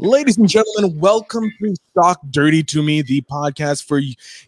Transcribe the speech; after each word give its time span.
Ladies 0.00 0.36
and 0.36 0.48
gentlemen, 0.48 0.96
welcome 1.00 1.52
to 1.60 1.74
Stock 1.90 2.20
Dirty 2.30 2.62
to 2.62 2.84
Me, 2.84 3.02
the 3.02 3.20
podcast 3.22 3.84
for 3.84 4.00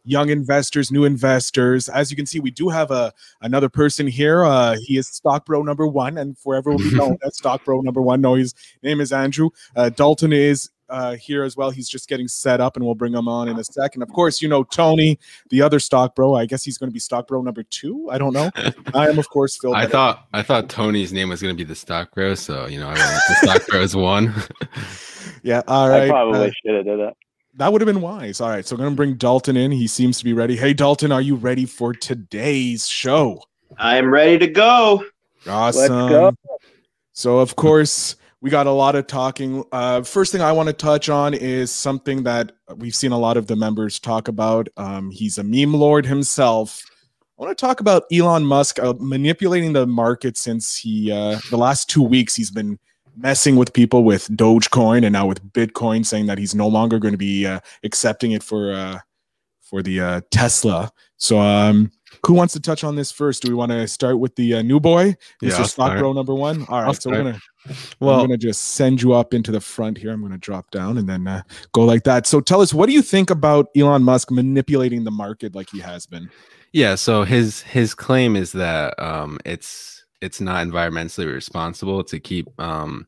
young 0.04 0.28
investors, 0.28 0.92
new 0.92 1.02
investors. 1.04 1.88
As 1.88 2.08
you 2.08 2.16
can 2.16 2.24
see, 2.24 2.38
we 2.38 2.52
do 2.52 2.68
have 2.68 2.92
a 2.92 3.12
another 3.40 3.68
person 3.68 4.06
here. 4.06 4.44
Uh, 4.44 4.76
he 4.84 4.96
is 4.96 5.08
Stock 5.08 5.44
Bro 5.44 5.62
number 5.62 5.88
one, 5.88 6.18
and 6.18 6.38
forever 6.38 6.70
will 6.70 6.78
be 6.78 6.94
known 6.94 7.18
as 7.26 7.36
Stock 7.36 7.64
Bro 7.64 7.80
number 7.80 8.00
one. 8.00 8.20
No, 8.20 8.34
his 8.34 8.54
name 8.84 9.00
is 9.00 9.10
Andrew. 9.10 9.50
Uh, 9.74 9.88
Dalton 9.88 10.32
is 10.32 10.70
uh, 10.90 11.16
here 11.16 11.44
as 11.44 11.56
well. 11.56 11.70
He's 11.70 11.88
just 11.88 12.08
getting 12.08 12.28
set 12.28 12.60
up, 12.60 12.76
and 12.76 12.84
we'll 12.84 12.94
bring 12.94 13.14
him 13.14 13.28
on 13.28 13.48
in 13.48 13.58
a 13.58 13.64
second. 13.64 14.02
Of 14.02 14.10
course, 14.10 14.42
you 14.42 14.48
know 14.48 14.64
Tony, 14.64 15.18
the 15.50 15.62
other 15.62 15.78
stock 15.78 16.14
bro. 16.14 16.34
I 16.34 16.46
guess 16.46 16.64
he's 16.64 16.78
going 16.78 16.90
to 16.90 16.92
be 16.92 17.00
stock 17.00 17.28
bro 17.28 17.42
number 17.42 17.62
two. 17.62 18.08
I 18.10 18.18
don't 18.18 18.32
know. 18.32 18.50
I 18.94 19.08
am, 19.08 19.18
of 19.18 19.28
course, 19.30 19.56
Phil. 19.56 19.74
I 19.74 19.86
thought 19.86 20.26
I 20.32 20.42
thought 20.42 20.68
Tony's 20.68 21.12
name 21.12 21.28
was 21.28 21.40
going 21.40 21.54
to 21.54 21.58
be 21.58 21.66
the 21.66 21.74
stock 21.74 22.14
bro, 22.14 22.34
so 22.34 22.66
you 22.66 22.78
know 22.78 22.88
I 22.88 22.94
went 22.94 23.22
the 23.28 23.34
stock 23.42 23.66
bros 23.68 23.96
one. 23.96 24.34
yeah, 25.42 25.62
all 25.66 25.88
right. 25.88 26.04
I 26.04 26.08
probably 26.08 26.48
uh, 26.48 26.50
should 26.64 26.74
have 26.76 26.84
did 26.84 26.98
that. 26.98 27.14
That 27.54 27.72
would 27.72 27.80
have 27.80 27.86
been 27.86 28.00
wise. 28.00 28.40
All 28.40 28.48
right, 28.48 28.64
so 28.64 28.74
we're 28.74 28.84
going 28.84 28.92
to 28.92 28.96
bring 28.96 29.14
Dalton 29.14 29.56
in. 29.56 29.70
He 29.72 29.86
seems 29.86 30.18
to 30.18 30.24
be 30.24 30.32
ready. 30.32 30.56
Hey, 30.56 30.72
Dalton, 30.72 31.12
are 31.12 31.20
you 31.20 31.34
ready 31.34 31.66
for 31.66 31.92
today's 31.92 32.86
show? 32.86 33.42
I 33.76 33.96
am 33.96 34.10
ready 34.10 34.38
to 34.38 34.46
go. 34.46 35.04
Awesome. 35.46 35.92
Let's 35.92 36.12
go. 36.12 36.34
So, 37.12 37.38
of 37.38 37.56
course, 37.56 38.16
we 38.40 38.50
got 38.50 38.66
a 38.66 38.70
lot 38.70 38.96
of 38.96 39.06
talking. 39.06 39.64
Uh, 39.70 40.02
first 40.02 40.32
thing 40.32 40.40
I 40.40 40.52
want 40.52 40.68
to 40.68 40.72
touch 40.72 41.08
on 41.08 41.34
is 41.34 41.70
something 41.70 42.22
that 42.22 42.52
we've 42.76 42.94
seen 42.94 43.12
a 43.12 43.18
lot 43.18 43.36
of 43.36 43.46
the 43.46 43.56
members 43.56 43.98
talk 43.98 44.28
about. 44.28 44.68
Um, 44.76 45.10
he's 45.10 45.38
a 45.38 45.44
meme 45.44 45.74
lord 45.74 46.06
himself. 46.06 46.82
I 47.38 47.44
want 47.44 47.56
to 47.56 47.60
talk 47.66 47.80
about 47.80 48.04
Elon 48.12 48.44
Musk 48.44 48.78
uh, 48.78 48.94
manipulating 48.98 49.72
the 49.72 49.86
market 49.86 50.36
since 50.36 50.76
he 50.76 51.10
uh, 51.10 51.38
the 51.50 51.56
last 51.56 51.88
two 51.88 52.02
weeks 52.02 52.34
he's 52.34 52.50
been 52.50 52.78
messing 53.16 53.56
with 53.56 53.72
people 53.72 54.04
with 54.04 54.28
Dogecoin 54.28 55.04
and 55.04 55.12
now 55.12 55.26
with 55.26 55.42
Bitcoin, 55.52 56.04
saying 56.04 56.26
that 56.26 56.38
he's 56.38 56.54
no 56.54 56.68
longer 56.68 56.98
going 56.98 57.12
to 57.12 57.18
be 57.18 57.46
uh, 57.46 57.60
accepting 57.82 58.32
it 58.32 58.42
for 58.42 58.72
uh, 58.72 58.98
for 59.60 59.82
the 59.82 60.00
uh, 60.00 60.20
Tesla. 60.30 60.90
So 61.16 61.38
um, 61.38 61.90
who 62.26 62.34
wants 62.34 62.52
to 62.54 62.60
touch 62.60 62.84
on 62.84 62.96
this 62.96 63.10
first? 63.10 63.42
Do 63.42 63.48
we 63.50 63.54
want 63.54 63.72
to 63.72 63.86
start 63.88 64.18
with 64.18 64.36
the 64.36 64.54
uh, 64.54 64.62
new 64.62 64.80
boy, 64.80 65.16
Mr. 65.42 65.58
Yeah, 65.58 65.62
Stock 65.64 65.98
Bro 65.98 66.12
number 66.14 66.34
one? 66.34 66.66
All 66.68 66.82
right, 66.82 67.02
so 67.02 67.10
we're 67.10 67.18
gonna 67.18 67.40
well, 68.00 68.20
I'm 68.20 68.26
gonna 68.26 68.38
just 68.38 68.62
send 68.68 69.02
you 69.02 69.12
up 69.12 69.34
into 69.34 69.50
the 69.50 69.60
front 69.60 69.98
here. 69.98 70.12
I'm 70.12 70.22
gonna 70.22 70.38
drop 70.38 70.70
down 70.70 70.98
and 70.98 71.08
then 71.08 71.26
uh, 71.26 71.42
go 71.72 71.84
like 71.84 72.04
that. 72.04 72.26
So 72.26 72.40
tell 72.40 72.60
us, 72.60 72.72
what 72.72 72.86
do 72.86 72.92
you 72.92 73.02
think 73.02 73.30
about 73.30 73.68
Elon 73.76 74.02
Musk 74.02 74.30
manipulating 74.30 75.04
the 75.04 75.10
market 75.10 75.54
like 75.54 75.68
he 75.70 75.80
has 75.80 76.06
been? 76.06 76.30
Yeah, 76.72 76.94
so 76.94 77.24
his 77.24 77.62
his 77.62 77.94
claim 77.94 78.36
is 78.36 78.52
that 78.52 78.98
um, 78.98 79.38
it's 79.44 80.04
it's 80.20 80.40
not 80.40 80.66
environmentally 80.66 81.32
responsible 81.32 82.04
to 82.04 82.20
keep 82.20 82.48
um, 82.60 83.06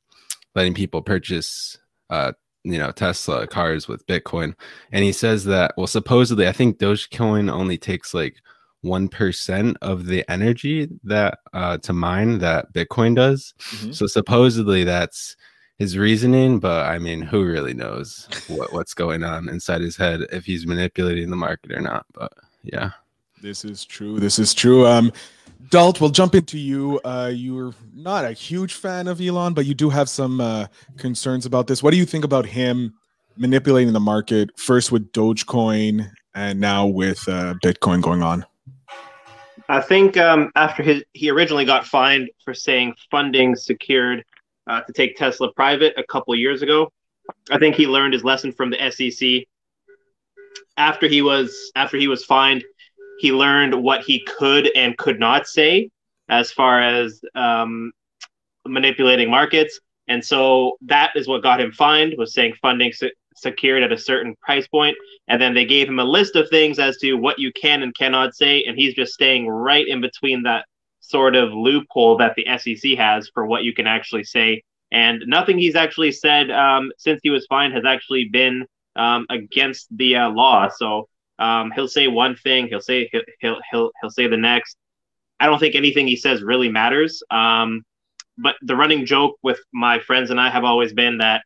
letting 0.55 0.75
people 0.75 1.03
purchase 1.03 1.79
uh, 2.11 2.33
you 2.65 2.79
know 2.79 2.91
Tesla 2.91 3.47
cars 3.47 3.89
with 3.89 4.07
Bitcoin, 4.07 4.55
and 4.93 5.05
he 5.05 5.13
says 5.13 5.45
that 5.45 5.75
well, 5.77 5.87
supposedly 5.87 6.47
I 6.47 6.53
think 6.53 6.79
Dogecoin 6.79 7.51
only 7.51 7.79
takes 7.79 8.13
like 8.13 8.37
one 8.83 9.09
percent 9.09 9.77
of 9.81 10.07
the 10.07 10.31
energy 10.31 10.89
that 11.05 11.39
uh, 11.53 11.79
to 11.79 11.93
mine 11.93 12.39
that 12.39 12.73
Bitcoin 12.73 13.17
does. 13.17 13.55
Mm-hmm. 13.59 13.93
So 13.93 14.07
supposedly 14.07 14.85
that's 14.85 15.37
his 15.79 15.97
reasoning, 15.99 16.61
but 16.61 16.87
I 16.87 16.99
mean, 16.99 17.23
who 17.23 17.45
really 17.45 17.75
knows 17.75 18.29
what, 18.47 18.73
what's 18.73 18.95
going 18.95 19.25
on 19.25 19.49
inside 19.49 19.81
his 19.81 19.97
head 19.97 20.21
if 20.31 20.45
he's 20.45 20.67
manipulating 20.67 21.31
the 21.31 21.37
market 21.37 21.73
or 21.73 21.81
not? 21.81 22.07
But 22.13 22.33
yeah, 22.63 22.91
this 23.41 23.65
is 23.65 23.85
true. 23.85 24.21
This 24.21 24.39
is 24.39 24.55
true. 24.55 24.87
Um, 24.87 25.13
Dalt, 25.71 26.01
we'll 26.01 26.11
jump 26.11 26.35
into 26.35 26.59
you. 26.59 27.01
Uh, 27.05 27.31
you're 27.33 27.73
not 27.95 28.25
a 28.25 28.33
huge 28.33 28.75
fan 28.75 29.09
of 29.09 29.21
Elon, 29.21 29.55
but 29.55 29.65
you 29.65 29.75
do 29.75 29.91
have 29.91 30.09
some 30.09 30.41
uh, 30.41 30.67
concerns 30.99 31.47
about 31.47 31.67
this. 31.67 31.83
What 31.83 31.93
do 31.93 31.97
you 31.97 32.05
think 32.05 32.25
about 32.25 32.47
him 32.47 32.95
manipulating 33.37 33.93
the 33.93 34.01
market 34.01 34.51
first 34.59 34.93
with 34.93 35.11
Dogecoin 35.13 36.11
and 36.35 36.61
now 36.61 36.87
with 36.87 37.27
uh, 37.29 37.55
Bitcoin 37.65 38.03
going 38.03 38.23
on? 38.23 38.45
I 39.69 39.81
think 39.81 40.17
um, 40.17 40.51
after 40.55 40.83
his, 40.83 41.05
he 41.13 41.31
originally 41.31 41.65
got 41.65 41.87
fined 41.87 42.31
for 42.45 42.55
saying 42.55 42.95
funding 43.11 43.57
secured 43.57 44.25
uh, 44.67 44.81
to 44.83 44.93
take 44.93 45.17
Tesla 45.17 45.53
private 45.53 45.95
a 45.97 46.05
couple 46.05 46.35
years 46.35 46.63
ago. 46.63 46.91
I 47.51 47.59
think 47.59 47.77
he 47.77 47.87
learned 47.87 48.15
his 48.15 48.25
lesson 48.25 48.53
from 48.53 48.71
the 48.71 48.91
SEC. 48.91 49.45
After 50.77 51.07
he 51.07 51.23
was 51.23 51.71
after 51.77 51.97
he 51.97 52.09
was 52.09 52.25
fined, 52.25 52.65
he 53.19 53.33
learned 53.33 53.75
what 53.75 54.03
he 54.03 54.21
could 54.21 54.71
and 54.75 54.97
could 54.97 55.21
not 55.21 55.47
say 55.47 55.91
as 56.29 56.51
far 56.51 56.81
as 56.81 57.21
um, 57.35 57.93
manipulating 58.67 59.31
markets, 59.31 59.79
and 60.09 60.25
so 60.25 60.79
that 60.83 61.13
is 61.15 61.29
what 61.29 61.43
got 61.43 61.61
him 61.61 61.73
fined 61.73 62.15
was 62.17 62.35
saying 62.35 62.55
funding 62.61 62.93
secured 63.43 63.83
at 63.83 63.93
a 63.93 63.99
certain 63.99 64.35
price 64.43 64.67
point 64.69 64.97
and 65.29 65.41
then 65.41 65.55
they 65.55 65.65
gave 65.65 65.89
him 65.89 65.99
a 65.99 66.05
list 66.05 66.37
of 66.37 66.49
things 66.49 66.79
as 66.79 66.97
to 66.99 67.15
what 67.15 67.39
you 67.39 67.53
can 67.53 67.83
and 67.83 67.95
cannot 67.95 68.35
say 68.35 68.63
and 68.65 68.79
he's 68.79 68.95
just 68.95 69.13
staying 69.13 69.49
right 69.49 69.87
in 69.89 70.01
between 70.01 70.43
that 70.43 70.65
sort 71.03 71.35
of 71.37 71.53
loophole 71.53 72.17
that 72.17 72.35
the 72.37 72.47
SEC 72.59 72.93
has 72.97 73.29
for 73.35 73.45
what 73.45 73.65
you 73.65 73.75
can 73.75 73.87
actually 73.87 74.25
say. 74.25 74.63
And 74.91 75.23
nothing 75.27 75.59
he's 75.59 75.75
actually 75.75 76.13
said 76.13 76.51
um, 76.51 76.93
since 76.97 77.21
he 77.23 77.31
was 77.31 77.47
fined 77.47 77.75
has 77.75 77.85
actually 77.85 78.29
been 78.29 78.65
um, 78.97 79.27
against 79.31 79.87
the 79.97 80.17
uh, 80.17 80.31
law. 80.31 80.69
So 80.69 81.09
um, 81.39 81.71
he'll 81.75 81.89
say 81.89 82.09
one 82.09 82.37
thing 82.37 82.69
he'll 82.69 82.81
say 82.81 83.09
he'll, 83.11 83.23
he'll 83.41 83.61
he'll 83.71 83.91
he'll 84.01 84.11
say 84.11 84.27
the 84.27 84.37
next. 84.37 84.77
I 85.41 85.47
don't 85.47 85.59
think 85.59 85.75
anything 85.75 86.07
he 86.07 86.17
says 86.17 86.43
really 86.43 86.69
matters. 86.69 87.23
Um, 87.31 87.83
but 88.39 88.57
the 88.63 88.77
running 88.77 89.05
joke 89.07 89.37
with 89.43 89.59
my 89.73 89.99
friends 89.99 90.31
and 90.31 90.41
I 90.41 90.51
have 90.51 90.65
always 90.65 90.93
been 90.93 91.19
that 91.19 91.43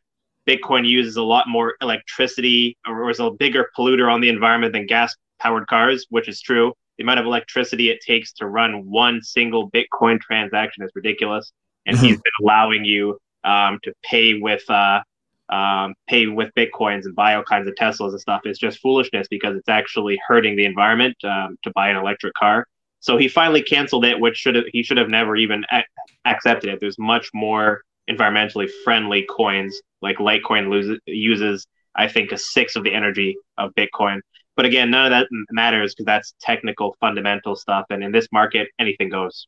Bitcoin 0.47 0.87
uses 0.87 1.17
a 1.17 1.23
lot 1.23 1.47
more 1.47 1.75
electricity 1.81 2.77
or 2.87 3.09
is 3.09 3.19
a 3.19 3.31
bigger 3.31 3.69
polluter 3.77 4.11
on 4.11 4.21
the 4.21 4.29
environment 4.29 4.73
than 4.73 4.85
gas 4.85 5.15
powered 5.39 5.67
cars, 5.67 6.05
which 6.09 6.27
is 6.27 6.41
true. 6.41 6.73
The 6.97 7.03
amount 7.03 7.19
of 7.19 7.25
electricity 7.25 7.89
it 7.89 7.99
takes 8.01 8.33
to 8.33 8.47
run 8.47 8.89
one 8.89 9.21
single 9.21 9.69
Bitcoin 9.69 10.19
transaction 10.19 10.83
is 10.83 10.91
ridiculous. 10.95 11.51
And 11.85 11.95
mm-hmm. 11.95 12.05
he's 12.05 12.15
been 12.15 12.31
allowing 12.41 12.85
you 12.85 13.17
um, 13.43 13.79
to 13.83 13.93
pay 14.03 14.39
with 14.39 14.67
uh, 14.69 15.01
um, 15.49 15.93
pay 16.07 16.27
with 16.27 16.51
bitcoins 16.57 17.05
and 17.05 17.15
buy 17.15 17.35
all 17.35 17.43
kinds 17.43 17.67
of 17.67 17.75
Teslas 17.75 18.11
and 18.11 18.19
stuff. 18.19 18.41
It's 18.43 18.59
just 18.59 18.79
foolishness 18.79 19.27
because 19.29 19.55
it's 19.55 19.69
actually 19.69 20.19
hurting 20.27 20.57
the 20.57 20.65
environment 20.65 21.15
um, 21.23 21.57
to 21.63 21.71
buy 21.71 21.89
an 21.89 21.95
electric 21.95 22.33
car. 22.33 22.65
So 22.99 23.15
he 23.15 23.29
finally 23.29 23.61
canceled 23.61 24.03
it, 24.03 24.19
which 24.19 24.35
should 24.35 24.55
have 24.55 24.65
he 24.73 24.83
should 24.83 24.97
have 24.97 25.09
never 25.09 25.35
even 25.35 25.63
a- 25.71 25.85
accepted 26.25 26.69
it. 26.69 26.79
There's 26.81 26.99
much 26.99 27.29
more 27.33 27.81
environmentally 28.09 28.69
friendly 28.83 29.25
coins 29.29 29.81
like 30.01 30.17
Litecoin 30.17 30.69
loses, 30.69 30.99
uses, 31.05 31.67
I 31.95 32.07
think, 32.07 32.31
a 32.31 32.37
sixth 32.37 32.75
of 32.75 32.83
the 32.83 32.93
energy 32.93 33.37
of 33.57 33.73
Bitcoin. 33.75 34.21
But 34.55 34.65
again, 34.65 34.89
none 34.89 35.05
of 35.05 35.11
that 35.11 35.27
matters 35.51 35.93
because 35.93 36.05
that's 36.05 36.33
technical, 36.41 36.95
fundamental 36.99 37.55
stuff. 37.55 37.85
And 37.89 38.03
in 38.03 38.11
this 38.11 38.27
market, 38.31 38.69
anything 38.79 39.09
goes. 39.09 39.47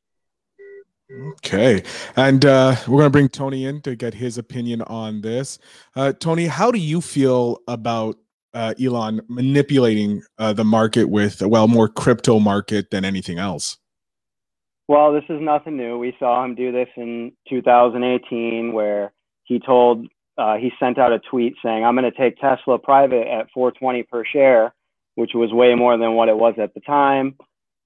Okay. 1.12 1.84
And 2.16 2.46
uh, 2.46 2.76
we're 2.88 3.00
going 3.00 3.08
to 3.08 3.10
bring 3.10 3.30
Tony 3.30 3.66
in 3.66 3.82
to 3.82 3.96
get 3.96 4.14
his 4.14 4.38
opinion 4.38 4.84
on 4.84 5.22
this. 5.22 5.58
Uh, 5.96 6.14
Tony, 6.14 6.46
how 6.46 6.70
do 6.70 6.78
you 6.78 7.02
feel 7.02 7.58
about 7.68 8.18
uh, 8.54 8.76
Elon 8.80 9.22
manipulating 9.28 10.22
uh, 10.38 10.54
the 10.54 10.64
market 10.64 11.06
with, 11.06 11.42
well, 11.42 11.68
more 11.68 11.88
crypto 11.88 12.40
market 12.40 12.92
than 12.92 13.06
anything 13.06 13.40
else? 13.40 13.78
Well, 14.88 15.14
this 15.14 15.24
is 15.30 15.40
nothing 15.42 15.78
new. 15.78 15.98
We 15.98 16.16
saw 16.20 16.44
him 16.44 16.56
do 16.56 16.72
this 16.72 16.90
in 16.96 17.32
2018, 17.50 18.74
where 18.74 19.12
he 19.44 19.60
told 19.60 20.08
uh, 20.40 20.56
he 20.56 20.72
sent 20.80 20.98
out 20.98 21.12
a 21.12 21.20
tweet 21.20 21.56
saying, 21.64 21.84
"I'm 21.84 21.96
going 21.96 22.10
to 22.10 22.18
take 22.18 22.38
Tesla 22.38 22.80
private 22.80 23.28
at 23.28 23.52
420 23.54 24.04
per 24.04 24.24
share," 24.24 24.74
which 25.16 25.32
was 25.34 25.52
way 25.52 25.76
more 25.76 25.98
than 25.98 26.14
what 26.14 26.30
it 26.30 26.38
was 26.38 26.56
at 26.58 26.74
the 26.74 26.80
time. 26.80 27.36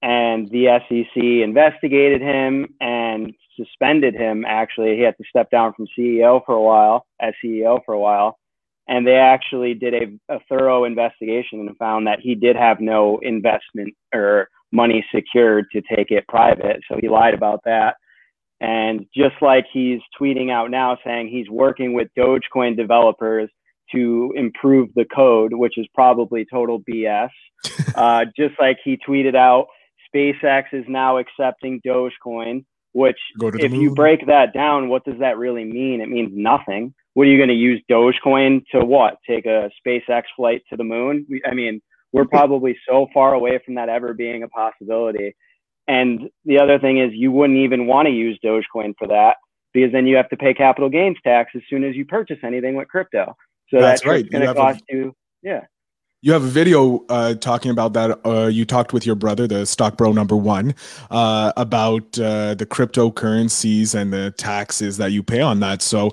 And 0.02 0.48
the 0.50 0.80
SEC 0.88 1.22
investigated 1.22 2.20
him 2.20 2.74
and 2.80 3.34
suspended 3.56 4.14
him. 4.14 4.44
Actually, 4.46 4.96
he 4.96 5.02
had 5.02 5.16
to 5.16 5.24
step 5.28 5.50
down 5.50 5.72
from 5.74 5.86
CEO 5.98 6.44
for 6.46 6.54
a 6.54 6.62
while, 6.62 7.06
as 7.20 7.34
CEO 7.42 7.80
for 7.84 7.94
a 7.94 7.98
while. 7.98 8.38
And 8.86 9.06
they 9.06 9.16
actually 9.16 9.74
did 9.74 9.94
a, 9.94 10.34
a 10.34 10.40
thorough 10.48 10.84
investigation 10.84 11.60
and 11.60 11.76
found 11.78 12.06
that 12.06 12.20
he 12.20 12.34
did 12.34 12.54
have 12.54 12.80
no 12.80 13.18
investment 13.22 13.94
or 14.14 14.48
money 14.72 15.04
secured 15.14 15.66
to 15.72 15.80
take 15.80 16.10
it 16.10 16.28
private. 16.28 16.82
So 16.88 16.98
he 17.00 17.08
lied 17.08 17.34
about 17.34 17.62
that. 17.64 17.96
And 18.60 19.06
just 19.14 19.34
like 19.42 19.66
he's 19.72 20.00
tweeting 20.20 20.50
out 20.50 20.70
now 20.70 20.96
saying 21.04 21.28
he's 21.28 21.50
working 21.50 21.92
with 21.92 22.08
Dogecoin 22.16 22.76
developers 22.76 23.50
to 23.92 24.32
improve 24.36 24.88
the 24.94 25.04
code, 25.04 25.52
which 25.52 25.76
is 25.76 25.86
probably 25.94 26.46
total 26.50 26.80
BS. 26.80 27.30
uh, 27.94 28.24
just 28.36 28.54
like 28.60 28.78
he 28.84 28.98
tweeted 29.06 29.34
out, 29.34 29.66
SpaceX 30.14 30.64
is 30.72 30.84
now 30.88 31.18
accepting 31.18 31.80
Dogecoin, 31.86 32.64
which, 32.92 33.18
if 33.40 33.72
moon. 33.72 33.80
you 33.80 33.94
break 33.94 34.26
that 34.26 34.54
down, 34.54 34.88
what 34.88 35.04
does 35.04 35.18
that 35.18 35.38
really 35.38 35.64
mean? 35.64 36.00
It 36.00 36.08
means 36.08 36.30
nothing. 36.32 36.94
What 37.14 37.26
are 37.26 37.30
you 37.30 37.36
going 37.36 37.48
to 37.48 37.54
use 37.54 37.82
Dogecoin 37.90 38.64
to 38.72 38.84
what? 38.84 39.18
Take 39.28 39.46
a 39.46 39.70
SpaceX 39.86 40.22
flight 40.36 40.62
to 40.70 40.76
the 40.76 40.84
moon? 40.84 41.26
I 41.46 41.54
mean, 41.54 41.80
we're 42.12 42.24
probably 42.30 42.76
so 42.88 43.08
far 43.12 43.34
away 43.34 43.60
from 43.64 43.74
that 43.76 43.88
ever 43.88 44.14
being 44.14 44.42
a 44.42 44.48
possibility. 44.48 45.34
And 45.86 46.30
the 46.44 46.58
other 46.58 46.78
thing 46.78 46.98
is, 46.98 47.10
you 47.12 47.30
wouldn't 47.30 47.58
even 47.58 47.86
want 47.86 48.06
to 48.06 48.12
use 48.12 48.38
Dogecoin 48.44 48.94
for 48.98 49.06
that 49.08 49.36
because 49.72 49.92
then 49.92 50.06
you 50.06 50.16
have 50.16 50.28
to 50.30 50.36
pay 50.36 50.54
capital 50.54 50.88
gains 50.88 51.16
tax 51.22 51.52
as 51.54 51.62
soon 51.68 51.84
as 51.84 51.94
you 51.94 52.04
purchase 52.04 52.38
anything 52.42 52.74
with 52.76 52.88
crypto. 52.88 53.36
So 53.68 53.80
that's 53.80 54.02
that 54.02 54.08
right. 54.08 54.30
going 54.30 54.46
to 54.46 54.54
cost 54.54 54.82
a, 54.90 54.94
you, 54.94 55.14
yeah. 55.42 55.64
You 56.22 56.32
have 56.32 56.44
a 56.44 56.48
video 56.48 57.04
uh, 57.10 57.34
talking 57.34 57.70
about 57.70 57.92
that. 57.92 58.18
Uh, 58.24 58.46
you 58.46 58.64
talked 58.64 58.94
with 58.94 59.04
your 59.04 59.14
brother, 59.14 59.46
the 59.46 59.66
stock 59.66 59.98
bro 59.98 60.12
number 60.12 60.36
one, 60.36 60.74
uh, 61.10 61.52
about 61.56 62.18
uh, 62.18 62.54
the 62.54 62.64
cryptocurrencies 62.64 63.94
and 63.94 64.10
the 64.10 64.30
taxes 64.38 64.96
that 64.96 65.12
you 65.12 65.22
pay 65.22 65.42
on 65.42 65.60
that. 65.60 65.82
So, 65.82 66.12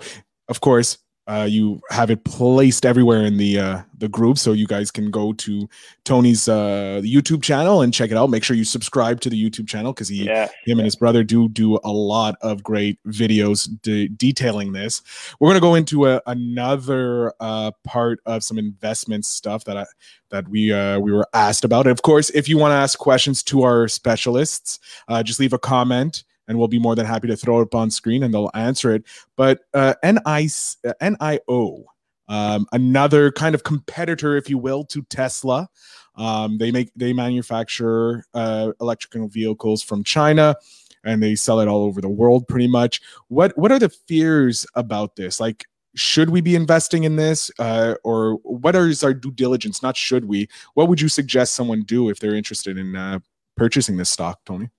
of 0.50 0.60
course, 0.60 0.98
uh, 1.28 1.48
you 1.50 1.80
have 1.90 2.10
it 2.10 2.24
placed 2.24 2.86
everywhere 2.86 3.22
in 3.22 3.38
the 3.38 3.60
uh, 3.60 3.82
the 3.98 4.10
group, 4.10 4.38
so 4.38 4.54
you 4.54 4.66
guys 4.66 4.90
can 4.90 5.12
go 5.12 5.34
to 5.34 5.70
Tony's 6.04 6.50
uh, 6.50 7.02
YouTube 7.04 7.44
channel 7.44 7.82
and 7.82 7.94
check 7.94 8.12
it 8.12 8.18
out. 8.18 8.30
Make 8.30 8.44
sure 8.44 8.56
you 8.56 8.64
subscribe 8.64 9.22
to 9.22 9.30
the 9.30 9.42
YouTube 9.42 9.68
channel 9.68 9.94
because 9.94 10.08
he, 10.08 10.26
yeah. 10.26 10.50
him, 10.66 10.80
and 10.80 10.86
his 10.86 10.96
brother 10.96 11.24
do 11.24 11.48
do 11.48 11.80
a 11.84 11.92
lot 11.92 12.36
of 12.42 12.64
great 12.64 13.00
videos 13.08 13.70
de- 13.84 14.08
detailing 14.08 14.74
this. 14.74 15.02
We're 15.40 15.50
gonna 15.50 15.60
go 15.60 15.76
into 15.76 16.08
a, 16.08 16.22
another 16.26 17.34
uh, 17.40 17.72
part 17.84 18.20
of 18.26 18.44
some 18.44 18.58
investment 18.58 19.26
stuff 19.26 19.64
that 19.66 19.78
I 19.78 19.86
that 20.32 20.48
we 20.48 20.74
uh, 20.74 21.00
we 21.00 21.12
were 21.12 21.28
asked 21.34 21.64
about. 21.64 21.86
And 21.86 21.92
of 21.92 22.02
course, 22.02 22.32
if 22.32 22.50
you 22.50 22.58
want 22.58 22.72
to 22.72 22.76
ask 22.76 22.98
questions 22.98 23.44
to 23.44 23.62
our 23.62 23.88
specialists, 23.88 24.80
uh, 25.08 25.22
just 25.22 25.40
leave 25.40 25.54
a 25.54 25.60
comment 25.60 26.24
and 26.52 26.60
we'll 26.60 26.68
be 26.68 26.80
more 26.80 26.96
than 26.96 27.06
happy 27.06 27.30
to 27.30 27.38
throw 27.38 27.60
it 27.60 27.64
up 27.64 27.76
on 27.76 27.90
screen 27.90 28.24
and 28.24 28.34
they'll 28.34 28.52
answer 28.54 28.94
it. 28.94 29.06
But 29.38 29.62
uh, 29.74 29.94
NI, 30.04 30.50
uh, 30.86 30.94
NIO, 31.02 31.86
um, 32.28 32.68
another 32.74 33.32
kind 33.32 33.56
of 33.56 33.64
competitor, 33.64 34.36
if 34.36 34.50
you 34.50 34.58
will, 34.58 34.84
to 34.86 35.02
Tesla. 35.04 35.70
Um, 36.16 36.58
they 36.58 36.70
make 36.70 36.92
they 36.94 37.14
manufacture 37.14 38.26
uh, 38.34 38.74
electrical 38.82 39.30
vehicles 39.30 39.82
from 39.82 40.04
China, 40.04 40.58
and 41.06 41.24
they 41.24 41.36
sell 41.36 41.62
it 41.62 41.70
all 41.70 41.84
over 41.84 42.02
the 42.02 42.10
world, 42.10 42.50
pretty 42.50 42.68
much. 42.68 43.00
What 43.30 43.58
what 43.58 43.72
are 43.72 43.80
the 43.80 43.88
fears 43.88 44.68
about 44.76 45.16
this? 45.16 45.40
Like, 45.40 45.64
should 45.96 46.32
we 46.32 46.42
be 46.42 46.56
investing 46.56 47.06
in 47.06 47.16
this, 47.16 47.50
uh, 47.60 47.96
or 48.04 48.34
what 48.44 48.76
is 48.76 49.06
our 49.06 49.14
due 49.14 49.32
diligence? 49.32 49.82
Not 49.82 49.96
should 49.96 50.26
we. 50.26 50.50
What 50.74 50.90
would 50.90 51.00
you 51.00 51.08
suggest 51.08 51.56
someone 51.56 51.84
do 51.84 52.10
if 52.10 52.20
they're 52.20 52.36
interested 52.36 52.78
in 52.78 52.94
uh, 52.94 53.20
purchasing 53.56 53.96
this 53.96 54.10
stock, 54.10 54.42
Tony? 54.46 54.70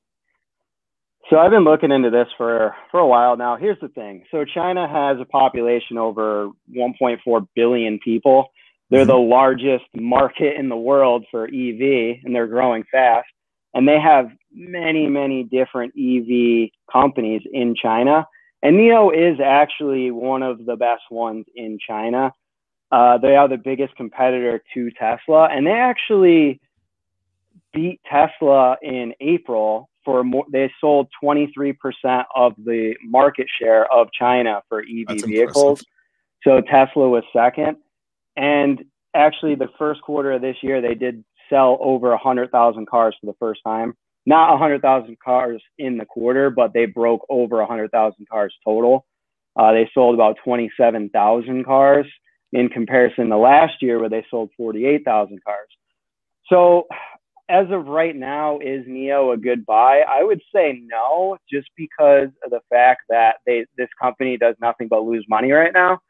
So 1.32 1.38
I've 1.38 1.50
been 1.50 1.64
looking 1.64 1.90
into 1.90 2.10
this 2.10 2.28
for 2.36 2.76
for 2.90 3.00
a 3.00 3.06
while 3.06 3.38
now. 3.38 3.56
Here's 3.56 3.80
the 3.80 3.88
thing. 3.88 4.22
So 4.30 4.44
China 4.44 4.86
has 4.86 5.16
a 5.18 5.24
population 5.24 5.96
over 5.96 6.50
1.4 6.76 7.46
billion 7.56 7.98
people. 8.04 8.50
They're 8.90 9.06
mm-hmm. 9.06 9.12
the 9.12 9.16
largest 9.16 9.86
market 9.94 10.58
in 10.58 10.68
the 10.68 10.76
world 10.76 11.24
for 11.30 11.44
EV 11.46 12.18
and 12.22 12.34
they're 12.34 12.48
growing 12.48 12.84
fast. 12.92 13.28
And 13.72 13.88
they 13.88 13.98
have 13.98 14.26
many, 14.52 15.06
many 15.06 15.44
different 15.44 15.94
EV 15.98 16.68
companies 16.92 17.40
in 17.50 17.76
China. 17.82 18.26
And 18.62 18.76
NIO 18.76 19.08
is 19.14 19.40
actually 19.42 20.10
one 20.10 20.42
of 20.42 20.66
the 20.66 20.76
best 20.76 21.04
ones 21.10 21.46
in 21.56 21.78
China. 21.88 22.32
Uh, 22.90 23.16
they 23.16 23.36
are 23.36 23.48
the 23.48 23.56
biggest 23.56 23.96
competitor 23.96 24.62
to 24.74 24.90
Tesla, 24.90 25.48
and 25.50 25.66
they 25.66 25.70
actually 25.70 26.60
beat 27.72 28.02
Tesla 28.04 28.76
in 28.82 29.14
April 29.18 29.88
for 30.04 30.24
more, 30.24 30.44
they 30.50 30.72
sold 30.80 31.08
23% 31.22 31.74
of 32.34 32.54
the 32.56 32.94
market 33.04 33.46
share 33.60 33.90
of 33.92 34.08
China 34.18 34.62
for 34.68 34.80
EV 34.80 35.06
That's 35.08 35.24
vehicles. 35.24 35.80
Impressive. 35.80 35.86
So 36.44 36.60
Tesla 36.60 37.08
was 37.08 37.24
second. 37.32 37.76
And 38.36 38.84
actually, 39.14 39.54
the 39.54 39.68
first 39.78 40.02
quarter 40.02 40.32
of 40.32 40.42
this 40.42 40.56
year, 40.62 40.80
they 40.80 40.94
did 40.94 41.24
sell 41.48 41.78
over 41.80 42.10
100,000 42.10 42.86
cars 42.86 43.14
for 43.20 43.26
the 43.26 43.36
first 43.38 43.60
time. 43.64 43.94
Not 44.24 44.50
100,000 44.50 45.16
cars 45.18 45.62
in 45.78 45.98
the 45.98 46.04
quarter, 46.04 46.50
but 46.50 46.72
they 46.72 46.86
broke 46.86 47.26
over 47.28 47.58
100,000 47.58 48.28
cars 48.28 48.54
total. 48.64 49.04
Uh, 49.56 49.72
they 49.72 49.90
sold 49.92 50.14
about 50.14 50.36
27,000 50.44 51.64
cars 51.64 52.06
in 52.52 52.68
comparison 52.68 53.28
to 53.28 53.36
last 53.36 53.74
year, 53.82 53.98
where 53.98 54.08
they 54.08 54.24
sold 54.30 54.50
48,000 54.56 55.42
cars. 55.44 55.68
So 56.48 56.86
as 57.52 57.66
of 57.70 57.86
right 57.86 58.16
now, 58.16 58.58
is 58.60 58.86
NIO 58.86 59.34
a 59.34 59.36
good 59.36 59.66
buy? 59.66 60.00
I 60.08 60.24
would 60.24 60.40
say 60.54 60.80
no, 60.86 61.36
just 61.50 61.68
because 61.76 62.30
of 62.42 62.50
the 62.50 62.60
fact 62.70 63.02
that 63.10 63.36
they 63.44 63.66
this 63.76 63.90
company 64.00 64.38
does 64.38 64.54
nothing 64.58 64.88
but 64.88 65.04
lose 65.04 65.26
money 65.28 65.52
right 65.52 65.72
now. 65.72 66.00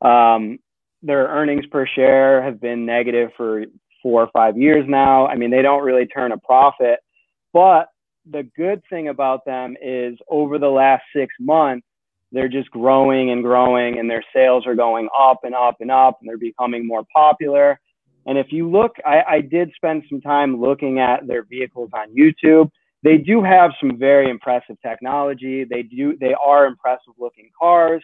Um, 0.00 0.58
their 1.02 1.26
earnings 1.26 1.66
per 1.66 1.86
share 1.88 2.40
have 2.40 2.60
been 2.60 2.86
negative 2.86 3.30
for 3.36 3.64
four 4.00 4.22
or 4.22 4.30
five 4.32 4.56
years 4.56 4.84
now. 4.88 5.26
I 5.26 5.34
mean, 5.34 5.50
they 5.50 5.60
don't 5.62 5.82
really 5.84 6.06
turn 6.06 6.30
a 6.30 6.38
profit. 6.38 7.00
But 7.52 7.88
the 8.30 8.44
good 8.56 8.80
thing 8.88 9.08
about 9.08 9.44
them 9.44 9.76
is 9.82 10.16
over 10.28 10.58
the 10.58 10.68
last 10.68 11.02
six 11.14 11.34
months, 11.40 11.86
they're 12.30 12.48
just 12.48 12.70
growing 12.70 13.30
and 13.30 13.42
growing, 13.42 13.98
and 13.98 14.08
their 14.08 14.24
sales 14.32 14.66
are 14.68 14.76
going 14.76 15.08
up 15.18 15.40
and 15.42 15.54
up 15.54 15.78
and 15.80 15.90
up, 15.90 16.18
and 16.20 16.28
they're 16.28 16.38
becoming 16.38 16.86
more 16.86 17.04
popular 17.12 17.80
and 18.26 18.36
if 18.36 18.48
you 18.50 18.68
look, 18.68 18.96
I, 19.04 19.22
I 19.28 19.40
did 19.40 19.70
spend 19.76 20.02
some 20.08 20.20
time 20.20 20.60
looking 20.60 20.98
at 20.98 21.26
their 21.26 21.44
vehicles 21.44 21.90
on 21.94 22.14
YouTube. 22.14 22.70
They 23.02 23.18
do 23.18 23.42
have 23.42 23.70
some 23.80 23.98
very 23.98 24.28
impressive 24.28 24.76
technology. 24.84 25.64
They 25.64 25.82
do 25.82 26.16
they 26.18 26.34
are 26.44 26.66
impressive 26.66 27.14
looking 27.18 27.50
cars. 27.58 28.02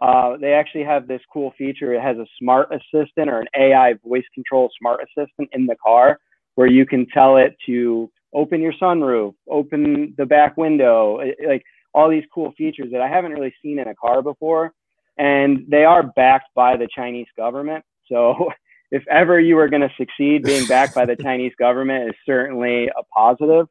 Uh, 0.00 0.36
they 0.40 0.52
actually 0.52 0.84
have 0.84 1.06
this 1.06 1.20
cool 1.30 1.52
feature. 1.58 1.92
It 1.92 2.00
has 2.00 2.16
a 2.16 2.26
smart 2.38 2.68
assistant 2.72 3.28
or 3.28 3.40
an 3.40 3.48
AI 3.56 3.94
voice 4.06 4.24
control 4.32 4.70
smart 4.78 5.00
assistant 5.02 5.50
in 5.52 5.66
the 5.66 5.76
car 5.84 6.18
where 6.54 6.68
you 6.68 6.86
can 6.86 7.06
tell 7.12 7.36
it 7.36 7.56
to 7.66 8.10
open 8.32 8.60
your 8.60 8.72
sunroof, 8.80 9.34
open 9.48 10.14
the 10.16 10.26
back 10.26 10.56
window, 10.56 11.20
like 11.46 11.62
all 11.94 12.08
these 12.08 12.24
cool 12.32 12.52
features 12.56 12.88
that 12.92 13.00
I 13.00 13.08
haven't 13.08 13.32
really 13.32 13.54
seen 13.62 13.78
in 13.78 13.88
a 13.88 13.94
car 13.94 14.22
before. 14.22 14.72
And 15.18 15.64
they 15.68 15.84
are 15.84 16.02
backed 16.02 16.54
by 16.54 16.76
the 16.76 16.88
Chinese 16.94 17.26
government. 17.36 17.84
So 18.10 18.50
if 18.90 19.06
ever 19.08 19.38
you 19.38 19.58
are 19.58 19.68
going 19.68 19.82
to 19.82 19.92
succeed, 19.96 20.44
being 20.44 20.66
backed 20.66 20.94
by 20.94 21.04
the 21.04 21.16
Chinese 21.22 21.52
government 21.58 22.08
is 22.08 22.14
certainly 22.24 22.88
a 22.88 23.02
positive. 23.14 23.66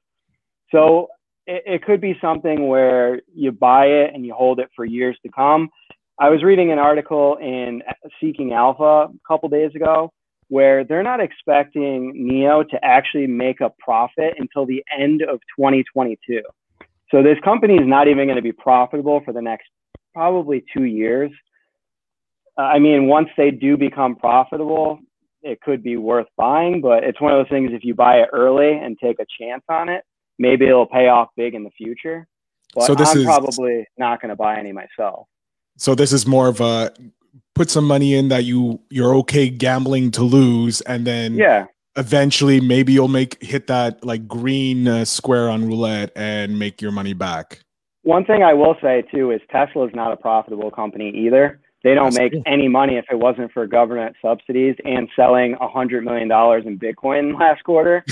So 0.72 1.08
it, 1.46 1.64
it, 1.66 1.84
could 1.84 2.02
be 2.02 2.18
something 2.22 2.68
where 2.68 3.22
you 3.34 3.52
buy 3.52 3.86
it 3.86 4.14
and 4.14 4.26
you 4.26 4.34
hold 4.34 4.60
it 4.60 4.70
for 4.76 4.86
years 4.86 5.18
to 5.24 5.32
come. 5.32 5.70
I 6.20 6.30
was 6.30 6.44
reading 6.44 6.72
an 6.72 6.80
article 6.80 7.38
in 7.38 7.82
Seeking 8.20 8.54
Alpha 8.54 9.10
a 9.14 9.28
couple 9.28 9.50
days 9.50 9.72
ago 9.76 10.12
where 10.50 10.84
they're 10.84 11.04
not 11.04 11.20
expecting 11.20 12.14
NIO 12.30 12.68
to 12.70 12.84
actually 12.84 13.28
make 13.28 13.62
a 13.62 13.72
profit 13.80 14.34
until 14.38 14.66
the 14.66 14.84
end 14.98 15.22
of 15.22 15.40
2022. 15.58 16.42
So 17.12 17.24
this 17.24 17.38
company 17.44 17.76
is 17.76 17.86
not 17.88 18.08
even 18.08 18.28
going 18.28 18.38
to 18.38 18.42
be 18.42 18.52
profitable 18.52 19.22
for 19.24 19.34
the 19.34 19.42
next 19.42 19.68
probably 20.14 20.64
two 20.74 20.84
years. 20.84 21.32
Uh, 22.58 22.64
I 22.64 22.80
mean, 22.80 23.08
once 23.08 23.30
they 23.38 23.52
do 23.52 23.78
become 23.78 24.16
profitable, 24.16 25.00
it 25.48 25.62
could 25.62 25.82
be 25.82 25.98
worth 25.98 26.28
buying, 26.36 26.82
but 26.82 27.04
it's 27.04 27.22
one 27.22 27.34
of 27.34 27.40
those 27.40 27.50
things 27.50 27.72
if 27.74 27.84
you 27.84 27.96
buy 27.96 28.18
it 28.18 28.30
early 28.34 28.74
and 28.74 28.98
take 29.02 29.20
a 29.20 29.26
chance 29.40 29.64
on 29.70 29.90
it, 29.90 30.04
maybe 30.38 30.68
it'll 30.68 30.86
pay 30.86 31.08
off 31.08 31.30
big 31.36 31.56
in 31.56 31.64
the 31.64 31.72
future. 31.72 32.28
But 32.76 32.84
so 32.84 32.96
this 32.96 33.12
I'm 33.12 33.20
is, 33.20 33.26
probably 33.26 33.88
not 33.98 34.22
going 34.22 34.30
to 34.30 34.36
buy 34.36 34.58
any 34.58 34.72
myself. 34.72 35.28
So 35.78 35.96
this 35.96 36.12
is 36.12 36.28
more 36.28 36.48
of 36.48 36.60
a 36.60 36.92
put 37.56 37.72
some 37.72 37.86
money 37.86 38.14
in 38.14 38.28
that 38.28 38.44
you 38.44 38.80
you're 38.90 39.16
okay 39.16 39.50
gambling 39.50 40.12
to 40.12 40.24
lose 40.24 40.82
and 40.82 41.06
then 41.06 41.34
yeah 41.36 41.66
eventually 41.96 42.62
maybe 42.62 42.94
you'll 42.94 43.08
make 43.08 43.42
hit 43.42 43.66
that 43.68 44.04
like 44.06 44.28
green 44.28 44.88
uh, 44.88 45.04
square 45.04 45.50
on 45.50 45.66
roulette 45.66 46.12
and 46.16 46.58
make 46.58 46.82
your 46.82 46.92
money 46.92 47.14
back 47.14 47.60
one 48.04 48.24
thing 48.26 48.44
i 48.44 48.54
will 48.54 48.76
say 48.82 49.04
too 49.12 49.32
is 49.32 49.42
tesla 49.52 49.88
is 49.88 49.96
not 49.96 50.12
a 50.12 50.18
profitable 50.18 50.70
company 50.70 51.10
either 51.10 51.60
they 51.88 51.96
don't 51.96 52.14
That's 52.14 52.18
make 52.20 52.34
cool. 52.34 52.44
any 52.46 52.68
money 52.68 52.98
if 52.98 53.06
it 53.10 53.16
wasn't 53.16 53.54
for 53.54 53.66
government 53.66 54.18
subsidies 54.22 54.76
and 54.84 55.08
selling 55.16 55.56
a 55.62 55.70
hundred 55.70 56.04
million 56.04 56.28
dollars 56.28 56.66
in 56.66 56.78
Bitcoin 56.78 57.40
last 57.40 57.64
quarter. 57.64 58.04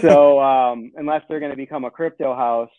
so 0.00 0.40
um, 0.40 0.90
unless 0.96 1.22
they're 1.28 1.38
going 1.38 1.50
to 1.50 1.56
become 1.56 1.84
a 1.84 1.90
crypto 1.90 2.34
house, 2.34 2.70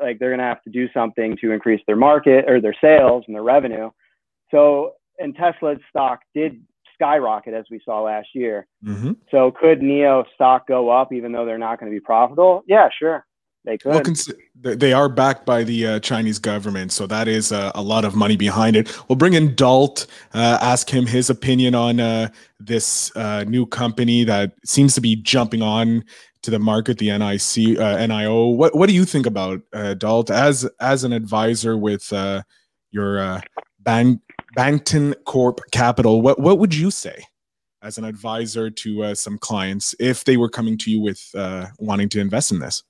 like 0.00 0.18
they're 0.18 0.30
going 0.30 0.40
to 0.40 0.44
have 0.44 0.62
to 0.64 0.70
do 0.70 0.88
something 0.92 1.36
to 1.40 1.52
increase 1.52 1.80
their 1.86 1.94
market 1.94 2.46
or 2.48 2.60
their 2.60 2.74
sales 2.80 3.22
and 3.28 3.36
their 3.36 3.44
revenue. 3.44 3.88
So 4.50 4.94
and 5.20 5.36
Tesla's 5.36 5.78
stock 5.90 6.22
did 6.34 6.60
skyrocket 6.94 7.54
as 7.54 7.64
we 7.70 7.80
saw 7.84 8.02
last 8.02 8.28
year. 8.34 8.66
Mm-hmm. 8.84 9.12
So 9.30 9.52
could 9.52 9.78
NIO 9.78 10.24
stock 10.34 10.66
go 10.66 10.90
up 10.90 11.12
even 11.12 11.30
though 11.30 11.44
they're 11.44 11.56
not 11.56 11.78
going 11.78 11.92
to 11.92 11.94
be 11.94 12.00
profitable? 12.00 12.64
Yeah, 12.66 12.88
sure. 12.98 13.24
They 13.64 13.78
could. 13.78 13.90
Well, 13.90 14.02
cons- 14.02 14.30
they 14.64 14.92
are 14.92 15.08
backed 15.08 15.44
by 15.44 15.62
the 15.62 15.86
uh, 15.86 16.00
Chinese 16.00 16.38
government, 16.38 16.92
so 16.92 17.06
that 17.06 17.28
is 17.28 17.52
uh, 17.52 17.72
a 17.74 17.82
lot 17.82 18.04
of 18.04 18.14
money 18.14 18.36
behind 18.36 18.76
it. 18.76 18.94
We'll 19.08 19.16
bring 19.16 19.34
in 19.34 19.54
Dalt, 19.54 20.06
uh, 20.32 20.58
ask 20.60 20.88
him 20.88 21.06
his 21.06 21.28
opinion 21.28 21.74
on 21.74 22.00
uh, 22.00 22.28
this 22.60 23.14
uh, 23.16 23.44
new 23.44 23.66
company 23.66 24.24
that 24.24 24.52
seems 24.64 24.94
to 24.94 25.00
be 25.00 25.16
jumping 25.16 25.62
on 25.62 26.04
to 26.42 26.50
the 26.50 26.58
market, 26.58 26.98
the 26.98 27.06
NIC 27.06 27.78
uh, 27.78 27.96
NIO. 27.96 28.56
What 28.56 28.74
what 28.74 28.88
do 28.88 28.94
you 28.94 29.04
think 29.04 29.26
about 29.26 29.60
Dalt 29.98 30.30
as 30.30 30.64
as 30.80 31.04
an 31.04 31.12
advisor 31.12 31.76
with 31.76 32.12
your 32.90 33.42
Bang, 33.80 34.20
Banting 34.54 35.14
Corp 35.24 35.60
Capital? 35.72 36.22
What 36.22 36.38
what 36.38 36.58
would 36.58 36.74
you 36.74 36.90
say? 36.90 37.24
As 37.82 37.98
an 37.98 38.04
advisor 38.04 38.70
to 38.70 39.14
some 39.14 39.36
clients, 39.36 39.94
if 40.00 40.24
they 40.24 40.38
were 40.38 40.48
coming 40.48 40.78
to 40.78 40.90
you 40.90 41.02
with 41.02 41.34
wanting 41.78 42.08
to 42.10 42.20
invest 42.20 42.50
in 42.50 42.60
this, 42.60 42.82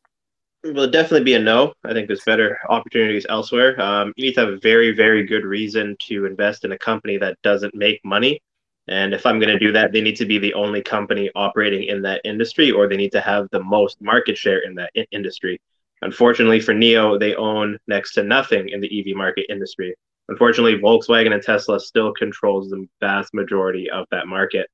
will 0.64 0.90
definitely 0.90 1.25
be 1.25 1.35
a 1.35 1.38
no. 1.38 1.75
I 1.85 1.92
think 1.92 2.06
there's 2.06 2.25
better 2.25 2.59
opportunities 2.68 3.26
elsewhere. 3.28 3.80
Um, 3.80 4.12
you 4.16 4.26
need 4.26 4.35
to 4.35 4.40
have 4.40 4.49
a 4.50 4.59
very, 4.59 4.92
very 4.92 5.25
good 5.26 5.44
reason 5.44 5.97
to 6.09 6.26
invest 6.26 6.64
in 6.64 6.73
a 6.73 6.78
company 6.78 7.18
that 7.18 7.40
doesn't 7.42 7.75
make 7.75 8.00
money. 8.04 8.40
And 8.88 9.14
if 9.14 9.25
I'm 9.25 9.38
going 9.38 9.52
to 9.52 9.59
do 9.59 9.73
that, 9.73 9.92
they 9.92 10.00
need 10.00 10.16
to 10.16 10.26
be 10.26 10.38
the 10.38 10.54
only 10.54 10.83
company 10.83 11.30
operating 11.35 11.85
in 11.85 12.02
that 12.02 12.21
industry, 12.25 12.71
or 12.71 12.87
they 12.87 12.97
need 12.97 13.12
to 13.12 13.21
have 13.21 13.49
the 13.50 13.62
most 13.62 14.00
market 14.00 14.37
share 14.37 14.59
in 14.59 14.75
that 14.76 14.90
I- 14.97 15.06
industry. 15.11 15.61
Unfortunately 16.02 16.61
for 16.61 16.75
NIO, 16.75 17.18
they 17.18 17.35
own 17.35 17.78
next 17.87 18.12
to 18.14 18.23
nothing 18.23 18.68
in 18.68 18.80
the 18.80 19.00
EV 19.00 19.16
market 19.16 19.47
industry. 19.49 19.94
Unfortunately, 20.28 20.78
Volkswagen 20.78 21.33
and 21.33 21.42
Tesla 21.42 21.80
still 21.80 22.12
controls 22.12 22.71
the 22.71 22.87
vast 23.00 23.33
majority 23.35 23.90
of 23.90 24.06
that 24.11 24.26
market. 24.26 24.68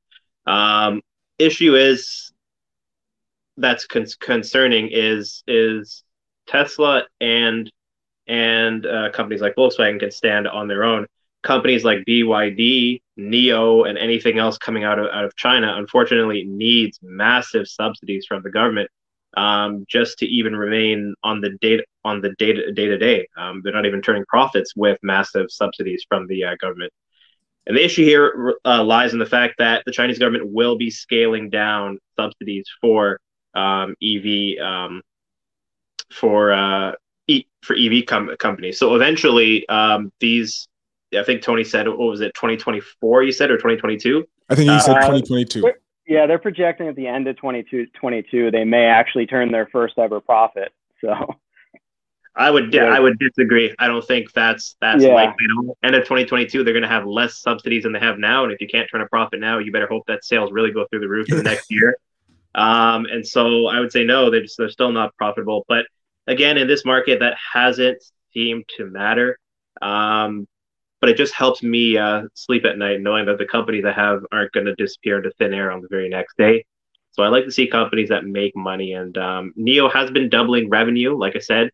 Um, 0.46 1.02
issue 1.38 1.76
is 1.76 2.29
that's 3.60 3.86
con- 3.86 4.06
concerning 4.20 4.88
is 4.90 5.42
is 5.46 6.02
Tesla 6.46 7.04
and 7.20 7.70
and 8.26 8.86
uh, 8.86 9.10
companies 9.10 9.40
like 9.40 9.56
Volkswagen 9.56 9.98
can 9.98 10.10
stand 10.10 10.46
on 10.46 10.68
their 10.68 10.84
own. 10.84 11.06
Companies 11.42 11.84
like 11.84 12.04
BYD, 12.06 13.00
NIO, 13.18 13.88
and 13.88 13.96
anything 13.96 14.38
else 14.38 14.58
coming 14.58 14.84
out 14.84 14.98
of 14.98 15.06
out 15.06 15.24
of 15.24 15.34
China, 15.36 15.74
unfortunately, 15.76 16.44
needs 16.44 16.98
massive 17.02 17.66
subsidies 17.66 18.26
from 18.26 18.42
the 18.42 18.50
government 18.50 18.90
um, 19.36 19.84
just 19.88 20.18
to 20.18 20.26
even 20.26 20.54
remain 20.54 21.14
on 21.22 21.40
the 21.40 21.56
data 21.60 21.84
on 22.04 22.20
the 22.20 22.34
data 22.38 22.72
day 22.72 22.86
to 22.86 22.98
day. 22.98 23.26
They're 23.36 23.72
not 23.72 23.86
even 23.86 24.02
turning 24.02 24.24
profits 24.26 24.74
with 24.76 24.98
massive 25.02 25.46
subsidies 25.50 26.04
from 26.08 26.26
the 26.26 26.44
uh, 26.44 26.56
government. 26.60 26.92
And 27.66 27.76
the 27.76 27.84
issue 27.84 28.04
here 28.04 28.54
uh, 28.64 28.82
lies 28.82 29.12
in 29.12 29.18
the 29.18 29.26
fact 29.26 29.54
that 29.58 29.84
the 29.84 29.92
Chinese 29.92 30.18
government 30.18 30.50
will 30.50 30.76
be 30.76 30.90
scaling 30.90 31.50
down 31.50 31.98
subsidies 32.18 32.66
for 32.80 33.20
um, 33.54 33.94
EV 34.02 34.58
um, 34.64 35.02
for 36.12 36.52
uh, 36.52 36.92
e- 37.28 37.46
for 37.62 37.76
EV 37.76 38.06
com- 38.06 38.36
companies. 38.38 38.78
So 38.78 38.94
eventually, 38.94 39.68
um, 39.68 40.12
these 40.20 40.68
I 41.16 41.24
think 41.24 41.42
Tony 41.42 41.64
said 41.64 41.88
what 41.88 41.98
was 41.98 42.20
it 42.20 42.34
2024? 42.34 43.22
You 43.24 43.32
said 43.32 43.50
or 43.50 43.56
2022? 43.56 44.26
I 44.48 44.54
think 44.54 44.70
you 44.70 44.80
said 44.80 44.96
uh, 44.96 45.00
2022. 45.00 45.72
Yeah, 46.06 46.26
they're 46.26 46.38
projecting 46.38 46.88
at 46.88 46.96
the 46.96 47.06
end 47.06 47.28
of 47.28 47.36
22, 47.36 47.86
22 48.00 48.50
they 48.50 48.64
may 48.64 48.86
actually 48.86 49.26
turn 49.26 49.52
their 49.52 49.66
first 49.66 49.98
ever 49.98 50.20
profit. 50.20 50.72
So 51.00 51.36
I 52.36 52.50
would 52.50 52.72
yeah. 52.72 52.84
I 52.84 53.00
would 53.00 53.18
disagree. 53.18 53.74
I 53.78 53.86
don't 53.86 54.06
think 54.06 54.32
that's 54.32 54.76
that's 54.80 55.02
yeah. 55.02 55.14
likely. 55.14 55.46
End 55.82 55.94
of 55.94 56.02
2022, 56.02 56.62
they're 56.62 56.72
going 56.72 56.82
to 56.82 56.88
have 56.88 57.06
less 57.06 57.40
subsidies 57.40 57.82
than 57.82 57.92
they 57.92 57.98
have 57.98 58.18
now, 58.18 58.44
and 58.44 58.52
if 58.52 58.60
you 58.60 58.68
can't 58.68 58.88
turn 58.90 59.00
a 59.00 59.08
profit 59.08 59.40
now, 59.40 59.58
you 59.58 59.72
better 59.72 59.88
hope 59.88 60.06
that 60.06 60.24
sales 60.24 60.52
really 60.52 60.72
go 60.72 60.86
through 60.88 61.00
the 61.00 61.08
roof 61.08 61.28
in 61.30 61.36
the 61.36 61.42
next 61.42 61.70
year. 61.70 61.96
Um, 62.54 63.06
and 63.06 63.26
so 63.26 63.66
I 63.66 63.80
would 63.80 63.92
say 63.92 64.04
no, 64.04 64.30
they're 64.30 64.42
just, 64.42 64.58
they're 64.58 64.70
still 64.70 64.92
not 64.92 65.14
profitable. 65.16 65.64
But 65.68 65.86
again, 66.26 66.58
in 66.58 66.66
this 66.66 66.84
market, 66.84 67.20
that 67.20 67.36
hasn't 67.52 68.02
seemed 68.32 68.64
to 68.76 68.86
matter. 68.86 69.38
Um, 69.82 70.46
but 71.00 71.08
it 71.08 71.16
just 71.16 71.34
helps 71.34 71.62
me 71.62 71.96
uh, 71.96 72.22
sleep 72.34 72.64
at 72.64 72.76
night 72.76 73.00
knowing 73.00 73.26
that 73.26 73.38
the 73.38 73.46
companies 73.46 73.84
I 73.84 73.92
have 73.92 74.20
aren't 74.32 74.52
going 74.52 74.66
to 74.66 74.74
disappear 74.74 75.16
into 75.16 75.30
thin 75.38 75.54
air 75.54 75.70
on 75.70 75.80
the 75.80 75.88
very 75.90 76.08
next 76.08 76.36
day. 76.36 76.64
So 77.12 77.22
I 77.22 77.28
like 77.28 77.44
to 77.44 77.50
see 77.50 77.66
companies 77.66 78.10
that 78.10 78.24
make 78.24 78.54
money, 78.54 78.92
and 78.92 79.16
um, 79.18 79.52
NIO 79.58 79.92
has 79.92 80.10
been 80.10 80.28
doubling 80.28 80.68
revenue. 80.68 81.16
Like 81.16 81.34
I 81.34 81.40
said, 81.40 81.70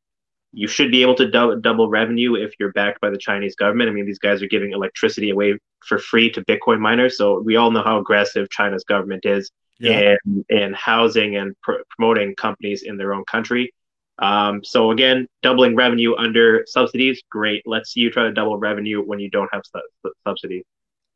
you 0.53 0.67
should 0.67 0.91
be 0.91 1.03
able 1.03 1.17
to 1.17 1.31
do- 1.31 1.61
double 1.61 1.91
revenue 1.91 2.37
if 2.37 2.55
you're 2.59 2.73
backed 2.73 3.01
by 3.01 3.11
the 3.11 3.19
Chinese 3.19 3.55
government. 3.55 3.91
I 3.91 3.93
mean, 3.93 4.07
these 4.07 4.19
guys 4.19 4.43
are 4.43 4.49
giving 4.49 4.73
electricity 4.73 5.31
away 5.31 5.59
for 5.85 5.99
free 5.99 6.31
to 6.31 6.45
Bitcoin 6.45 6.79
miners, 6.79 7.19
so 7.19 7.41
we 7.41 7.57
all 7.57 7.71
know 7.71 7.83
how 7.83 7.99
aggressive 7.99 8.49
China's 8.49 8.85
government 8.85 9.27
is 9.27 9.51
yeah. 9.79 10.17
in 10.25 10.45
in 10.49 10.75
housing 10.75 11.37
and 11.37 11.55
pr- 11.63 11.83
promoting 11.91 12.35
companies 12.37 12.83
in 12.83 12.97
their 12.97 13.15
own 13.15 13.25
country. 13.25 13.73
Um, 14.19 14.65
so 14.65 14.91
again, 14.91 15.27
doubling 15.43 15.77
revenue 15.77 16.15
under 16.17 16.65
subsidies, 16.67 17.23
great. 17.31 17.63
Let's 17.67 17.93
see 17.93 18.01
you 18.01 18.11
try 18.11 18.25
to 18.25 18.33
double 18.33 18.59
revenue 18.59 19.03
when 19.03 19.19
you 19.19 19.29
don't 19.29 19.51
have 19.53 19.63
su- 19.65 20.13
subsidies. 20.27 20.65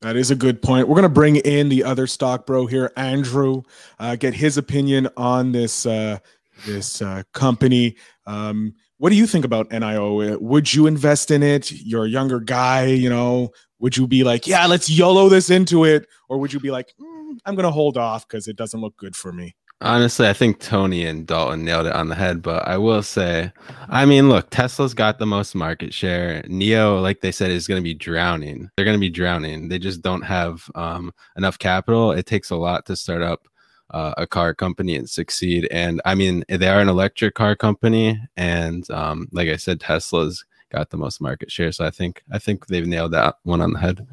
That 0.03 0.17
is 0.17 0.31
a 0.31 0.35
good 0.35 0.63
point. 0.63 0.89
We're 0.89 0.95
going 0.95 1.03
to 1.03 1.09
bring 1.11 1.37
in 1.37 1.69
the 1.69 1.85
other 1.85 2.07
stock 2.07 2.47
bro 2.47 2.67
here, 2.67 2.91
Andrew, 2.97 3.63
uh, 3.99 4.17
get 4.17 4.33
his 4.33 4.57
opinion 4.57 5.09
on 5.17 5.53
this 5.53 5.85
uh, 5.85 6.19
this 6.67 7.03
uh, 7.03 7.23
company. 7.33 7.97
Um, 8.27 8.75
what 8.97 9.11
do 9.11 9.17
you 9.17 9.27
think 9.27 9.45
about 9.45 9.71
NIO? 9.71 10.39
Would 10.41 10.73
you 10.73 10.87
invest 10.87 11.31
in 11.31 11.43
it? 11.43 11.71
You're 11.73 12.05
a 12.05 12.09
younger 12.09 12.41
guy, 12.41 12.87
you 12.87 13.09
know. 13.09 13.51
Would 13.79 13.97
you 13.97 14.07
be 14.07 14.25
like, 14.25 14.47
yeah, 14.47 14.67
let's 14.67 14.91
YOLO 14.91 15.31
this 15.31 15.49
into 15.49 15.85
it, 15.85 16.07
or 16.29 16.39
would 16.39 16.53
you 16.53 16.61
be 16.61 16.71
like, 16.71 16.93
mm, 17.01 17.10
I'm 17.47 17.55
going 17.55 17.65
to 17.65 17.71
hold 17.71 17.97
off 17.97 18.27
because 18.27 18.49
it 18.49 18.57
doesn't 18.57 18.81
look 18.81 18.97
good 18.97 19.17
for 19.17 19.33
me? 19.33 19.55
Honestly, 19.83 20.29
I 20.29 20.35
think 20.35 20.61
Tony 20.61 21.07
and 21.07 21.27
Dalton 21.27 21.65
nailed 21.65 21.87
it 21.87 21.95
on 21.95 22.11
the 22.11 22.15
head, 22.15 22.43
but 22.43 22.69
I 22.69 22.77
will 22.77 23.03
say, 23.03 23.51
I 23.89 24.05
mean, 24.05 24.29
look, 24.29 24.51
Tesla's 24.51 24.93
got 24.93 25.19
the 25.19 25.25
most 25.25 25.55
market 25.55 25.95
share. 25.95 26.43
NIO, 26.43 27.01
like 27.01 27.23
they 27.23 27.33
said, 27.33 27.51
is 27.51 27.67
going 27.67 27.81
to 27.81 27.85
be 27.85 27.95
drowning. 27.95 28.69
They're 28.77 28.85
going 28.85 28.97
to 28.97 29.01
be 29.01 29.09
drowning. 29.09 29.69
They 29.69 29.79
just 29.79 30.03
don't 30.03 30.21
have 30.21 30.71
um, 30.75 31.13
enough 31.37 31.59
capital. 31.59 32.13
It 32.13 32.27
takes 32.27 32.51
a 32.51 32.57
lot 32.57 32.85
to 32.87 32.97
start 32.97 33.23
up 33.23 33.49
uh, 33.91 34.15
a 34.19 34.27
car 34.27 34.55
company 34.55 34.97
and 34.97 35.09
succeed. 35.09 35.67
And 35.71 36.03
I 36.05 36.15
mean, 36.15 36.45
they 36.49 36.69
are 36.69 36.81
an 36.81 36.89
electric 36.89 37.35
car 37.35 37.57
company, 37.57 38.21
and 38.37 38.89
um, 38.91 39.29
like 39.33 39.49
I 39.49 39.57
said, 39.57 39.81
Tesla's 39.81 40.45
got 40.71 40.91
the 40.91 40.97
most 40.97 41.21
market 41.21 41.51
share. 41.51 41.73
So 41.73 41.85
I 41.85 41.91
think 41.91 42.23
I 42.31 42.39
think 42.39 42.67
they've 42.67 42.87
nailed 42.87 43.13
that 43.13 43.37
one 43.43 43.61
on 43.61 43.73
the 43.73 43.81
head. 43.81 44.07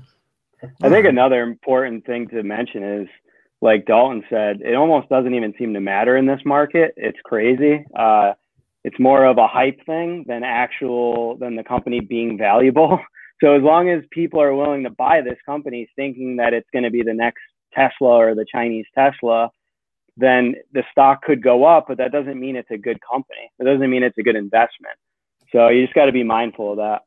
I 0.82 0.90
think 0.90 1.06
another 1.06 1.44
important 1.44 2.06
thing 2.06 2.28
to 2.30 2.44
mention 2.44 2.84
is 2.84 3.08
like 3.62 3.86
Dalton 3.86 4.24
said, 4.30 4.62
it 4.62 4.76
almost 4.76 5.10
doesn't 5.10 5.34
even 5.34 5.54
seem 5.58 5.74
to 5.74 5.80
matter 5.80 6.18
in 6.18 6.26
this 6.26 6.42
market. 6.46 6.94
It's 6.96 7.18
crazy. 7.24 7.86
Uh, 7.96 8.34
it's 8.84 9.00
more 9.00 9.26
of 9.26 9.38
a 9.38 9.48
hype 9.48 9.84
thing 9.86 10.26
than 10.28 10.44
actual 10.44 11.38
than 11.38 11.56
the 11.56 11.64
company 11.64 12.00
being 12.00 12.38
valuable. 12.38 13.00
So 13.40 13.54
as 13.54 13.62
long 13.62 13.88
as 13.88 14.02
people 14.10 14.42
are 14.42 14.56
willing 14.56 14.84
to 14.86 14.90
buy 14.90 15.22
this 15.22 15.38
company, 15.46 15.88
thinking 15.96 16.38
that 16.38 16.56
it's 16.56 16.68
going 16.74 16.86
to 16.86 16.90
be 16.90 17.04
the 17.04 17.14
next 17.14 17.44
Tesla 17.72 18.10
or 18.10 18.34
the 18.34 18.48
Chinese 18.52 18.88
Tesla, 18.96 19.52
then 20.16 20.56
the 20.74 20.84
stock 20.92 21.22
could 21.22 21.44
go 21.44 21.64
up. 21.64 21.86
But 21.88 22.00
that 22.00 22.12
doesn't 22.12 22.40
mean 22.40 22.56
it's 22.56 22.72
a 22.72 22.80
good 22.80 22.98
company. 23.08 23.52
It 23.60 23.66
doesn't 23.66 23.92
mean 23.92 24.02
it's 24.02 24.18
a 24.18 24.24
good 24.24 24.36
investment. 24.36 24.96
So 25.52 25.68
you 25.68 25.84
just 25.84 25.94
got 25.94 26.06
to 26.06 26.12
be 26.12 26.24
mindful 26.24 26.72
of 26.72 26.78
that. 26.78 27.04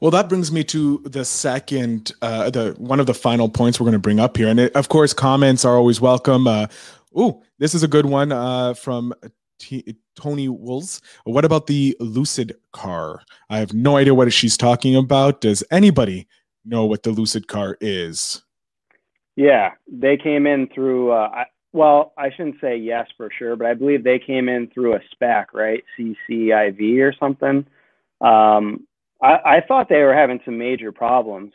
Well, 0.00 0.10
that 0.10 0.28
brings 0.28 0.50
me 0.50 0.64
to 0.64 1.02
the 1.04 1.24
second, 1.24 2.12
uh, 2.22 2.50
the 2.50 2.74
one 2.78 3.00
of 3.00 3.06
the 3.06 3.14
final 3.14 3.48
points 3.48 3.78
we're 3.78 3.84
going 3.84 3.92
to 3.92 3.98
bring 3.98 4.20
up 4.20 4.36
here, 4.36 4.48
and 4.48 4.58
it, 4.58 4.74
of 4.74 4.88
course, 4.88 5.12
comments 5.12 5.64
are 5.64 5.76
always 5.76 6.00
welcome. 6.00 6.46
Uh, 6.46 6.66
oh, 7.14 7.42
this 7.58 7.74
is 7.74 7.82
a 7.82 7.88
good 7.88 8.06
one 8.06 8.32
uh, 8.32 8.74
from 8.74 9.12
T- 9.58 9.96
Tony 10.14 10.48
Wools. 10.48 11.02
What 11.24 11.44
about 11.44 11.66
the 11.66 11.96
Lucid 12.00 12.56
car? 12.72 13.22
I 13.50 13.58
have 13.58 13.74
no 13.74 13.96
idea 13.96 14.14
what 14.14 14.32
she's 14.32 14.56
talking 14.56 14.96
about. 14.96 15.40
Does 15.42 15.62
anybody 15.70 16.26
know 16.64 16.86
what 16.86 17.02
the 17.02 17.10
Lucid 17.10 17.46
car 17.46 17.76
is? 17.80 18.42
Yeah, 19.36 19.72
they 19.86 20.16
came 20.16 20.46
in 20.46 20.68
through. 20.68 21.12
Uh, 21.12 21.30
I, 21.32 21.44
well, 21.72 22.14
I 22.16 22.30
shouldn't 22.30 22.60
say 22.60 22.76
yes 22.76 23.06
for 23.18 23.30
sure, 23.38 23.56
but 23.56 23.66
I 23.66 23.74
believe 23.74 24.02
they 24.02 24.18
came 24.18 24.48
in 24.48 24.68
through 24.68 24.94
a 24.94 25.00
SPAC, 25.14 25.46
right? 25.52 25.84
CCIV 25.98 27.02
or 27.02 27.14
something. 27.20 27.66
Um, 28.22 28.86
I, 29.22 29.38
I 29.44 29.60
thought 29.66 29.88
they 29.88 30.02
were 30.02 30.14
having 30.14 30.40
some 30.44 30.58
major 30.58 30.92
problems, 30.92 31.52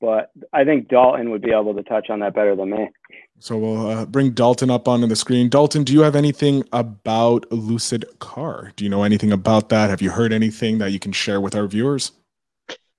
but 0.00 0.30
I 0.52 0.64
think 0.64 0.88
Dalton 0.88 1.30
would 1.30 1.42
be 1.42 1.52
able 1.52 1.74
to 1.74 1.82
touch 1.82 2.10
on 2.10 2.20
that 2.20 2.34
better 2.34 2.54
than 2.54 2.70
me. 2.70 2.90
So 3.38 3.56
we'll 3.56 3.86
uh, 3.86 4.06
bring 4.06 4.32
Dalton 4.32 4.70
up 4.70 4.86
onto 4.86 5.06
the 5.06 5.16
screen. 5.16 5.48
Dalton, 5.48 5.82
do 5.82 5.94
you 5.94 6.02
have 6.02 6.14
anything 6.14 6.62
about 6.72 7.50
Lucid 7.50 8.04
Car? 8.18 8.72
Do 8.76 8.84
you 8.84 8.90
know 8.90 9.02
anything 9.02 9.32
about 9.32 9.70
that? 9.70 9.88
Have 9.88 10.02
you 10.02 10.10
heard 10.10 10.32
anything 10.32 10.78
that 10.78 10.92
you 10.92 10.98
can 10.98 11.12
share 11.12 11.40
with 11.40 11.54
our 11.54 11.66
viewers? 11.66 12.12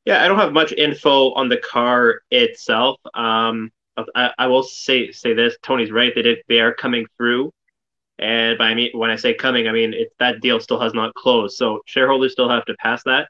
Yeah, 0.05 0.23
I 0.23 0.27
don't 0.27 0.39
have 0.39 0.51
much 0.51 0.71
info 0.71 1.31
on 1.33 1.47
the 1.47 1.57
car 1.57 2.21
itself. 2.31 2.99
Um, 3.13 3.71
I, 4.15 4.31
I 4.39 4.47
will 4.47 4.63
say 4.63 5.11
say 5.11 5.33
this: 5.33 5.55
Tony's 5.61 5.91
right. 5.91 6.11
They 6.15 6.23
did. 6.23 6.39
They 6.47 6.59
are 6.59 6.73
coming 6.73 7.05
through, 7.17 7.51
and 8.17 8.57
by 8.57 8.73
me 8.73 8.89
when 8.93 9.11
I 9.11 9.15
say 9.15 9.35
coming, 9.35 9.67
I 9.67 9.71
mean 9.71 9.93
it, 9.93 10.09
that 10.17 10.41
deal 10.41 10.59
still 10.59 10.79
has 10.79 10.95
not 10.95 11.13
closed. 11.13 11.57
So 11.57 11.81
shareholders 11.85 12.31
still 12.31 12.49
have 12.49 12.65
to 12.65 12.75
pass 12.79 13.03
that. 13.03 13.29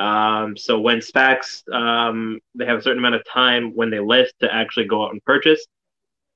Um, 0.00 0.56
so 0.56 0.80
when 0.80 0.98
SPACs, 0.98 1.62
um, 1.72 2.40
they 2.54 2.64
have 2.64 2.78
a 2.78 2.82
certain 2.82 2.98
amount 2.98 3.16
of 3.16 3.24
time 3.26 3.74
when 3.74 3.90
they 3.90 4.00
list 4.00 4.34
to 4.40 4.52
actually 4.52 4.86
go 4.86 5.04
out 5.04 5.12
and 5.12 5.22
purchase. 5.24 5.66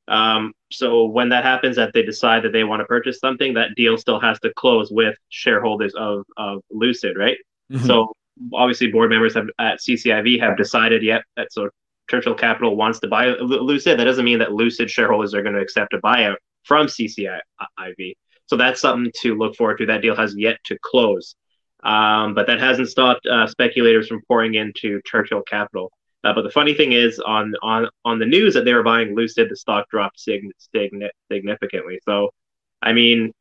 Um, 0.07 0.53
so 0.71 1.07
when 1.07 1.31
that 1.31 1.45
happens, 1.45 1.77
that 1.77 1.93
they 1.95 2.03
decide 2.03 2.43
that 2.43 2.53
they 2.53 2.65
want 2.65 2.81
to 2.81 2.85
purchase 2.85 3.19
something, 3.21 3.55
that 3.55 3.75
deal 3.75 3.97
still 3.97 4.21
has 4.21 4.39
to 4.41 4.53
close 4.55 4.91
with 4.93 5.17
shareholders 5.31 5.95
of, 5.95 6.25
of 6.37 6.61
Lucid, 6.71 7.17
right? 7.17 7.39
Mm-hmm. 7.73 7.87
So 7.87 8.13
obviously, 8.53 8.93
board 8.93 9.09
members 9.09 9.35
have 9.35 9.47
at 9.59 9.79
CCIV 9.81 10.41
have 10.41 10.59
decided, 10.59 11.03
yet 11.03 11.23
that 11.39 11.51
so 11.51 11.71
Churchill 12.11 12.35
Capital 12.35 12.77
wants 12.77 13.01
to 13.01 13.09
buy 13.09 13.29
Lucid. 13.29 13.99
That 13.99 14.05
doesn't 14.05 14.27
mean 14.27 14.41
that 14.41 14.53
Lucid 14.53 14.91
shareholders 14.91 15.33
are 15.33 15.43
going 15.43 15.55
to 15.55 15.63
accept 15.63 15.95
a 15.95 15.99
buyout 16.01 16.37
from 16.65 16.87
CCIV. 16.87 18.13
So 18.47 18.57
that's 18.59 18.83
something 18.83 19.11
to 19.23 19.37
look 19.37 19.57
forward 19.57 19.79
to. 19.79 19.87
That 19.87 20.03
deal 20.03 20.15
has 20.17 20.35
yet 20.37 20.59
to 20.67 20.77
close. 20.83 21.35
Um, 21.85 22.35
but 22.35 22.47
that 22.47 22.61
hasn't 22.61 22.89
stopped 22.89 23.27
uh, 23.27 23.47
speculators 23.47 24.09
from 24.09 24.23
pouring 24.27 24.55
into 24.55 25.01
Churchill 25.05 25.43
Capital. 25.43 25.93
Uh, 26.25 26.33
but 26.33 26.43
the 26.43 26.51
funny 26.51 26.73
thing 26.73 26.93
is, 26.93 27.21
on 27.21 27.53
on 27.63 27.87
on 28.05 28.19
the 28.19 28.25
news 28.25 28.55
that 28.55 28.65
they 28.65 28.73
were 28.73 28.83
buying 28.83 29.15
Lucid, 29.15 29.51
the 29.51 29.57
stock 29.57 29.89
dropped 29.91 30.19
sig- 30.19 30.51
sig- 30.75 31.11
significantly. 31.31 32.01
So, 32.05 32.31
I 32.81 32.95
mean, 32.95 33.33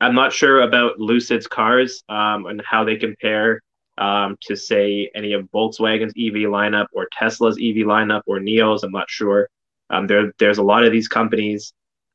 I'm 0.00 0.14
not 0.14 0.32
sure 0.32 0.60
about 0.60 1.00
Lucid's 1.00 1.46
cars 1.46 2.02
um, 2.10 2.44
and 2.46 2.60
how 2.64 2.84
they 2.84 2.96
compare 2.96 3.62
um, 3.98 4.36
to 4.42 4.56
say 4.56 5.10
any 5.14 5.32
of 5.32 5.50
Volkswagen's 5.50 6.12
EV 6.16 6.50
lineup 6.50 6.86
or 6.92 7.08
Tesla's 7.12 7.56
EV 7.56 7.86
lineup 7.86 8.22
or 8.26 8.38
NIO's. 8.38 8.82
I'm 8.82 8.92
not 8.92 9.08
sure. 9.08 9.48
Um, 9.88 10.06
there, 10.06 10.32
there's 10.38 10.58
a 10.58 10.62
lot 10.62 10.84
of 10.84 10.92
these 10.92 11.08
companies. 11.08 11.72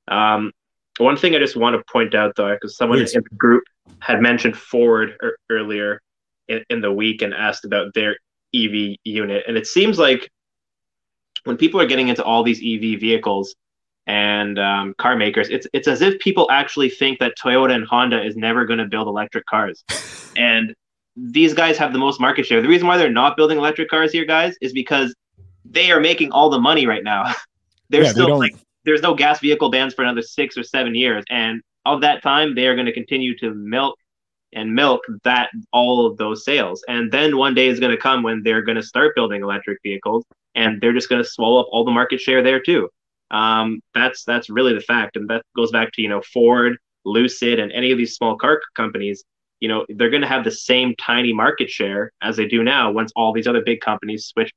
Um, 0.08 0.52
one 1.02 1.18
thing 1.18 1.36
I 1.36 1.40
just 1.40 1.56
want 1.56 1.76
to 1.76 1.92
point 1.92 2.16
out 2.16 2.36
though, 2.36 2.54
because 2.54 2.78
someone 2.78 3.00
Please. 3.00 3.16
in 3.16 3.24
the 3.30 3.36
group 3.36 3.64
had 4.00 4.22
mentioned 4.22 4.58
Ford 4.58 5.16
er- 5.24 5.38
earlier 5.50 6.02
in, 6.48 6.64
in 6.70 6.82
the 6.82 6.92
week 6.92 7.22
and 7.22 7.34
asked 7.34 7.66
about 7.66 7.94
their 7.94 8.18
EV 8.54 8.98
unit, 9.04 9.44
and 9.48 9.58
it 9.58 9.68
seems 9.68 9.98
like 9.98 10.30
when 11.46 11.58
people 11.58 11.80
are 11.80 11.86
getting 11.86 12.10
into 12.10 12.24
all 12.24 12.44
these 12.44 12.60
EV 12.60 13.00
vehicles 13.00 13.56
and 14.08 14.60
um, 14.60 14.94
car 14.98 15.16
makers, 15.16 15.50
it's 15.50 15.68
it's 15.74 15.88
as 15.88 16.02
if 16.02 16.20
people 16.20 16.48
actually 16.52 16.90
think 16.90 17.20
that 17.20 17.34
Toyota 17.42 17.74
and 17.74 17.86
Honda 17.86 18.24
is 18.24 18.36
never 18.36 18.66
going 18.66 18.80
to 18.80 18.86
build 18.86 19.08
electric 19.08 19.46
cars, 19.46 19.84
and 20.36 20.76
these 21.16 21.54
guys 21.54 21.78
have 21.78 21.94
the 21.94 22.00
most 22.00 22.20
market 22.20 22.46
share. 22.46 22.62
The 22.62 22.68
reason 22.68 22.88
why 22.88 22.98
they're 22.98 23.12
not 23.12 23.38
building 23.38 23.58
electric 23.58 23.90
cars 23.90 24.12
here, 24.12 24.26
guys, 24.26 24.56
is 24.62 24.74
because 24.74 25.14
they 25.66 25.92
are 25.92 26.00
making 26.00 26.32
all 26.32 26.50
the 26.50 26.60
money 26.60 26.86
right 26.86 27.04
now. 27.04 27.34
There's 27.90 28.08
yeah, 28.08 28.14
still 28.14 28.40
like 28.40 28.56
there's 28.86 29.02
no 29.02 29.14
gas 29.14 29.40
vehicle 29.40 29.70
bans 29.70 29.94
for 29.94 30.04
another 30.04 30.22
six 30.22 30.58
or 30.58 30.64
seven 30.64 30.96
years, 30.96 31.24
and 31.30 31.62
of 31.86 32.02
that 32.02 32.22
time, 32.22 32.56
they 32.56 32.68
are 32.68 32.76
going 32.76 32.86
to 32.86 32.94
continue 32.94 33.38
to 33.40 33.54
milk 33.54 33.98
and 34.54 34.74
milk 34.74 35.02
that 35.24 35.50
all 35.72 36.06
of 36.06 36.18
those 36.18 36.44
sales. 36.44 36.84
And 36.88 37.12
then 37.12 37.38
one 37.38 37.54
day 37.54 37.68
is 37.68 37.80
going 37.80 37.96
to 37.96 38.02
come 38.02 38.22
when 38.22 38.44
they're 38.44 38.62
going 38.62 38.76
to 38.76 38.84
start 38.84 39.16
building 39.16 39.42
electric 39.42 39.80
vehicles, 39.82 40.26
and 40.56 40.80
they're 40.82 40.94
just 40.94 41.10
going 41.10 41.24
to 41.24 41.30
swallow 41.30 41.62
up 41.62 41.68
all 41.72 41.86
the 41.86 41.92
market 41.92 42.20
share 42.20 42.44
there 42.44 42.62
too. 42.62 42.90
Um, 43.32 43.80
that's 43.96 44.24
that's 44.26 44.50
really 44.50 44.74
the 44.74 44.82
fact, 44.82 45.16
and 45.16 45.30
that 45.30 45.44
goes 45.56 45.72
back 45.72 45.92
to 45.94 46.02
you 46.02 46.10
know 46.10 46.22
Ford, 46.34 46.78
Lucid, 47.06 47.60
and 47.60 47.72
any 47.72 47.92
of 47.92 47.98
these 47.98 48.16
small 48.16 48.36
car 48.36 48.62
companies 48.76 49.24
you 49.62 49.68
know 49.68 49.86
they're 49.90 50.10
going 50.10 50.24
to 50.24 50.28
have 50.28 50.44
the 50.44 50.52
same 50.52 50.94
tiny 51.00 51.32
market 51.32 51.70
share 51.70 52.12
as 52.22 52.36
they 52.36 52.48
do 52.48 52.64
now 52.64 52.92
once 52.92 53.12
all 53.16 53.32
these 53.32 53.48
other 53.48 53.62
big 53.64 53.80
companies 53.80 54.26
switch 54.26 54.52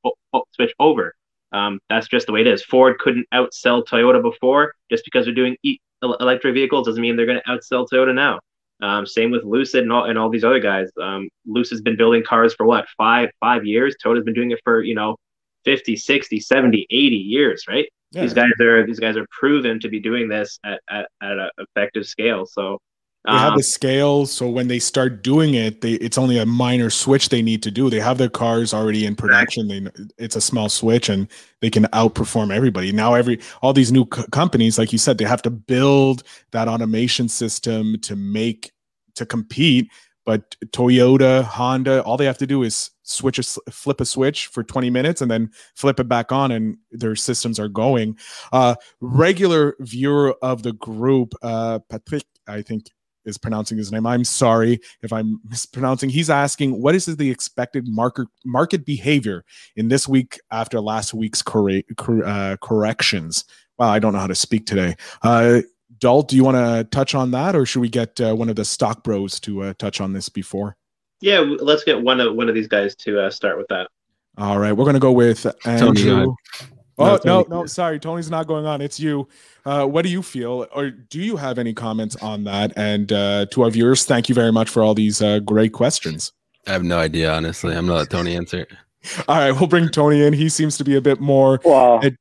switch 0.53 0.73
over. 0.79 1.15
Um, 1.55 1.79
that's 1.89 2.07
just 2.07 2.27
the 2.27 2.33
way 2.33 2.41
it 2.41 2.47
is. 2.47 2.63
Ford 2.63 2.99
couldn't 2.99 3.27
outsell 3.33 3.85
Toyota 3.85 4.21
before 4.21 4.73
just 4.89 5.05
because 5.05 5.25
they're 5.25 5.33
doing 5.33 5.55
e- 5.63 5.79
electric 6.01 6.53
vehicles 6.53 6.85
doesn't 6.85 7.01
mean 7.01 7.15
they're 7.15 7.25
going 7.25 7.41
to 7.45 7.51
outsell 7.51 7.87
Toyota 7.91 8.13
now. 8.13 8.39
Um, 8.81 9.05
same 9.05 9.31
with 9.31 9.45
Lucid 9.45 9.83
and 9.83 9.91
all, 9.91 10.03
and 10.03 10.17
all 10.17 10.29
these 10.29 10.43
other 10.43 10.59
guys. 10.59 10.89
Um, 11.01 11.29
Lucid's 11.45 11.81
been 11.81 11.95
building 11.95 12.23
cars 12.23 12.53
for 12.53 12.65
what 12.65 12.85
five 12.97 13.29
five 13.39 13.65
years. 13.65 13.95
Toyota's 14.03 14.25
been 14.25 14.33
doing 14.33 14.51
it 14.51 14.59
for 14.65 14.83
you 14.83 14.95
know 14.95 15.15
50, 15.63 15.95
60, 15.95 16.39
70, 16.41 16.87
80 16.89 17.15
years, 17.15 17.63
right? 17.69 17.87
Yeah. 18.11 18.21
These 18.23 18.33
guys 18.33 18.51
are 18.59 18.85
these 18.85 18.99
guys 18.99 19.15
are 19.15 19.25
proven 19.31 19.79
to 19.79 19.87
be 19.87 20.01
doing 20.01 20.27
this 20.27 20.59
at 20.65 20.81
at, 20.89 21.07
at 21.21 21.31
an 21.31 21.49
effective 21.57 22.05
scale. 22.05 22.45
So 22.45 22.79
they 23.27 23.33
have 23.33 23.53
the 23.53 23.57
um, 23.57 23.61
scale, 23.63 24.25
so 24.25 24.49
when 24.49 24.67
they 24.67 24.79
start 24.79 25.23
doing 25.23 25.53
it, 25.53 25.81
they 25.81 25.93
it's 25.93 26.17
only 26.17 26.37
a 26.37 26.45
minor 26.45 26.89
switch 26.89 27.29
they 27.29 27.41
need 27.41 27.63
to 27.63 27.71
do. 27.71 27.89
They 27.89 27.99
have 27.99 28.17
their 28.17 28.29
cars 28.29 28.73
already 28.73 29.05
in 29.05 29.15
production. 29.15 29.67
They 29.67 29.87
it's 30.17 30.35
a 30.35 30.41
small 30.41 30.69
switch, 30.69 31.09
and 31.09 31.27
they 31.61 31.69
can 31.69 31.85
outperform 31.85 32.53
everybody. 32.53 32.91
Now, 32.91 33.13
every 33.13 33.39
all 33.61 33.73
these 33.73 33.91
new 33.91 34.05
co- 34.05 34.25
companies, 34.31 34.77
like 34.77 34.91
you 34.91 34.99
said, 34.99 35.17
they 35.17 35.25
have 35.25 35.41
to 35.43 35.49
build 35.49 36.23
that 36.51 36.67
automation 36.67 37.27
system 37.27 37.99
to 38.01 38.15
make 38.15 38.71
to 39.15 39.25
compete. 39.25 39.89
But 40.25 40.55
Toyota, 40.67 41.43
Honda, 41.43 42.03
all 42.03 42.17
they 42.17 42.25
have 42.25 42.39
to 42.39 42.47
do 42.47 42.63
is 42.63 42.89
switch 43.03 43.39
a 43.39 43.43
flip 43.71 44.01
a 44.01 44.05
switch 44.05 44.47
for 44.47 44.63
20 44.63 44.89
minutes 44.89 45.21
and 45.21 45.29
then 45.29 45.51
flip 45.75 45.99
it 45.99 46.07
back 46.07 46.31
on, 46.31 46.51
and 46.51 46.77
their 46.91 47.15
systems 47.15 47.59
are 47.59 47.69
going. 47.69 48.17
Uh, 48.51 48.75
regular 49.01 49.75
viewer 49.79 50.35
of 50.41 50.63
the 50.63 50.73
group, 50.73 51.33
uh, 51.41 51.79
Patrick, 51.89 52.25
I 52.47 52.61
think 52.61 52.87
is 53.25 53.37
pronouncing 53.37 53.77
his 53.77 53.91
name. 53.91 54.05
I'm 54.05 54.23
sorry 54.23 54.79
if 55.01 55.11
I'm 55.11 55.39
mispronouncing. 55.49 56.09
He's 56.09 56.29
asking, 56.29 56.81
what 56.81 56.95
is 56.95 57.05
the 57.05 57.29
expected 57.29 57.87
market 57.87 58.27
market 58.43 58.85
behavior 58.85 59.43
in 59.75 59.87
this 59.87 60.07
week 60.07 60.39
after 60.51 60.79
last 60.79 61.13
week's 61.13 61.41
corre- 61.41 61.83
cor- 61.97 62.25
uh, 62.25 62.57
corrections? 62.61 63.45
Well, 63.77 63.89
I 63.89 63.99
don't 63.99 64.13
know 64.13 64.19
how 64.19 64.27
to 64.27 64.35
speak 64.35 64.65
today. 64.65 64.95
Uh, 65.21 65.61
Dalt, 65.99 66.29
do 66.29 66.35
you 66.35 66.43
want 66.43 66.57
to 66.57 66.87
touch 66.91 67.15
on 67.15 67.31
that, 67.31 67.55
or 67.55 67.65
should 67.65 67.79
we 67.79 67.89
get 67.89 68.19
uh, 68.19 68.35
one 68.35 68.49
of 68.49 68.55
the 68.55 68.65
stock 68.65 69.03
bros 69.03 69.39
to 69.41 69.63
uh, 69.63 69.73
touch 69.77 70.01
on 70.01 70.13
this 70.13 70.29
before? 70.29 70.75
Yeah, 71.21 71.39
let's 71.39 71.83
get 71.83 72.01
one 72.01 72.19
of 72.19 72.35
one 72.35 72.49
of 72.49 72.55
these 72.55 72.67
guys 72.67 72.95
to 72.97 73.21
uh, 73.21 73.29
start 73.29 73.57
with 73.57 73.67
that. 73.69 73.89
All 74.37 74.59
right, 74.59 74.73
we're 74.73 74.83
going 74.83 74.95
to 74.95 74.99
go 74.99 75.13
with 75.13 75.45
Andrew. 75.65 76.35
Oh 76.97 77.19
no, 77.25 77.41
no, 77.41 77.45
no, 77.49 77.65
sorry, 77.65 77.99
Tony's 77.99 78.29
not 78.29 78.47
going 78.47 78.65
on. 78.65 78.81
It's 78.81 78.99
you. 78.99 79.27
Uh, 79.65 79.85
what 79.85 80.03
do 80.03 80.09
you 80.09 80.21
feel, 80.21 80.67
or 80.73 80.91
do 80.91 81.21
you 81.21 81.35
have 81.35 81.57
any 81.57 81.73
comments 81.73 82.15
on 82.17 82.45
that? 82.45 82.71
And 82.77 83.11
uh, 83.11 83.47
to 83.51 83.63
our 83.63 83.69
viewers, 83.69 84.05
thank 84.05 84.29
you 84.29 84.35
very 84.35 84.51
much 84.51 84.69
for 84.69 84.81
all 84.81 84.93
these 84.93 85.21
uh, 85.21 85.39
great 85.39 85.73
questions. 85.73 86.31
I 86.67 86.71
have 86.71 86.83
no 86.83 86.97
idea, 86.97 87.33
honestly. 87.33 87.75
I'm 87.75 87.85
gonna 87.85 87.99
let 87.99 88.09
Tony 88.09 88.35
answer. 88.35 88.65
all 89.27 89.37
right, 89.37 89.51
we'll 89.51 89.67
bring 89.67 89.89
Tony 89.89 90.23
in. 90.23 90.33
He 90.33 90.47
seems 90.47 90.77
to 90.77 90.83
be 90.83 90.95
a 90.95 91.01
bit 91.01 91.19
more 91.19 91.59
well, 91.65 91.99
ed- 92.01 92.17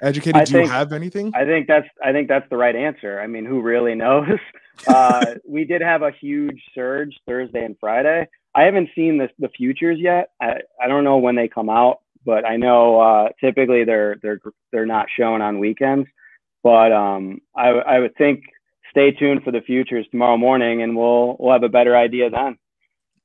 educated. 0.00 0.36
I 0.36 0.44
do 0.44 0.52
think, 0.52 0.66
you 0.66 0.72
have 0.72 0.92
anything? 0.92 1.32
I 1.34 1.44
think 1.44 1.66
that's 1.66 1.88
I 2.02 2.12
think 2.12 2.28
that's 2.28 2.48
the 2.50 2.56
right 2.56 2.76
answer. 2.76 3.20
I 3.20 3.26
mean, 3.26 3.44
who 3.44 3.62
really 3.62 3.96
knows? 3.96 4.38
uh, 4.86 5.34
we 5.46 5.64
did 5.64 5.82
have 5.82 6.02
a 6.02 6.12
huge 6.12 6.62
surge 6.74 7.16
Thursday 7.26 7.64
and 7.64 7.76
Friday. 7.80 8.28
I 8.54 8.62
haven't 8.62 8.90
seen 8.94 9.18
the 9.18 9.28
the 9.40 9.48
futures 9.48 9.98
yet. 9.98 10.30
I, 10.40 10.60
I 10.80 10.86
don't 10.86 11.02
know 11.02 11.18
when 11.18 11.34
they 11.34 11.48
come 11.48 11.68
out 11.68 12.00
but 12.24 12.46
I 12.46 12.56
know 12.56 13.00
uh, 13.00 13.28
typically 13.40 13.84
they're 13.84 14.16
they're 14.22 14.40
they're 14.72 14.86
not 14.86 15.06
shown 15.16 15.42
on 15.42 15.58
weekends. 15.58 16.08
But 16.64 16.92
um, 16.92 17.42
I, 17.54 17.68
I 17.68 17.98
would 18.00 18.16
think 18.16 18.44
stay 18.90 19.12
tuned 19.12 19.44
for 19.44 19.52
the 19.52 19.60
futures 19.60 20.06
tomorrow 20.10 20.38
morning, 20.38 20.82
and 20.82 20.96
we'll 20.96 21.36
we'll 21.38 21.52
have 21.52 21.62
a 21.62 21.68
better 21.68 21.94
idea 21.94 22.30
then. 22.30 22.56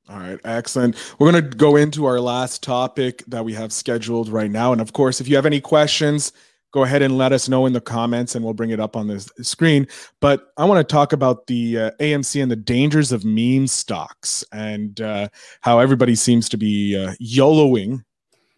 All 0.08 0.18
right, 0.18 0.38
excellent. 0.44 0.96
We're 1.18 1.30
going 1.32 1.44
to 1.44 1.56
go 1.56 1.76
into 1.76 2.04
our 2.04 2.20
last 2.20 2.62
topic 2.62 3.24
that 3.28 3.44
we 3.44 3.54
have 3.54 3.72
scheduled 3.72 4.28
right 4.28 4.50
now, 4.50 4.72
and 4.72 4.80
of 4.80 4.92
course, 4.92 5.20
if 5.20 5.28
you 5.28 5.36
have 5.36 5.46
any 5.46 5.60
questions, 5.60 6.32
go 6.72 6.84
ahead 6.84 7.00
and 7.00 7.16
let 7.16 7.32
us 7.32 7.48
know 7.48 7.64
in 7.64 7.72
the 7.72 7.80
comments, 7.80 8.34
and 8.34 8.44
we'll 8.44 8.54
bring 8.54 8.70
it 8.70 8.80
up 8.80 8.94
on 8.94 9.06
the 9.06 9.20
screen. 9.40 9.86
But 10.20 10.52
I 10.58 10.66
want 10.66 10.86
to 10.86 10.92
talk 10.92 11.14
about 11.14 11.46
the 11.46 11.78
uh, 11.78 11.90
AMC 12.00 12.42
and 12.42 12.50
the 12.50 12.56
dangers 12.56 13.10
of 13.10 13.24
meme 13.24 13.68
stocks, 13.68 14.44
and 14.52 15.00
uh, 15.00 15.28
how 15.62 15.78
everybody 15.78 16.14
seems 16.14 16.48
to 16.50 16.58
be 16.58 16.94
uh, 16.94 17.14
YOLOing 17.22 18.02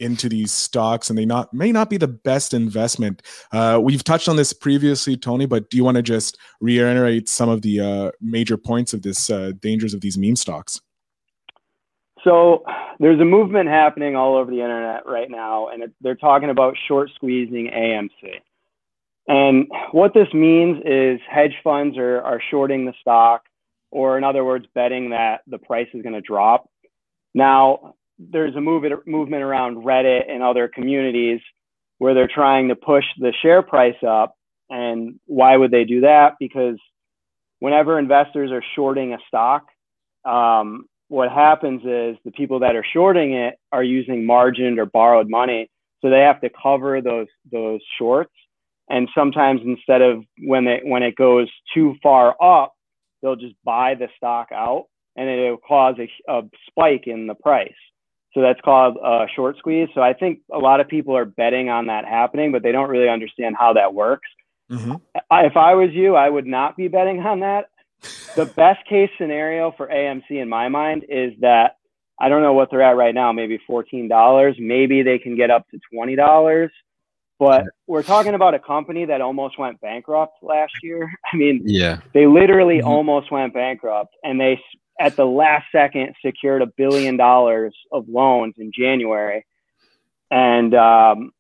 into 0.03 0.29
these 0.29 0.53
stocks 0.53 1.09
and 1.09 1.19
they 1.19 1.25
not 1.25 1.53
may 1.55 1.73
not 1.73 1.89
be 1.89 1.97
the 1.97 2.09
best 2.09 2.53
investment. 2.53 3.23
Uh, 3.53 3.81
we've 3.83 4.05
touched 4.05 4.29
on 4.29 4.37
this 4.37 4.53
previously, 4.53 5.17
Tony, 5.17 5.47
but 5.47 5.71
do 5.71 5.77
you 5.77 5.85
want 5.85 5.97
to 5.97 6.03
just 6.03 6.39
reiterate 6.61 7.29
some 7.29 7.49
of 7.49 7.63
the 7.63 7.81
uh, 7.81 8.11
major 8.21 8.57
points 8.57 8.93
of 8.93 9.03
this 9.03 9.31
uh, 9.31 9.53
dangers 9.61 9.95
of 9.95 10.01
these 10.01 10.19
meme 10.19 10.37
stocks? 10.37 10.81
So 12.25 12.65
there's 13.01 13.21
a 13.21 13.25
movement 13.25 13.69
happening 13.69 14.15
all 14.15 14.37
over 14.37 14.51
the 14.51 14.61
internet 14.61 15.07
right 15.07 15.31
now, 15.31 15.69
and 15.69 15.85
it, 15.85 15.93
they're 16.01 16.15
talking 16.15 16.51
about 16.51 16.77
short 16.87 17.11
squeezing 17.15 17.71
AMC. 17.75 18.41
And 19.29 19.67
what 19.93 20.15
this 20.15 20.29
means 20.33 20.83
is 20.85 21.21
hedge 21.29 21.55
funds 21.63 21.97
are, 21.97 22.21
are 22.23 22.41
shorting 22.51 22.85
the 22.85 22.95
stock, 23.01 23.43
or 23.91 24.19
in 24.19 24.25
other 24.25 24.45
words, 24.45 24.67
betting 24.75 25.11
that 25.11 25.43
the 25.47 25.59
price 25.59 25.89
is 25.95 26.03
going 26.03 26.15
to 26.15 26.21
drop. 26.21 26.69
Now, 27.35 27.95
there's 28.19 28.55
a 28.57 28.61
move, 28.61 28.85
movement 29.07 29.43
around 29.43 29.85
Reddit 29.85 30.31
and 30.31 30.43
other 30.43 30.69
communities 30.69 31.41
where 31.99 32.15
they're 32.15 32.31
trying 32.33 32.69
to 32.69 32.77
push 32.77 33.05
the 33.19 33.33
share 33.43 33.63
price 33.63 34.03
up. 34.07 34.35
And 34.71 35.21
why 35.27 35.57
would 35.57 35.71
they 35.71 35.85
do 35.85 36.01
that? 36.03 36.35
Because 36.41 36.77
whenever 37.59 37.99
investors 37.99 38.51
are 38.51 38.65
shorting 38.75 39.13
a 39.13 39.19
stock, 39.29 39.67
um, 40.25 40.87
what 41.09 41.31
happens 41.31 41.83
is 41.83 42.17
the 42.25 42.33
people 42.35 42.61
that 42.61 42.75
are 42.75 42.85
shorting 42.93 43.35
it 43.35 43.55
are 43.71 43.85
using 43.85 44.25
margined 44.25 44.79
or 44.79 44.87
borrowed 44.87 45.29
money, 45.29 45.71
so 46.01 46.09
they 46.09 46.21
have 46.21 46.41
to 46.41 46.51
cover 46.51 47.01
those 47.01 47.29
those 47.51 47.81
shorts. 47.99 48.33
And 48.89 49.09
sometimes 49.15 49.61
instead 49.65 50.01
of 50.01 50.25
when 50.39 50.67
it 50.67 50.85
when 50.85 51.03
it 51.03 51.15
goes 51.17 51.49
too 51.75 51.95
far 52.03 52.35
up, 52.43 52.73
they'll 53.21 53.37
just 53.37 53.55
buy 53.63 53.95
the 53.95 54.09
stock 54.17 54.49
out, 54.53 54.87
and 55.17 55.29
it'll 55.29 55.59
cause 55.59 55.97
a, 55.99 56.33
a 56.33 56.43
spike 56.69 57.07
in 57.07 57.27
the 57.27 57.35
price. 57.35 57.71
So 58.35 58.41
that's 58.41 58.61
called 58.63 58.97
a 59.03 59.27
short 59.35 59.59
squeeze. 59.59 59.89
So 59.95 60.01
I 60.01 60.15
think 60.15 60.41
a 60.51 60.59
lot 60.59 60.81
of 60.81 60.89
people 60.89 61.17
are 61.17 61.27
betting 61.27 61.69
on 61.69 61.87
that 61.87 62.07
happening, 62.07 62.51
but 62.51 62.63
they 62.63 62.73
don't 62.73 62.89
really 62.89 63.09
understand 63.09 63.57
how 63.59 63.75
that 63.75 63.93
works. 63.93 64.29
Mm-hmm. 64.71 64.95
If 65.31 65.57
I 65.57 65.75
was 65.75 65.91
you, 65.93 66.17
I 66.17 66.31
would 66.31 66.47
not 66.47 66.77
be 66.77 66.89
betting 66.89 67.21
on 67.21 67.41
that. 67.41 67.67
The 68.35 68.47
best 68.47 68.87
case 68.89 69.11
scenario 69.19 69.73
for 69.77 69.87
AMC 69.87 70.31
in 70.31 70.49
my 70.49 70.69
mind 70.69 71.05
is 71.09 71.33
that 71.41 71.77
I 72.19 72.29
don't 72.29 72.43
know 72.43 72.55
what 72.55 72.71
they're 72.71 72.83
at 72.83 72.97
right 72.97 73.15
now, 73.15 73.33
maybe 73.33 73.61
$14. 73.69 74.59
Maybe 74.59 75.03
they 75.03 75.19
can 75.19 75.37
get 75.37 75.51
up 75.51 75.67
to 75.71 75.79
$20. 75.95 76.71
But 77.39 77.65
we're 77.89 78.05
talking 78.05 78.35
about 78.35 78.55
a 78.55 78.61
company 78.61 79.05
that 79.07 79.21
almost 79.21 79.59
went 79.59 79.81
bankrupt 79.81 80.43
last 80.43 80.73
year. 80.83 81.11
I 81.33 81.37
mean, 81.37 81.63
yeah, 81.65 81.99
they 82.15 82.27
literally 82.27 82.79
mm-hmm. 82.79 82.87
almost 82.87 83.33
went 83.33 83.53
bankrupt 83.53 84.15
and 84.23 84.41
they 84.41 84.61
at 85.01 85.17
the 85.17 85.25
last 85.25 85.67
second 85.73 86.15
secured 86.25 86.63
a 86.63 86.67
billion 86.67 87.17
dollars 87.17 87.75
of 87.91 88.09
loans 88.09 88.55
in 88.59 88.73
January. 88.73 89.45
And 90.31 90.75
um, 90.75 91.33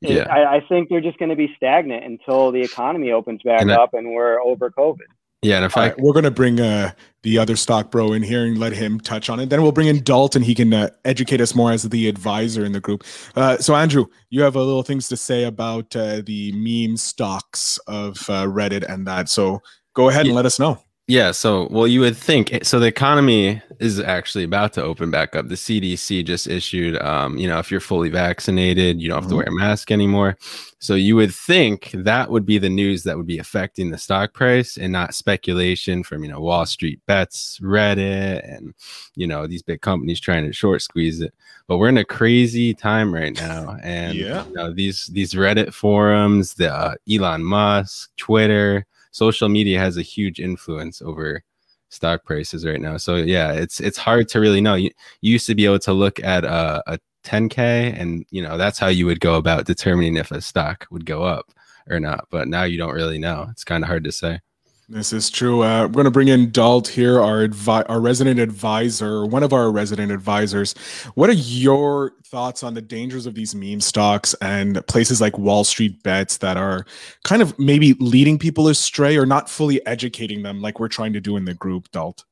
yeah. 0.00 0.10
It, 0.10 0.28
I, 0.28 0.56
I, 0.56 0.60
think 0.68 0.88
they're 0.88 1.00
just 1.00 1.18
going 1.18 1.30
to 1.30 1.36
be 1.36 1.52
stagnant 1.56 2.04
until 2.04 2.52
the 2.52 2.60
economy 2.60 3.12
opens 3.12 3.42
back 3.42 3.62
and 3.62 3.70
up 3.70 3.94
and 3.94 4.12
we're 4.12 4.40
over 4.40 4.70
COVID. 4.70 5.06
Yeah, 5.42 5.56
and 5.56 5.64
if 5.64 5.76
I 5.76 5.88
right, 5.88 6.00
we're 6.00 6.14
gonna 6.14 6.30
bring 6.30 6.60
uh, 6.60 6.92
the 7.22 7.38
other 7.38 7.56
stock 7.56 7.90
bro 7.90 8.14
in 8.14 8.22
here 8.22 8.44
and 8.44 8.58
let 8.58 8.72
him 8.72 8.98
touch 8.98 9.28
on 9.28 9.38
it. 9.38 9.50
Then 9.50 9.62
we'll 9.62 9.70
bring 9.70 9.86
in 9.86 10.02
Dalton. 10.02 10.42
He 10.42 10.54
can 10.54 10.72
uh, 10.72 10.88
educate 11.04 11.40
us 11.40 11.54
more 11.54 11.70
as 11.70 11.84
the 11.84 12.08
advisor 12.08 12.64
in 12.64 12.72
the 12.72 12.80
group. 12.80 13.04
Uh, 13.36 13.58
so 13.58 13.74
Andrew, 13.74 14.06
you 14.30 14.42
have 14.42 14.56
a 14.56 14.62
little 14.62 14.82
things 14.82 15.08
to 15.08 15.16
say 15.16 15.44
about 15.44 15.94
uh, 15.94 16.22
the 16.24 16.52
meme 16.52 16.96
stocks 16.96 17.78
of 17.86 18.28
uh, 18.28 18.46
Reddit 18.46 18.90
and 18.90 19.06
that. 19.06 19.28
So 19.28 19.60
go 19.94 20.08
ahead 20.08 20.26
and 20.26 20.34
let 20.34 20.46
us 20.46 20.58
know. 20.58 20.82
Yeah. 21.08 21.30
So, 21.30 21.68
well, 21.70 21.86
you 21.86 22.00
would 22.00 22.16
think 22.16 22.52
eh, 22.52 22.60
so. 22.64 22.80
The 22.80 22.86
economy 22.86 23.62
is 23.78 24.00
actually 24.00 24.42
about 24.42 24.72
to 24.72 24.82
open 24.82 25.08
back 25.08 25.36
up. 25.36 25.46
The 25.46 25.54
CDC 25.54 26.24
just 26.24 26.48
issued, 26.48 27.00
um, 27.00 27.36
you 27.38 27.46
know, 27.46 27.60
if 27.60 27.70
you're 27.70 27.78
fully 27.78 28.08
vaccinated, 28.08 29.00
you 29.00 29.08
don't 29.08 29.16
have 29.16 29.24
mm-hmm. 29.24 29.30
to 29.30 29.36
wear 29.36 29.46
a 29.46 29.52
mask 29.52 29.92
anymore. 29.92 30.36
So, 30.80 30.96
you 30.96 31.14
would 31.14 31.32
think 31.32 31.92
that 31.92 32.28
would 32.30 32.44
be 32.44 32.58
the 32.58 32.68
news 32.68 33.04
that 33.04 33.16
would 33.16 33.26
be 33.26 33.38
affecting 33.38 33.90
the 33.90 33.98
stock 33.98 34.34
price 34.34 34.76
and 34.76 34.92
not 34.92 35.14
speculation 35.14 36.02
from, 36.02 36.24
you 36.24 36.30
know, 36.30 36.40
Wall 36.40 36.66
Street 36.66 37.00
bets, 37.06 37.60
Reddit, 37.60 38.42
and, 38.52 38.74
you 39.14 39.28
know, 39.28 39.46
these 39.46 39.62
big 39.62 39.82
companies 39.82 40.18
trying 40.18 40.44
to 40.44 40.52
short 40.52 40.82
squeeze 40.82 41.20
it. 41.20 41.32
But 41.68 41.78
we're 41.78 41.88
in 41.88 41.98
a 41.98 42.04
crazy 42.04 42.74
time 42.74 43.14
right 43.14 43.34
now. 43.34 43.76
And, 43.80 44.18
yeah. 44.18 44.44
you 44.44 44.54
know, 44.54 44.72
these, 44.72 45.06
these 45.06 45.34
Reddit 45.34 45.72
forums, 45.72 46.54
the 46.54 46.74
uh, 46.74 46.94
Elon 47.08 47.44
Musk, 47.44 48.10
Twitter, 48.16 48.86
social 49.16 49.48
media 49.48 49.78
has 49.78 49.96
a 49.96 50.02
huge 50.02 50.38
influence 50.40 51.00
over 51.00 51.42
stock 51.88 52.22
prices 52.24 52.66
right 52.66 52.80
now. 52.80 52.98
So 52.98 53.16
yeah, 53.16 53.52
it's 53.52 53.80
it's 53.80 53.96
hard 53.96 54.28
to 54.28 54.40
really 54.40 54.60
know. 54.60 54.74
You, 54.74 54.90
you 55.22 55.32
used 55.32 55.46
to 55.46 55.54
be 55.54 55.64
able 55.64 55.78
to 55.80 55.92
look 55.94 56.20
at 56.22 56.44
a, 56.44 56.82
a 56.86 56.98
10k, 57.24 57.98
and 57.98 58.26
you 58.30 58.42
know 58.42 58.58
that's 58.58 58.78
how 58.78 58.88
you 58.88 59.06
would 59.06 59.20
go 59.20 59.36
about 59.36 59.64
determining 59.64 60.16
if 60.16 60.30
a 60.30 60.42
stock 60.42 60.86
would 60.90 61.06
go 61.06 61.22
up 61.22 61.50
or 61.88 61.98
not. 61.98 62.26
But 62.30 62.48
now 62.48 62.64
you 62.64 62.76
don't 62.76 62.94
really 62.94 63.18
know. 63.18 63.46
It's 63.50 63.64
kind 63.64 63.82
of 63.82 63.88
hard 63.88 64.04
to 64.04 64.12
say. 64.12 64.40
This 64.88 65.12
is 65.12 65.30
true. 65.30 65.64
Uh, 65.64 65.82
we're 65.82 65.94
going 65.94 66.04
to 66.04 66.12
bring 66.12 66.28
in 66.28 66.52
Dalt 66.52 66.86
here, 66.86 67.20
our 67.20 67.48
advi- 67.48 67.84
our 67.88 68.00
resident 68.00 68.38
advisor, 68.38 69.26
one 69.26 69.42
of 69.42 69.52
our 69.52 69.72
resident 69.72 70.12
advisors. 70.12 70.74
What 71.14 71.28
are 71.28 71.32
your 71.32 72.12
thoughts 72.26 72.62
on 72.62 72.74
the 72.74 72.82
dangers 72.82 73.26
of 73.26 73.34
these 73.34 73.52
meme 73.52 73.80
stocks 73.80 74.34
and 74.34 74.86
places 74.86 75.20
like 75.20 75.36
Wall 75.38 75.64
Street 75.64 76.00
Bets 76.04 76.38
that 76.38 76.56
are 76.56 76.86
kind 77.24 77.42
of 77.42 77.58
maybe 77.58 77.94
leading 77.94 78.38
people 78.38 78.68
astray 78.68 79.16
or 79.16 79.26
not 79.26 79.50
fully 79.50 79.84
educating 79.86 80.44
them, 80.44 80.62
like 80.62 80.78
we're 80.78 80.86
trying 80.86 81.12
to 81.14 81.20
do 81.20 81.36
in 81.36 81.44
the 81.44 81.54
group, 81.54 81.90
Dalt? 81.90 82.24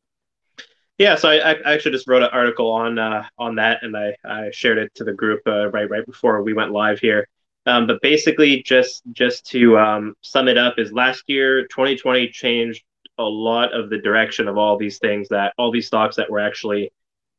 Yeah, 0.98 1.16
so 1.16 1.30
I, 1.30 1.54
I 1.54 1.74
actually 1.74 1.90
just 1.90 2.06
wrote 2.06 2.22
an 2.22 2.30
article 2.32 2.70
on 2.70 3.00
uh, 3.00 3.24
on 3.36 3.56
that, 3.56 3.82
and 3.82 3.96
I, 3.96 4.14
I 4.24 4.52
shared 4.52 4.78
it 4.78 4.94
to 4.94 5.02
the 5.02 5.12
group 5.12 5.40
uh, 5.44 5.70
right 5.70 5.90
right 5.90 6.06
before 6.06 6.40
we 6.44 6.52
went 6.52 6.70
live 6.70 7.00
here. 7.00 7.26
Um, 7.66 7.86
but 7.86 8.02
basically, 8.02 8.62
just 8.62 9.02
just 9.12 9.46
to 9.46 9.78
um, 9.78 10.14
sum 10.20 10.48
it 10.48 10.58
up, 10.58 10.78
is 10.78 10.92
last 10.92 11.24
year 11.28 11.66
2020 11.68 12.28
changed 12.28 12.84
a 13.18 13.24
lot 13.24 13.72
of 13.72 13.90
the 13.90 13.98
direction 13.98 14.48
of 14.48 14.58
all 14.58 14.76
these 14.76 14.98
things 14.98 15.28
that 15.28 15.54
all 15.56 15.70
these 15.70 15.86
stocks 15.86 16.16
that 16.16 16.30
were 16.30 16.40
actually 16.40 16.92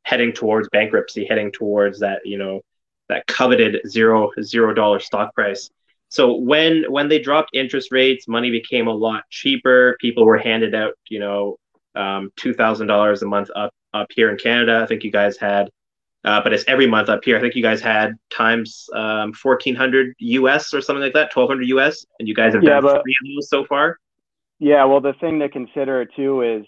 heading 0.03 0.31
towards 0.31 0.69
bankruptcy, 0.69 1.25
heading 1.25 1.51
towards 1.51 1.99
that 1.99 2.21
you 2.25 2.37
know 2.37 2.61
that 3.09 3.27
coveted 3.27 3.81
zero 3.87 4.31
zero 4.41 4.73
dollar 4.73 4.99
stock 4.99 5.33
price. 5.35 5.69
So 6.09 6.35
when 6.35 6.85
when 6.89 7.07
they 7.07 7.19
dropped 7.19 7.51
interest 7.53 7.91
rates, 7.91 8.27
money 8.27 8.49
became 8.49 8.87
a 8.87 8.93
lot 8.93 9.23
cheaper. 9.29 9.97
People 9.99 10.25
were 10.25 10.37
handed 10.37 10.73
out 10.73 10.93
you 11.07 11.19
know 11.19 11.57
um, 11.95 12.31
two 12.35 12.53
thousand 12.53 12.87
dollars 12.87 13.21
a 13.21 13.27
month 13.27 13.49
up 13.55 13.71
up 13.93 14.07
here 14.15 14.29
in 14.29 14.37
Canada. 14.37 14.81
I 14.81 14.87
think 14.87 15.03
you 15.03 15.11
guys 15.11 15.37
had 15.37 15.69
uh, 16.25 16.41
but 16.41 16.51
it's 16.51 16.63
every 16.67 16.87
month 16.87 17.07
up 17.07 17.23
here. 17.23 17.37
I 17.37 17.39
think 17.39 17.55
you 17.55 17.61
guys 17.61 17.81
had 17.81 18.15
times 18.31 18.89
um, 18.95 19.31
1400 19.41 20.15
US 20.17 20.73
or 20.73 20.81
something 20.81 21.03
like 21.03 21.13
that, 21.13 21.35
1200 21.35 21.67
US, 21.77 22.05
and 22.19 22.27
you 22.27 22.33
guys 22.33 22.53
have 22.53 22.63
yeah, 22.63 22.81
done 22.81 22.83
but, 22.83 23.03
three 23.03 23.15
of 23.23 23.35
those 23.35 23.49
so 23.49 23.63
far. 23.65 23.99
Yeah, 24.59 24.85
well, 24.85 25.01
the 25.01 25.13
thing 25.13 25.39
to 25.39 25.49
consider 25.49 26.05
too 26.05 26.41
is 26.41 26.65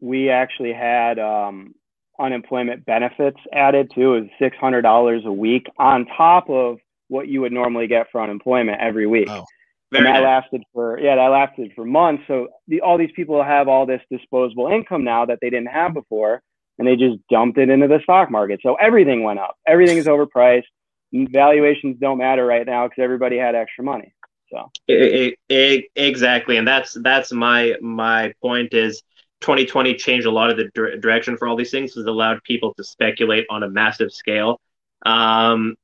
we 0.00 0.30
actually 0.30 0.72
had 0.72 1.18
um, 1.18 1.74
unemployment 2.20 2.86
benefits 2.86 3.38
added 3.52 3.90
too, 3.92 4.14
is 4.14 4.24
$600 4.40 5.24
a 5.24 5.32
week 5.32 5.66
on 5.78 6.06
top 6.16 6.48
of 6.48 6.78
what 7.08 7.26
you 7.26 7.40
would 7.40 7.52
normally 7.52 7.88
get 7.88 8.06
for 8.12 8.20
unemployment 8.20 8.80
every 8.80 9.06
week. 9.06 9.28
Oh, 9.28 9.44
and 9.92 10.06
that 10.06 10.12
nice. 10.12 10.22
lasted 10.22 10.62
for 10.72 10.98
yeah, 11.00 11.16
that 11.16 11.28
lasted 11.28 11.72
for 11.74 11.84
months. 11.84 12.22
So 12.28 12.48
the, 12.68 12.82
all 12.82 12.98
these 12.98 13.12
people 13.16 13.42
have 13.42 13.66
all 13.66 13.86
this 13.86 14.02
disposable 14.10 14.68
income 14.68 15.04
now 15.04 15.26
that 15.26 15.38
they 15.40 15.50
didn't 15.50 15.68
have 15.68 15.94
before 15.94 16.42
and 16.78 16.86
they 16.86 16.96
just 16.96 17.16
dumped 17.30 17.58
it 17.58 17.70
into 17.70 17.88
the 17.88 18.00
stock 18.02 18.30
market. 18.30 18.60
So 18.62 18.74
everything 18.74 19.22
went 19.22 19.38
up. 19.38 19.56
Everything 19.66 19.98
is 19.98 20.06
overpriced. 20.06 20.64
Valuations 21.12 21.98
don't 21.98 22.18
matter 22.18 22.44
right 22.44 22.66
now 22.66 22.86
because 22.86 23.02
everybody 23.02 23.38
had 23.38 23.54
extra 23.54 23.84
money. 23.84 24.12
So 24.50 24.70
it, 24.86 25.38
it, 25.48 25.84
exactly, 25.96 26.56
and 26.56 26.66
that's 26.66 26.96
that's 27.02 27.32
my 27.32 27.74
my 27.80 28.32
point 28.40 28.74
is 28.74 29.02
2020 29.40 29.94
changed 29.94 30.26
a 30.26 30.30
lot 30.30 30.50
of 30.50 30.56
the 30.56 30.70
direction 31.00 31.36
for 31.36 31.48
all 31.48 31.56
these 31.56 31.70
things. 31.70 31.96
It 31.96 32.06
allowed 32.06 32.42
people 32.44 32.72
to 32.74 32.84
speculate 32.84 33.46
on 33.50 33.62
a 33.64 33.68
massive 33.68 34.12
scale. 34.12 34.60
Um, 35.04 35.74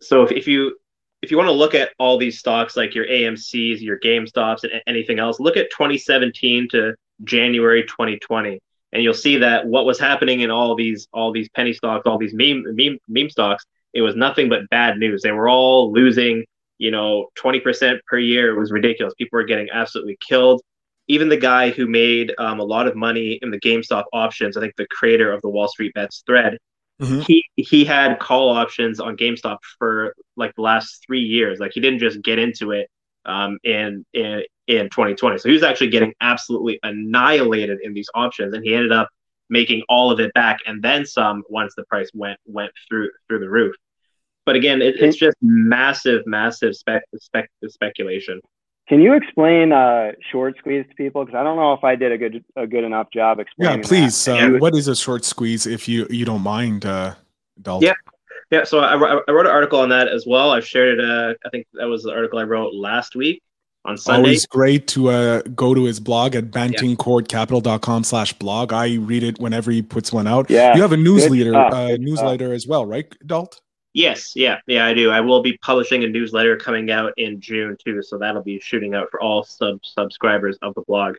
so 0.00 0.22
if, 0.22 0.32
if 0.32 0.46
you 0.46 0.76
if 1.22 1.30
you 1.30 1.38
want 1.38 1.48
to 1.48 1.52
look 1.52 1.74
at 1.74 1.90
all 1.98 2.18
these 2.18 2.38
stocks 2.38 2.76
like 2.76 2.94
your 2.94 3.06
AMC's, 3.06 3.82
your 3.82 3.98
GameStops, 3.98 4.64
and 4.64 4.72
anything 4.86 5.18
else, 5.18 5.40
look 5.40 5.56
at 5.56 5.70
2017 5.70 6.68
to 6.72 6.94
January 7.24 7.82
2020 7.84 8.60
and 8.94 9.02
you'll 9.02 9.12
see 9.12 9.36
that 9.38 9.66
what 9.66 9.84
was 9.84 9.98
happening 9.98 10.40
in 10.40 10.50
all 10.50 10.74
these 10.76 11.08
all 11.12 11.32
these 11.32 11.48
penny 11.50 11.72
stocks, 11.72 12.06
all 12.06 12.16
these 12.16 12.32
meme 12.32 12.64
meme 12.74 12.98
meme 13.08 13.28
stocks, 13.28 13.64
it 13.92 14.00
was 14.00 14.16
nothing 14.16 14.48
but 14.48 14.68
bad 14.70 14.98
news. 14.98 15.22
They 15.22 15.32
were 15.32 15.48
all 15.48 15.92
losing, 15.92 16.44
you 16.78 16.90
know, 16.90 17.26
20% 17.38 17.98
per 18.06 18.18
year. 18.18 18.54
It 18.54 18.58
was 18.58 18.70
ridiculous. 18.70 19.12
People 19.18 19.38
were 19.38 19.44
getting 19.44 19.68
absolutely 19.72 20.16
killed. 20.26 20.62
Even 21.08 21.28
the 21.28 21.36
guy 21.36 21.70
who 21.70 21.86
made 21.86 22.32
um, 22.38 22.60
a 22.60 22.64
lot 22.64 22.86
of 22.86 22.96
money 22.96 23.38
in 23.42 23.50
the 23.50 23.60
GameStop 23.60 24.04
options, 24.12 24.56
I 24.56 24.60
think 24.60 24.74
the 24.76 24.86
creator 24.86 25.32
of 25.32 25.42
the 25.42 25.50
Wall 25.50 25.68
Street 25.68 25.92
Bets 25.94 26.22
thread, 26.24 26.56
mm-hmm. 27.02 27.20
he 27.20 27.44
he 27.56 27.84
had 27.84 28.18
call 28.20 28.48
options 28.48 29.00
on 29.00 29.16
GameStop 29.16 29.58
for 29.78 30.14
like 30.36 30.54
the 30.54 30.62
last 30.62 31.04
three 31.06 31.20
years. 31.20 31.58
Like 31.58 31.72
he 31.74 31.80
didn't 31.80 31.98
just 31.98 32.22
get 32.22 32.38
into 32.38 32.70
it 32.70 32.88
um, 33.26 33.58
in, 33.64 34.06
in 34.14 34.44
in 34.66 34.88
2020. 34.90 35.38
So 35.38 35.48
he 35.48 35.52
was 35.52 35.62
actually 35.62 35.90
getting 35.90 36.14
absolutely 36.20 36.78
annihilated 36.82 37.78
in 37.82 37.94
these 37.94 38.08
options, 38.14 38.54
and 38.54 38.64
he 38.64 38.74
ended 38.74 38.92
up 38.92 39.08
making 39.50 39.82
all 39.88 40.10
of 40.10 40.20
it 40.20 40.32
back 40.32 40.58
and 40.66 40.82
then 40.82 41.04
some 41.04 41.42
once 41.50 41.74
the 41.76 41.84
price 41.84 42.10
went 42.14 42.38
went 42.46 42.72
through 42.88 43.10
through 43.28 43.40
the 43.40 43.48
roof. 43.48 43.74
But 44.46 44.56
again, 44.56 44.82
it, 44.82 44.96
it's 45.00 45.16
just 45.16 45.36
massive, 45.40 46.26
massive 46.26 46.74
spec, 46.74 47.02
spec 47.16 47.50
speculation. 47.68 48.40
Can 48.88 49.00
you 49.00 49.14
explain 49.14 49.72
uh, 49.72 50.12
short 50.30 50.58
squeeze 50.58 50.84
to 50.86 50.94
people? 50.94 51.24
Because 51.24 51.38
I 51.38 51.42
don't 51.42 51.56
know 51.56 51.72
if 51.72 51.82
I 51.82 51.96
did 51.96 52.12
a 52.12 52.18
good 52.18 52.44
a 52.56 52.66
good 52.66 52.84
enough 52.84 53.08
job 53.12 53.40
explaining. 53.40 53.78
Yeah, 53.78 53.88
please. 53.88 54.28
Uh, 54.28 54.50
what 54.58 54.74
is 54.74 54.88
a 54.88 54.96
short 54.96 55.24
squeeze, 55.24 55.66
if 55.66 55.88
you 55.88 56.06
you 56.10 56.24
don't 56.26 56.42
mind, 56.42 56.84
uh, 56.84 57.14
Dalton? 57.60 57.86
Yeah, 57.88 57.94
yeah. 58.50 58.64
So 58.64 58.80
I, 58.80 58.94
I 58.96 59.32
wrote 59.32 59.46
an 59.46 59.52
article 59.52 59.80
on 59.80 59.88
that 59.88 60.08
as 60.08 60.26
well. 60.26 60.50
I've 60.50 60.66
shared 60.66 60.98
it. 60.98 61.04
Uh, 61.04 61.34
I 61.46 61.48
think 61.48 61.66
that 61.74 61.86
was 61.86 62.02
the 62.02 62.12
article 62.12 62.38
I 62.38 62.44
wrote 62.44 62.74
last 62.74 63.16
week 63.16 63.42
on 63.84 63.98
Sunday. 63.98 64.28
Always 64.28 64.46
great 64.46 64.86
to 64.88 65.10
uh, 65.10 65.42
go 65.54 65.74
to 65.74 65.84
his 65.84 66.00
blog 66.00 66.34
at 66.34 66.50
bantingcourtcapital.com 66.50 68.04
slash 68.04 68.32
blog. 68.34 68.72
I 68.72 68.94
read 68.94 69.22
it 69.22 69.38
whenever 69.38 69.70
he 69.70 69.82
puts 69.82 70.12
one 70.12 70.26
out. 70.26 70.50
Yeah. 70.50 70.74
You 70.74 70.82
have 70.82 70.92
a 70.92 70.96
newsletter 70.96 71.54
uh, 71.54 71.96
newsletter 71.98 72.52
as 72.52 72.66
well, 72.66 72.86
right, 72.86 73.12
Dalt? 73.26 73.60
Yes, 73.92 74.32
yeah, 74.34 74.58
yeah, 74.66 74.86
I 74.86 74.92
do. 74.92 75.10
I 75.10 75.20
will 75.20 75.40
be 75.40 75.56
publishing 75.58 76.02
a 76.02 76.08
newsletter 76.08 76.56
coming 76.56 76.90
out 76.90 77.12
in 77.16 77.40
June 77.40 77.76
too, 77.82 78.02
so 78.02 78.18
that'll 78.18 78.42
be 78.42 78.58
shooting 78.58 78.94
out 78.94 79.08
for 79.08 79.22
all 79.22 79.44
sub 79.44 79.78
subscribers 79.84 80.58
of 80.62 80.74
the 80.74 80.82
blog. 80.82 81.14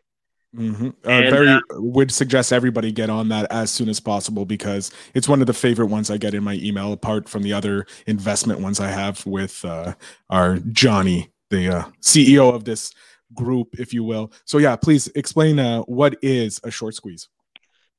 Mm-hmm. 0.53 0.87
Uh, 1.05 1.09
and, 1.09 1.29
very 1.29 1.49
uh, 1.49 1.61
would 1.73 2.11
suggest 2.11 2.51
everybody 2.51 2.91
get 2.91 3.09
on 3.09 3.29
that 3.29 3.49
as 3.49 3.71
soon 3.71 3.87
as 3.87 4.01
possible 4.01 4.45
because 4.45 4.91
it's 5.13 5.27
one 5.27 5.41
of 5.41 5.47
the 5.47 5.53
favorite 5.53 5.87
ones 5.87 6.09
I 6.11 6.17
get 6.17 6.33
in 6.33 6.43
my 6.43 6.55
email, 6.55 6.91
apart 6.91 7.29
from 7.29 7.43
the 7.43 7.53
other 7.53 7.85
investment 8.07 8.59
ones 8.59 8.81
I 8.81 8.89
have 8.89 9.25
with 9.25 9.63
uh, 9.63 9.95
our 10.29 10.57
Johnny 10.57 11.31
the 11.49 11.77
uh, 11.77 11.83
CEO 12.01 12.53
of 12.53 12.63
this 12.65 12.93
group, 13.33 13.79
if 13.79 13.93
you 13.93 14.03
will. 14.03 14.31
So 14.45 14.57
yeah, 14.57 14.75
please 14.75 15.07
explain 15.15 15.59
uh, 15.59 15.81
what 15.81 16.17
is 16.21 16.59
a 16.63 16.71
short 16.71 16.95
squeeze. 16.95 17.29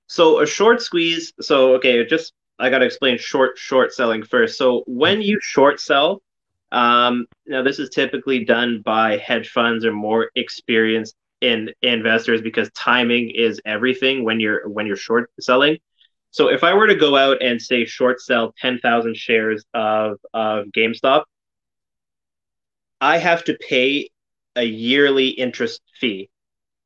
So 0.07 0.41
a 0.41 0.47
short 0.47 0.83
squeeze. 0.83 1.33
So 1.41 1.75
okay, 1.75 2.05
just 2.07 2.33
I 2.59 2.71
got 2.71 2.79
to 2.79 2.87
explain 2.87 3.19
short 3.19 3.59
short 3.59 3.93
selling 3.93 4.23
first. 4.23 4.59
So 4.59 4.85
when 4.87 5.21
you 5.21 5.41
short 5.41 5.81
sell, 5.81 6.23
um, 6.73 7.27
now 7.47 7.63
this 7.63 7.79
is 7.79 7.91
typically 7.91 8.45
done 8.45 8.83
by 8.85 9.19
hedge 9.19 9.51
funds 9.51 9.85
or 9.85 9.93
more 9.93 10.31
experienced 10.35 11.15
in 11.41 11.71
investors 11.83 12.41
because 12.41 12.71
timing 12.71 13.31
is 13.31 13.61
everything 13.65 14.25
when 14.25 14.41
you're 14.41 14.69
when 14.69 14.87
you're 14.87 14.97
short 14.97 15.31
selling. 15.41 15.79
So 16.31 16.49
if 16.49 16.65
I 16.65 16.75
were 16.75 16.87
to 16.87 16.95
go 16.95 17.17
out 17.17 17.43
and 17.43 17.61
say 17.61 17.85
short 17.85 18.21
sell 18.21 18.55
10,000 18.61 19.17
shares 19.17 19.65
of 19.75 20.19
of 20.35 20.67
GameStop, 20.67 21.25
I 23.01 23.19
have 23.19 23.45
to 23.45 23.55
pay 23.55 24.11
a 24.57 24.65
yearly 24.65 25.29
interest 25.29 25.81
fee 26.01 26.31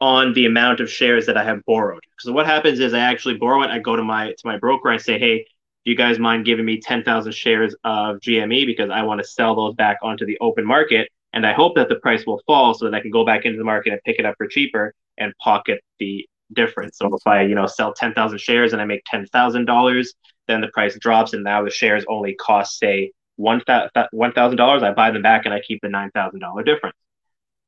on 0.00 0.32
the 0.32 0.46
amount 0.46 0.80
of 0.80 0.90
shares 0.90 1.26
that 1.26 1.36
I 1.36 1.44
have 1.44 1.64
borrowed. 1.66 2.02
So 2.18 2.32
what 2.32 2.46
happens 2.46 2.80
is 2.80 2.94
I 2.94 3.00
actually 3.00 3.36
borrow 3.36 3.62
it. 3.62 3.70
I 3.70 3.78
go 3.78 3.96
to 3.96 4.02
my 4.02 4.28
to 4.28 4.42
my 4.44 4.58
broker. 4.58 4.90
I 4.90 4.96
say, 4.96 5.18
hey, 5.18 5.44
do 5.84 5.90
you 5.90 5.96
guys 5.96 6.18
mind 6.18 6.44
giving 6.44 6.64
me 6.64 6.80
ten 6.80 7.04
thousand 7.04 7.32
shares 7.32 7.74
of 7.84 8.16
GME 8.16 8.66
because 8.66 8.90
I 8.90 9.02
want 9.02 9.20
to 9.20 9.26
sell 9.26 9.54
those 9.54 9.74
back 9.74 9.98
onto 10.02 10.26
the 10.26 10.38
open 10.40 10.64
market, 10.64 11.08
and 11.32 11.46
I 11.46 11.52
hope 11.52 11.76
that 11.76 11.88
the 11.88 11.96
price 11.96 12.26
will 12.26 12.42
fall 12.46 12.74
so 12.74 12.86
that 12.86 12.94
I 12.94 13.00
can 13.00 13.10
go 13.10 13.24
back 13.24 13.44
into 13.44 13.58
the 13.58 13.64
market 13.64 13.92
and 13.92 14.02
pick 14.04 14.18
it 14.18 14.26
up 14.26 14.34
for 14.36 14.46
cheaper 14.46 14.94
and 15.18 15.32
pocket 15.42 15.80
the 15.98 16.26
difference. 16.52 16.98
So 16.98 17.14
if 17.14 17.26
I, 17.26 17.42
you 17.42 17.54
know, 17.54 17.66
sell 17.66 17.92
10,000 17.92 18.38
shares 18.38 18.72
and 18.72 18.82
I 18.82 18.84
make 18.84 19.02
$10,000, 19.12 20.06
then 20.48 20.60
the 20.60 20.68
price 20.68 20.98
drops 20.98 21.32
and 21.32 21.44
now 21.44 21.62
the 21.62 21.70
shares 21.70 22.04
only 22.08 22.34
cost, 22.34 22.78
say, 22.78 23.12
$1,000. 23.40 24.82
I 24.82 24.92
buy 24.92 25.10
them 25.10 25.22
back 25.22 25.44
and 25.44 25.54
I 25.54 25.60
keep 25.60 25.80
the 25.82 25.88
$9,000 25.88 26.64
difference. 26.64 26.96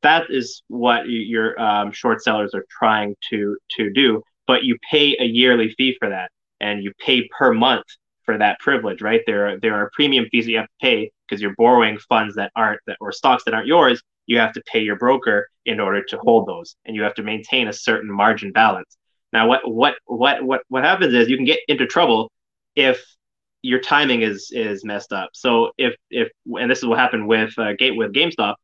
That 0.03 0.31
is 0.31 0.63
what 0.69 1.09
your 1.09 1.61
um, 1.61 1.93
short 1.93 2.23
sellers 2.23 2.55
are 2.55 2.65
trying 2.69 3.15
to, 3.31 3.57
to 3.77 3.91
do. 3.93 4.23
But 4.47 4.65
you 4.65 4.77
pay 4.91 5.17
a 5.19 5.25
yearly 5.25 5.75
fee 5.79 5.97
for 5.99 6.09
that 6.09 6.31
and 6.61 6.83
you 6.83 6.93
pay 7.05 7.29
per 7.39 7.53
month 7.53 7.85
for 8.25 8.39
that 8.39 8.59
privilege, 8.61 9.01
right? 9.01 9.23
There 9.27 9.49
are, 9.49 9.61
there 9.61 9.75
are 9.75 9.91
premium 9.95 10.27
fees 10.31 10.47
that 10.47 10.51
you 10.51 10.59
have 10.59 10.67
to 10.67 10.73
pay 10.81 11.11
because 11.29 11.41
you're 11.41 11.55
borrowing 11.57 11.99
funds 12.09 12.35
that 12.35 12.51
aren't 12.57 12.81
that 12.87 12.97
or 13.01 13.13
stocks 13.13 13.45
that 13.45 13.55
aren't 13.55 13.67
yours 13.67 14.03
you 14.27 14.39
have 14.39 14.53
to 14.53 14.63
pay 14.67 14.81
your 14.81 14.97
broker 14.97 15.49
in 15.65 15.81
order 15.81 16.03
to 16.03 16.19
hold 16.19 16.47
those 16.47 16.77
and 16.85 16.97
you 16.97 17.03
have 17.03 17.15
to 17.15 17.23
maintain 17.23 17.69
a 17.69 17.73
certain 17.73 18.11
margin 18.11 18.53
balance 18.53 18.97
now 19.33 19.47
what 19.47 19.61
what 19.65 19.95
what 20.05 20.43
what 20.43 20.63
what 20.69 20.85
happens 20.85 21.15
is 21.15 21.29
you 21.29 21.37
can 21.37 21.45
get 21.45 21.61
into 21.69 21.87
trouble 21.87 22.31
if 22.77 23.05
your 23.63 23.81
timing 23.81 24.23
is 24.23 24.51
is 24.53 24.85
messed 24.85 25.13
up 25.13 25.31
so 25.33 25.71
if 25.79 25.95
if 26.11 26.29
and 26.59 26.71
this 26.71 26.79
is 26.79 26.87
what 26.87 26.99
happened 26.99 27.27
with 27.27 27.57
uh, 27.59 27.73
gate 27.75 27.97
with 27.97 28.13
gamestop 28.13 28.55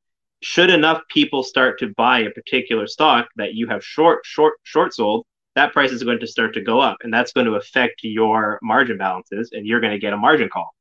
should 0.42 0.70
enough 0.70 1.02
people 1.08 1.42
start 1.42 1.78
to 1.78 1.92
buy 1.96 2.20
a 2.20 2.30
particular 2.30 2.86
stock 2.86 3.28
that 3.36 3.54
you 3.54 3.66
have 3.66 3.84
short 3.84 4.20
short 4.24 4.54
short 4.64 4.94
sold 4.94 5.24
that 5.54 5.72
price 5.72 5.90
is 5.90 6.04
going 6.04 6.20
to 6.20 6.26
start 6.26 6.54
to 6.54 6.60
go 6.60 6.80
up 6.80 6.96
and 7.02 7.12
that's 7.12 7.32
going 7.32 7.46
to 7.46 7.54
affect 7.54 8.00
your 8.02 8.58
margin 8.62 8.98
balances 8.98 9.50
and 9.52 9.66
you're 9.66 9.80
going 9.80 9.92
to 9.92 9.98
get 9.98 10.12
a 10.12 10.16
margin 10.16 10.48
call 10.48 10.72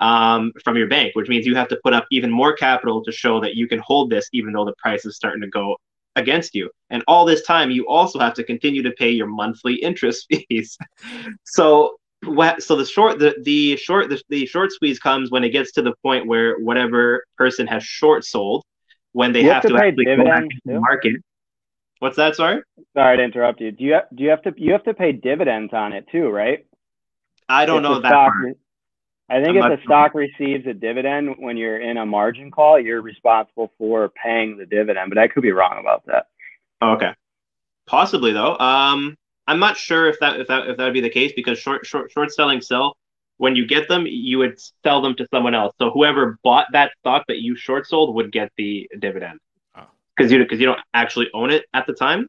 um, 0.00 0.52
from 0.64 0.76
your 0.76 0.88
bank, 0.88 1.14
which 1.14 1.28
means 1.28 1.46
you 1.46 1.54
have 1.54 1.68
to 1.68 1.78
put 1.84 1.92
up 1.92 2.06
even 2.10 2.30
more 2.30 2.54
capital 2.54 3.04
to 3.04 3.12
show 3.12 3.40
that 3.40 3.54
you 3.54 3.68
can 3.68 3.78
hold 3.80 4.10
this, 4.10 4.28
even 4.32 4.52
though 4.52 4.64
the 4.64 4.74
price 4.78 5.04
is 5.04 5.14
starting 5.14 5.42
to 5.42 5.48
go 5.48 5.76
against 6.16 6.54
you. 6.54 6.70
And 6.88 7.04
all 7.06 7.24
this 7.24 7.42
time, 7.42 7.70
you 7.70 7.86
also 7.86 8.18
have 8.18 8.34
to 8.34 8.44
continue 8.44 8.82
to 8.82 8.90
pay 8.92 9.10
your 9.10 9.26
monthly 9.26 9.74
interest 9.74 10.26
fees. 10.48 10.76
so? 11.44 11.96
So 12.22 12.76
the 12.76 12.84
short, 12.84 13.18
the 13.18 13.34
the 13.42 13.76
short, 13.76 14.08
the, 14.10 14.22
the 14.28 14.46
short 14.46 14.72
squeeze 14.72 14.98
comes 14.98 15.30
when 15.30 15.42
it 15.42 15.50
gets 15.50 15.72
to 15.72 15.82
the 15.82 15.94
point 16.02 16.26
where 16.26 16.58
whatever 16.58 17.24
person 17.36 17.66
has 17.66 17.82
short 17.82 18.24
sold, 18.24 18.64
when 19.12 19.32
they 19.32 19.42
have, 19.44 19.54
have 19.54 19.62
to, 19.62 19.68
to 19.70 19.76
actually 19.76 20.04
go 20.04 20.24
back 20.24 20.42
into 20.42 20.56
the 20.64 20.80
market. 20.80 21.16
What's 21.98 22.16
that? 22.16 22.36
Sorry. 22.36 22.62
Sorry 22.94 23.16
to 23.16 23.22
interrupt 23.22 23.60
you. 23.60 23.72
Do 23.72 23.84
you 23.84 23.92
have, 23.94 24.04
do 24.14 24.22
you 24.24 24.30
have 24.30 24.42
to 24.42 24.54
you 24.56 24.72
have 24.72 24.84
to 24.84 24.94
pay 24.94 25.12
dividends 25.12 25.72
on 25.72 25.92
it 25.92 26.06
too, 26.10 26.28
right? 26.28 26.66
I 27.48 27.66
don't 27.66 27.84
If 27.84 27.90
know 27.90 28.00
that. 28.00 28.08
stock-. 28.08 28.32
I 29.28 29.42
think 29.42 29.56
I'm 29.56 29.70
if 29.70 29.78
the 29.78 29.84
sure. 29.84 29.84
stock 29.84 30.14
receives 30.14 30.66
a 30.66 30.74
dividend 30.74 31.36
when 31.38 31.56
you're 31.56 31.80
in 31.80 31.98
a 31.98 32.04
margin 32.04 32.50
call, 32.50 32.80
you're 32.80 33.00
responsible 33.00 33.72
for 33.78 34.08
paying 34.08 34.56
the 34.56 34.66
dividend. 34.66 35.08
But 35.08 35.18
I 35.18 35.28
could 35.28 35.42
be 35.42 35.52
wrong 35.52 35.78
about 35.78 36.04
that. 36.06 36.26
Okay. 36.82 37.12
Possibly 37.86 38.32
though. 38.32 38.58
Um, 38.58 39.16
I'm 39.50 39.58
not 39.58 39.76
sure 39.76 40.06
if 40.08 40.18
that 40.20 40.38
if 40.40 40.46
that 40.46 40.68
if 40.68 40.76
that 40.76 40.84
would 40.84 40.92
be 40.94 41.00
the 41.00 41.10
case 41.10 41.32
because 41.34 41.58
short 41.58 41.84
short 41.84 42.10
short 42.12 42.32
selling 42.32 42.60
sell 42.60 42.96
when 43.38 43.56
you 43.56 43.66
get 43.66 43.88
them, 43.88 44.06
you 44.06 44.38
would 44.38 44.60
sell 44.84 45.00
them 45.02 45.14
to 45.16 45.26
someone 45.32 45.54
else. 45.54 45.74
So 45.78 45.90
whoever 45.90 46.38
bought 46.44 46.66
that 46.72 46.92
stock 47.00 47.24
that 47.28 47.38
you 47.38 47.56
short 47.56 47.86
sold 47.86 48.14
would 48.14 48.30
get 48.30 48.52
the 48.56 48.88
dividend 48.98 49.40
Oh. 49.76 49.86
because 50.16 50.30
you 50.30 50.38
because 50.38 50.60
you 50.60 50.66
don't 50.66 50.80
actually 50.94 51.28
own 51.34 51.50
it 51.50 51.64
at 51.74 51.86
the 51.86 51.94
time. 51.94 52.28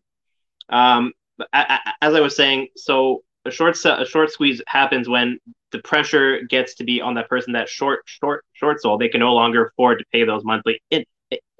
Um, 0.70 1.14
a- 1.54 1.68
a- 1.76 1.94
as 2.02 2.16
I 2.16 2.22
was 2.22 2.36
saying, 2.36 2.70
so 2.76 3.24
a 3.46 3.52
short 3.52 3.78
a 3.86 4.06
short 4.06 4.32
squeeze 4.32 4.62
happens 4.68 5.08
when 5.08 5.38
the 5.72 5.80
pressure 5.80 6.42
gets 6.44 6.76
to 6.76 6.84
be 6.84 7.02
on 7.02 7.14
that 7.16 7.30
person 7.30 7.54
that 7.54 7.70
short 7.70 8.02
short 8.06 8.44
short 8.54 8.82
sold. 8.82 9.00
They 9.00 9.10
can 9.10 9.20
no 9.20 9.34
longer 9.34 9.66
afford 9.68 10.00
to 10.00 10.06
pay 10.12 10.24
those 10.24 10.44
monthly 10.44 10.82
in, 10.90 11.04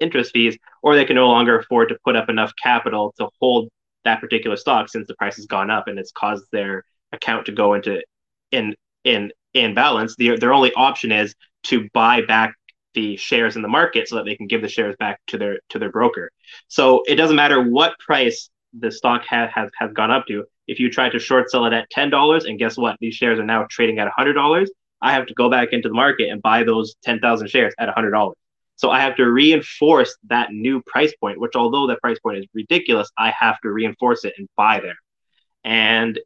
interest 0.00 0.32
fees, 0.32 0.58
or 0.82 0.96
they 0.96 1.04
can 1.04 1.16
no 1.16 1.28
longer 1.28 1.58
afford 1.58 1.88
to 1.90 1.98
put 2.04 2.16
up 2.16 2.28
enough 2.28 2.52
capital 2.60 3.14
to 3.18 3.28
hold 3.40 3.68
that 4.04 4.20
particular 4.20 4.56
stock 4.56 4.88
since 4.88 5.06
the 5.06 5.14
price 5.14 5.36
has 5.36 5.46
gone 5.46 5.70
up 5.70 5.88
and 5.88 5.98
it's 5.98 6.12
caused 6.12 6.44
their 6.52 6.84
account 7.12 7.46
to 7.46 7.52
go 7.52 7.74
into 7.74 8.02
in 8.50 8.74
in 9.04 9.32
in 9.54 9.74
balance. 9.74 10.16
Their 10.16 10.38
their 10.38 10.52
only 10.52 10.72
option 10.74 11.12
is 11.12 11.34
to 11.64 11.88
buy 11.92 12.22
back 12.22 12.54
the 12.94 13.16
shares 13.16 13.56
in 13.56 13.62
the 13.62 13.68
market 13.68 14.08
so 14.08 14.16
that 14.16 14.24
they 14.24 14.36
can 14.36 14.46
give 14.46 14.62
the 14.62 14.68
shares 14.68 14.96
back 14.98 15.20
to 15.28 15.38
their 15.38 15.60
to 15.70 15.78
their 15.78 15.90
broker. 15.90 16.30
So 16.68 17.02
it 17.06 17.16
doesn't 17.16 17.36
matter 17.36 17.62
what 17.62 17.98
price 17.98 18.50
the 18.78 18.90
stock 18.90 19.22
ha- 19.28 19.50
has 19.54 19.70
has 19.78 19.92
gone 19.92 20.10
up 20.10 20.26
to. 20.26 20.44
If 20.66 20.78
you 20.78 20.90
try 20.90 21.08
to 21.08 21.18
short 21.18 21.50
sell 21.50 21.66
it 21.66 21.72
at 21.72 21.90
ten 21.90 22.10
dollars, 22.10 22.44
and 22.44 22.58
guess 22.58 22.76
what? 22.76 22.96
These 23.00 23.14
shares 23.14 23.38
are 23.38 23.44
now 23.44 23.66
trading 23.70 23.98
at 23.98 24.08
hundred 24.08 24.34
dollars. 24.34 24.70
I 25.00 25.12
have 25.12 25.26
to 25.26 25.34
go 25.34 25.50
back 25.50 25.68
into 25.72 25.88
the 25.88 25.94
market 25.94 26.28
and 26.30 26.40
buy 26.40 26.64
those 26.64 26.94
ten 27.02 27.18
thousand 27.18 27.48
shares 27.48 27.74
at 27.78 27.88
hundred 27.90 28.12
dollars. 28.12 28.36
So 28.76 28.90
I 28.90 29.00
have 29.00 29.16
to 29.16 29.30
reinforce 29.30 30.16
that 30.28 30.52
new 30.52 30.82
price 30.82 31.14
point, 31.20 31.38
which 31.38 31.54
although 31.54 31.86
that 31.86 32.00
price 32.00 32.18
point 32.18 32.38
is 32.38 32.46
ridiculous, 32.54 33.10
I 33.16 33.32
have 33.38 33.60
to 33.60 33.70
reinforce 33.70 34.24
it 34.24 34.34
and 34.38 34.48
buy 34.56 34.80
there. 34.80 34.96
And 35.64 36.18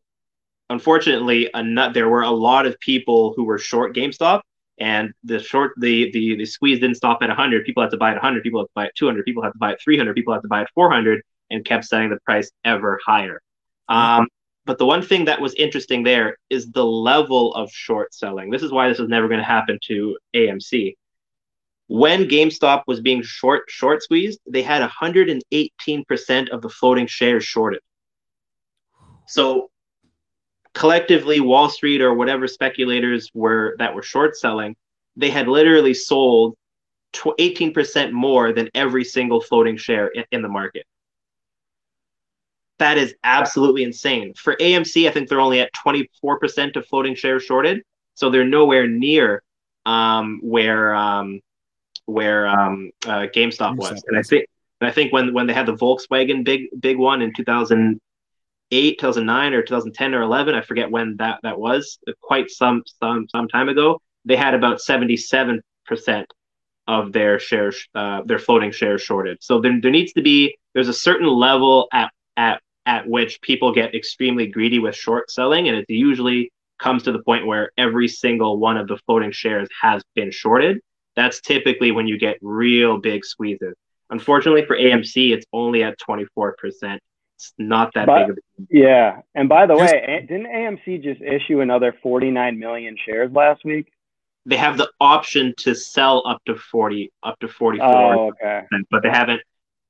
unfortunately, 0.70 1.52
ano- 1.52 1.92
there 1.92 2.09
were 2.09 2.22
a 2.22 2.30
lot 2.30 2.66
of 2.66 2.78
people 2.80 3.35
who 3.37 3.44
were 3.44 3.59
short 3.59 3.94
GameStop, 3.94 4.40
and 4.78 5.12
the 5.24 5.38
short 5.38 5.72
the 5.78 6.11
the, 6.12 6.37
the 6.37 6.46
squeeze 6.46 6.80
didn't 6.80 6.96
stop 6.96 7.18
at 7.22 7.28
100. 7.28 7.64
People 7.64 7.82
had 7.82 7.90
to 7.90 7.96
buy 7.96 8.11
at 8.11 8.16
100. 8.16 8.42
People 8.42 8.61
had 8.61 8.66
to 8.66 8.72
buy 8.74 8.87
at 8.87 8.94
200. 8.96 9.24
People 9.24 9.42
had 9.42 9.52
to 9.52 9.59
buy 9.59 9.72
at 9.72 9.80
300. 9.82 10.14
People 10.14 10.35
had 10.35 10.42
to 10.42 10.48
buy 10.48 10.62
at 10.62 10.70
400, 10.74 11.22
and 11.50 11.64
kept 11.64 11.85
setting 11.85 12.11
the 12.11 12.18
price 12.24 12.50
ever 12.64 13.00
higher. 13.04 13.40
Um, 13.88 14.28
but 14.64 14.78
the 14.78 14.87
one 14.87 15.02
thing 15.02 15.26
that 15.26 15.40
was 15.40 15.54
interesting 15.54 16.02
there 16.02 16.37
is 16.50 16.70
the 16.72 16.85
level 16.85 17.54
of 17.54 17.70
short 17.70 18.12
selling. 18.12 18.50
This 18.50 18.62
is 18.62 18.72
why 18.72 18.88
this 18.88 18.98
is 18.98 19.09
never 19.09 19.28
going 19.28 19.38
to 19.38 19.44
happen 19.44 19.78
to 19.85 20.18
AMC. 20.35 20.94
When 21.88 22.25
GameStop 22.25 22.83
was 22.87 23.01
being 23.01 23.22
short 23.22 23.64
short 23.68 24.03
squeezed, 24.03 24.40
they 24.46 24.62
had 24.62 24.88
118% 24.88 26.49
of 26.49 26.62
the 26.62 26.68
floating 26.68 27.07
shares 27.07 27.44
shorted. 27.44 27.81
So 29.29 29.70
collectively 30.75 31.40
Wall 31.40 31.68
Street 31.68 32.01
or 32.01 32.14
whatever 32.14 32.46
speculators 32.46 33.31
were 33.35 33.77
that 33.79 33.94
were 33.94 34.03
short 34.03 34.37
selling, 34.37 34.77
they 35.16 35.31
had 35.31 35.49
literally 35.49 35.94
sold 35.94 36.57
18% 37.14 38.12
more 38.12 38.53
than 38.53 38.68
every 38.75 39.05
single 39.05 39.40
floating 39.40 39.77
share 39.77 40.09
in, 40.09 40.25
in 40.33 40.42
the 40.42 40.49
market. 40.49 40.85
That 42.79 42.99
is 42.99 43.14
absolutely 43.25 43.85
insane. 43.85 44.35
For 44.37 44.55
AMC, 44.57 45.09
I 45.09 45.12
think 45.12 45.29
they're 45.29 45.40
only 45.40 45.61
at 45.61 45.72
24% 45.72 46.77
of 46.77 46.87
floating 46.87 47.14
shares 47.14 47.42
shorted, 47.42 47.83
so 48.14 48.29
they're 48.29 48.44
nowhere 48.44 48.87
near 48.87 49.42
um, 49.87 50.40
where 50.42 50.94
um, 50.94 51.40
where 52.07 52.47
um, 52.49 52.90
uh, 53.05 53.27
GameStop 53.35 53.77
was. 53.77 53.92
GameStop 53.92 54.03
And 54.09 54.19
I 54.19 54.23
think 54.23 54.47
and 54.81 54.88
I 54.88 54.92
think 54.92 55.12
when 55.12 55.33
when 55.35 55.47
they 55.47 55.55
had 55.55 55.66
the 55.66 55.75
Volkswagen 55.75 56.45
big 56.45 56.69
big 56.79 56.99
one 56.99 57.23
in 57.23 57.33
2008, 57.35 58.99
2009, 58.99 59.55
or 59.55 59.62
2010 59.62 60.14
or 60.14 60.23
11, 60.23 60.55
I 60.55 60.61
forget 60.62 60.90
when 60.90 61.16
that 61.19 61.40
that 61.42 61.59
was. 61.59 61.99
Quite 62.23 62.51
some 62.51 62.83
some 63.03 63.27
some 63.29 63.49
time 63.49 63.69
ago, 63.69 64.01
they 64.25 64.37
had 64.37 64.55
about 64.55 64.81
77 64.81 65.61
percent 65.87 66.27
of 66.88 67.12
their 67.12 67.38
shares, 67.38 67.87
uh, 67.95 68.23
their 68.25 68.38
floating 68.38 68.71
shares 68.71 69.03
shorted. 69.03 69.38
So 69.40 69.61
there, 69.61 69.81
there 69.81 69.90
needs 69.90 70.12
to 70.12 70.23
be 70.23 70.57
there's 70.75 70.88
a 70.88 70.95
certain 70.95 71.29
level 71.29 71.88
at 71.92 72.11
at 72.37 72.61
at 72.85 73.09
which 73.09 73.40
people 73.40 73.73
get 73.73 73.95
extremely 73.95 74.47
greedy 74.47 74.79
with 74.79 74.95
short 74.95 75.31
selling, 75.31 75.69
and 75.69 75.77
it 75.77 75.87
usually 75.88 76.53
comes 76.79 77.03
to 77.05 77.12
the 77.12 77.23
point 77.23 77.47
where 77.47 77.71
every 77.79 78.07
single 78.07 78.59
one 78.59 78.77
of 78.77 78.87
the 78.87 78.99
floating 79.07 79.33
shares 79.33 79.69
has 79.81 80.03
been 80.14 80.31
shorted. 80.31 80.79
That's 81.16 81.40
typically 81.40 81.90
when 81.90 82.07
you 82.07 82.18
get 82.18 82.38
real 82.42 82.98
big 82.98 83.24
squeezes. 83.24 83.74
Unfortunately 84.11 84.64
for 84.66 84.76
AMC, 84.76 85.33
it's 85.33 85.46
only 85.52 85.83
at 85.83 85.98
24%. 85.98 86.98
It's 87.37 87.52
not 87.59 87.92
that 87.94 88.07
But- 88.07 88.20
big 88.26 88.31
of 88.31 88.38
a 88.38 88.40
Yeah. 88.70 89.20
And 89.35 89.48
by 89.48 89.66
the 89.66 89.74
way, 89.76 90.05
a- 90.07 90.20
didn't 90.26 90.46
AMC 90.46 90.98
just 90.98 91.20
issue 91.22 91.61
another 91.61 91.92
49 92.02 92.59
million 92.59 92.96
shares 93.05 93.33
last 93.33 93.64
week? 93.64 93.90
They 94.46 94.57
have 94.57 94.79
the 94.79 94.90
option 95.00 95.55
to 95.59 95.74
sell 95.74 96.22
up 96.26 96.40
to 96.46 96.55
40, 96.55 97.11
up 97.22 97.38
to 97.40 97.48
44, 97.48 98.14
Oh, 98.14 98.29
okay. 98.29 98.62
but 98.90 99.02
they 99.02 99.11
haven't. 99.11 99.42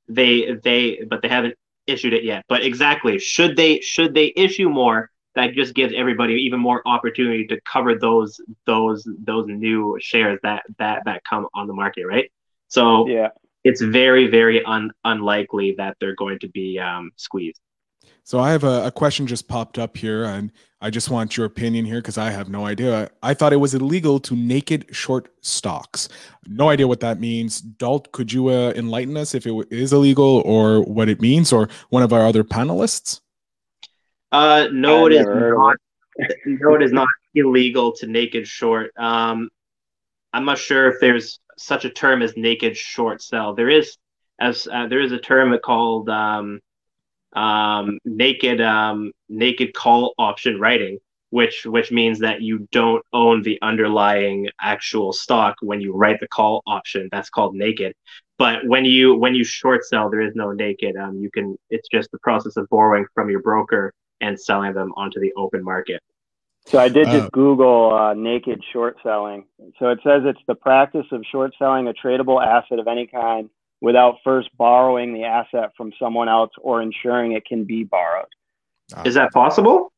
They 0.08 0.52
they 0.62 1.02
but 1.06 1.20
they 1.20 1.28
haven't 1.28 1.54
issued 1.86 2.14
it 2.14 2.24
yet. 2.24 2.44
But 2.48 2.64
exactly, 2.64 3.18
should 3.18 3.56
they 3.56 3.80
should 3.80 4.14
they 4.14 4.32
issue 4.34 4.68
more? 4.70 5.10
That 5.36 5.52
just 5.52 5.74
gives 5.74 5.92
everybody 5.94 6.34
even 6.34 6.60
more 6.60 6.82
opportunity 6.86 7.46
to 7.46 7.60
cover 7.72 7.94
those 7.94 8.40
those 8.64 9.06
those 9.30 9.46
new 9.46 9.96
shares 10.00 10.38
that 10.42 10.64
that 10.78 11.02
that 11.04 11.22
come 11.24 11.46
on 11.54 11.66
the 11.66 11.74
market, 11.74 12.06
right? 12.06 12.32
So 12.68 13.06
Yeah. 13.06 13.28
it's 13.62 13.80
very 13.80 14.26
very 14.26 14.64
un, 14.64 14.90
unlikely 15.04 15.74
that 15.78 15.96
they're 16.00 16.16
going 16.16 16.38
to 16.40 16.48
be 16.48 16.78
um, 16.78 17.12
squeezed. 17.16 17.60
So 18.24 18.40
I 18.40 18.50
have 18.50 18.64
a, 18.64 18.86
a 18.86 18.90
question 18.90 19.26
just 19.28 19.46
popped 19.46 19.78
up 19.78 19.96
here, 19.96 20.24
and 20.24 20.50
I 20.80 20.90
just 20.90 21.10
want 21.10 21.36
your 21.36 21.46
opinion 21.46 21.84
here 21.84 22.00
because 22.00 22.18
I 22.18 22.30
have 22.30 22.48
no 22.48 22.66
idea. 22.66 23.08
I 23.22 23.34
thought 23.34 23.52
it 23.52 23.56
was 23.58 23.72
illegal 23.72 24.18
to 24.20 24.34
naked 24.34 24.86
short 24.90 25.28
stocks. 25.42 26.08
No 26.48 26.68
idea 26.68 26.88
what 26.88 27.00
that 27.00 27.20
means. 27.20 27.60
Dalt, 27.60 28.10
could 28.10 28.32
you 28.32 28.48
uh, 28.48 28.72
enlighten 28.74 29.16
us 29.16 29.32
if 29.34 29.46
it 29.46 29.50
w- 29.50 29.68
is 29.70 29.92
illegal 29.92 30.42
or 30.44 30.82
what 30.82 31.08
it 31.08 31.20
means, 31.20 31.52
or 31.52 31.68
one 31.90 32.02
of 32.02 32.12
our 32.12 32.26
other 32.26 32.42
panelists? 32.42 33.20
Uh, 34.32 34.68
no, 34.72 35.06
it 35.06 35.12
is 35.12 35.26
never 35.26 35.38
heard 35.38 35.52
of 35.54 35.58
not. 35.58 35.76
no, 36.46 36.74
it 36.74 36.82
is 36.82 36.92
not 36.92 37.08
illegal 37.34 37.92
to 37.92 38.06
naked 38.06 38.46
short. 38.46 38.92
Um, 38.98 39.50
I'm 40.32 40.44
not 40.44 40.58
sure 40.58 40.88
if 40.88 41.00
there's 41.00 41.40
such 41.58 41.84
a 41.84 41.90
term 41.90 42.22
as 42.22 42.36
naked 42.36 42.76
short 42.76 43.22
sell. 43.22 43.54
There 43.54 43.70
is, 43.70 43.96
as 44.40 44.66
uh, 44.70 44.86
there 44.88 45.00
is 45.00 45.12
a 45.12 45.18
term 45.18 45.56
called 45.64 46.08
um, 46.08 46.60
um, 47.34 47.98
naked 48.04 48.60
um, 48.60 49.12
naked 49.28 49.74
call 49.74 50.14
option 50.18 50.58
writing, 50.58 50.98
which 51.30 51.64
which 51.64 51.92
means 51.92 52.18
that 52.20 52.42
you 52.42 52.66
don't 52.72 53.04
own 53.12 53.42
the 53.42 53.58
underlying 53.62 54.48
actual 54.60 55.12
stock 55.12 55.56
when 55.60 55.80
you 55.80 55.94
write 55.94 56.20
the 56.20 56.28
call 56.28 56.62
option. 56.66 57.08
That's 57.12 57.30
called 57.30 57.54
naked. 57.54 57.94
But 58.38 58.66
when 58.66 58.84
you 58.84 59.14
when 59.16 59.34
you 59.34 59.44
short 59.44 59.84
sell, 59.84 60.10
there 60.10 60.20
is 60.20 60.34
no 60.34 60.52
naked. 60.52 60.96
Um, 60.96 61.16
you 61.16 61.30
can 61.30 61.56
it's 61.70 61.88
just 61.88 62.10
the 62.10 62.18
process 62.18 62.56
of 62.56 62.68
borrowing 62.68 63.06
from 63.14 63.30
your 63.30 63.40
broker 63.40 63.92
and 64.20 64.38
selling 64.38 64.72
them 64.74 64.92
onto 64.96 65.20
the 65.20 65.32
open 65.36 65.62
market. 65.62 66.02
So 66.66 66.80
I 66.80 66.88
did 66.88 67.06
just 67.06 67.26
uh, 67.26 67.30
Google 67.32 67.94
uh, 67.94 68.14
naked 68.14 68.62
short 68.72 68.96
selling. 69.02 69.44
So 69.78 69.90
it 69.90 70.00
says 70.02 70.22
it's 70.24 70.40
the 70.48 70.56
practice 70.56 71.06
of 71.12 71.24
short 71.30 71.54
selling 71.58 71.86
a 71.86 71.92
tradable 71.92 72.44
asset 72.44 72.80
of 72.80 72.88
any 72.88 73.06
kind 73.06 73.48
without 73.80 74.16
first 74.24 74.48
borrowing 74.56 75.14
the 75.14 75.24
asset 75.24 75.70
from 75.76 75.92
someone 75.98 76.28
else 76.28 76.50
or 76.60 76.82
ensuring 76.82 77.32
it 77.32 77.44
can 77.44 77.64
be 77.64 77.84
borrowed. 77.84 78.26
Is 79.04 79.14
that 79.14 79.32
possible? 79.32 79.92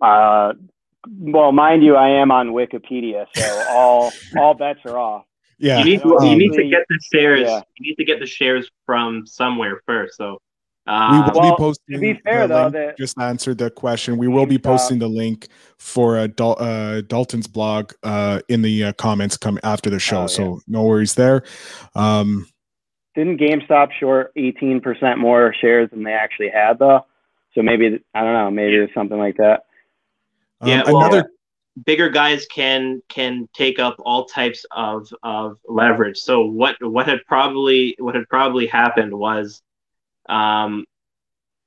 Uh, 0.00 0.52
well, 1.08 1.52
mind 1.52 1.82
you, 1.82 1.96
I 1.96 2.20
am 2.20 2.30
on 2.30 2.48
Wikipedia, 2.48 3.26
so 3.34 3.64
all 3.70 4.12
all 4.38 4.54
bets 4.54 4.80
are 4.84 4.98
off. 4.98 5.24
Yeah, 5.58 5.78
you 5.78 5.84
need, 5.84 6.02
to, 6.02 6.18
you 6.20 6.36
need 6.36 6.52
to 6.52 6.68
get 6.68 6.84
the 6.88 6.98
shares. 7.12 7.42
Yeah. 7.42 7.62
You 7.78 7.90
need 7.90 7.94
to 7.94 8.04
get 8.04 8.20
the 8.20 8.26
shares 8.26 8.70
from 8.84 9.26
somewhere 9.26 9.80
first. 9.86 10.16
So 10.16 10.38
um, 10.86 11.12
we 11.12 11.30
will 11.30 11.40
well, 11.40 11.50
be 11.52 11.56
posting. 11.56 11.94
To 11.94 12.00
be 12.00 12.14
fair, 12.24 12.46
though, 12.46 12.70
that 12.70 12.96
just 12.96 13.18
answered 13.18 13.58
the 13.58 13.70
question. 13.70 14.18
We 14.18 14.28
will 14.28 14.46
be 14.46 14.58
posting 14.58 14.98
the 14.98 15.08
link 15.08 15.48
for 15.78 16.18
uh, 16.18 16.26
Dal- 16.28 16.56
uh, 16.60 17.00
Dalton's 17.02 17.46
blog 17.46 17.92
uh, 18.02 18.40
in 18.48 18.62
the 18.62 18.84
uh, 18.84 18.92
comments 18.94 19.36
come 19.36 19.58
after 19.62 19.90
the 19.90 19.98
show. 19.98 20.18
Oh, 20.18 20.22
yeah. 20.22 20.26
So 20.26 20.60
no 20.68 20.84
worries 20.84 21.14
there. 21.14 21.42
Um, 21.94 22.46
Didn't 23.14 23.40
GameStop 23.40 23.92
short 23.92 24.32
eighteen 24.36 24.80
percent 24.80 25.18
more 25.18 25.54
shares 25.60 25.90
than 25.90 26.02
they 26.02 26.12
actually 26.12 26.50
had, 26.50 26.78
though? 26.78 27.06
So 27.54 27.62
maybe 27.62 28.00
I 28.14 28.22
don't 28.22 28.32
know. 28.34 28.50
Maybe 28.50 28.76
it's 28.76 28.94
something 28.94 29.18
like 29.18 29.36
that. 29.38 29.64
Um, 30.60 30.68
yeah. 30.68 30.82
Well, 30.86 30.98
another 30.98 31.30
bigger 31.84 32.08
guys 32.08 32.46
can 32.46 33.02
can 33.08 33.48
take 33.54 33.78
up 33.78 33.96
all 33.98 34.24
types 34.24 34.64
of 34.70 35.12
of 35.22 35.58
leverage. 35.68 36.18
So 36.18 36.44
what 36.44 36.76
what 36.80 37.06
had 37.06 37.20
probably 37.26 37.96
what 37.98 38.14
had 38.14 38.28
probably 38.28 38.66
happened 38.66 39.12
was 39.12 39.62
um, 40.28 40.84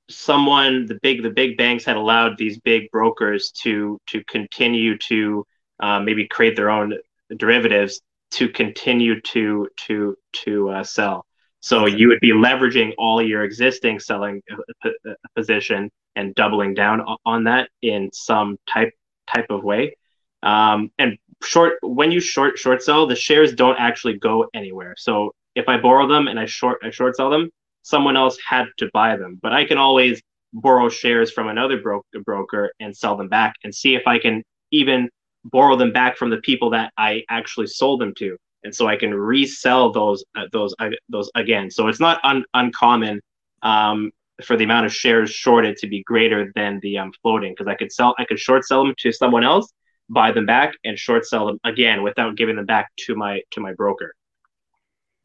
someone 0.09 0.85
the 0.87 0.97
big 1.01 1.23
the 1.23 1.29
big 1.29 1.57
banks 1.57 1.85
had 1.85 1.95
allowed 1.95 2.37
these 2.37 2.59
big 2.59 2.89
brokers 2.91 3.51
to 3.51 3.99
to 4.07 4.23
continue 4.25 4.97
to 4.97 5.45
uh, 5.79 5.99
maybe 5.99 6.27
create 6.27 6.55
their 6.55 6.69
own 6.69 6.93
derivatives 7.37 8.01
to 8.31 8.49
continue 8.49 9.21
to 9.21 9.67
to 9.87 10.15
to 10.33 10.69
uh, 10.69 10.83
sell. 10.83 11.25
So 11.61 11.85
you 11.85 12.07
would 12.07 12.21
be 12.21 12.31
leveraging 12.31 12.93
all 12.97 13.21
your 13.21 13.43
existing 13.43 13.99
selling 13.99 14.41
uh, 14.51 14.89
uh, 14.89 15.13
position 15.35 15.91
and 16.15 16.33
doubling 16.35 16.73
down 16.73 17.01
on 17.25 17.43
that 17.45 17.69
in 17.81 18.09
some 18.13 18.57
type 18.71 18.93
type 19.27 19.47
of 19.49 19.63
way. 19.63 19.95
Um, 20.41 20.91
and 20.97 21.17
short 21.43 21.73
when 21.81 22.11
you 22.11 22.19
short 22.19 22.57
short 22.57 22.81
sell, 22.81 23.07
the 23.07 23.15
shares 23.15 23.53
don't 23.53 23.77
actually 23.77 24.17
go 24.17 24.47
anywhere. 24.53 24.95
So 24.97 25.33
if 25.55 25.67
I 25.67 25.77
borrow 25.77 26.07
them 26.07 26.27
and 26.27 26.39
I 26.39 26.45
short 26.45 26.79
I 26.83 26.91
short 26.91 27.15
sell 27.15 27.29
them, 27.29 27.49
someone 27.83 28.17
else 28.17 28.37
had 28.47 28.65
to 28.77 28.89
buy 28.93 29.15
them. 29.15 29.39
But 29.41 29.53
I 29.53 29.65
can 29.65 29.77
always 29.77 30.21
borrow 30.53 30.89
shares 30.89 31.31
from 31.31 31.47
another 31.47 31.81
bro- 31.81 32.05
broker 32.25 32.71
and 32.79 32.95
sell 32.95 33.15
them 33.15 33.29
back 33.29 33.55
and 33.63 33.73
see 33.73 33.95
if 33.95 34.07
I 34.07 34.19
can 34.19 34.43
even 34.71 35.09
borrow 35.45 35.75
them 35.75 35.91
back 35.91 36.17
from 36.17 36.29
the 36.29 36.37
people 36.37 36.69
that 36.71 36.91
I 36.97 37.23
actually 37.29 37.67
sold 37.67 38.01
them 38.01 38.13
to. 38.17 38.37
And 38.63 38.75
so 38.75 38.87
I 38.87 38.97
can 38.97 39.13
resell 39.13 39.91
those 39.91 40.23
uh, 40.35 40.45
those 40.51 40.75
uh, 40.79 40.89
those 41.07 41.31
again. 41.35 41.71
So 41.71 41.87
it's 41.87 42.01
not 42.01 42.19
un- 42.23 42.43
uncommon 42.53 43.21
um, 43.61 44.11
for 44.43 44.57
the 44.57 44.65
amount 44.65 44.85
of 44.85 44.93
shares 44.93 45.31
shorted 45.31 45.77
to 45.77 45.87
be 45.87 46.03
greater 46.03 46.51
than 46.55 46.79
the 46.81 46.97
um, 46.97 47.13
floating 47.21 47.53
because 47.53 47.67
I 47.67 47.75
could 47.75 47.91
sell 47.91 48.15
I 48.17 48.25
could 48.25 48.39
short 48.39 48.65
sell 48.65 48.83
them 48.83 48.93
to 48.99 49.13
someone 49.13 49.45
else, 49.45 49.71
buy 50.09 50.33
them 50.33 50.45
back, 50.45 50.73
and 50.83 50.97
short 50.99 51.25
sell 51.25 51.47
them 51.47 51.59
again 51.63 52.03
without 52.03 52.35
giving 52.35 52.57
them 52.57 52.65
back 52.65 52.89
to 53.05 53.15
my 53.15 53.41
to 53.51 53.61
my 53.61 53.73
broker. 53.73 54.13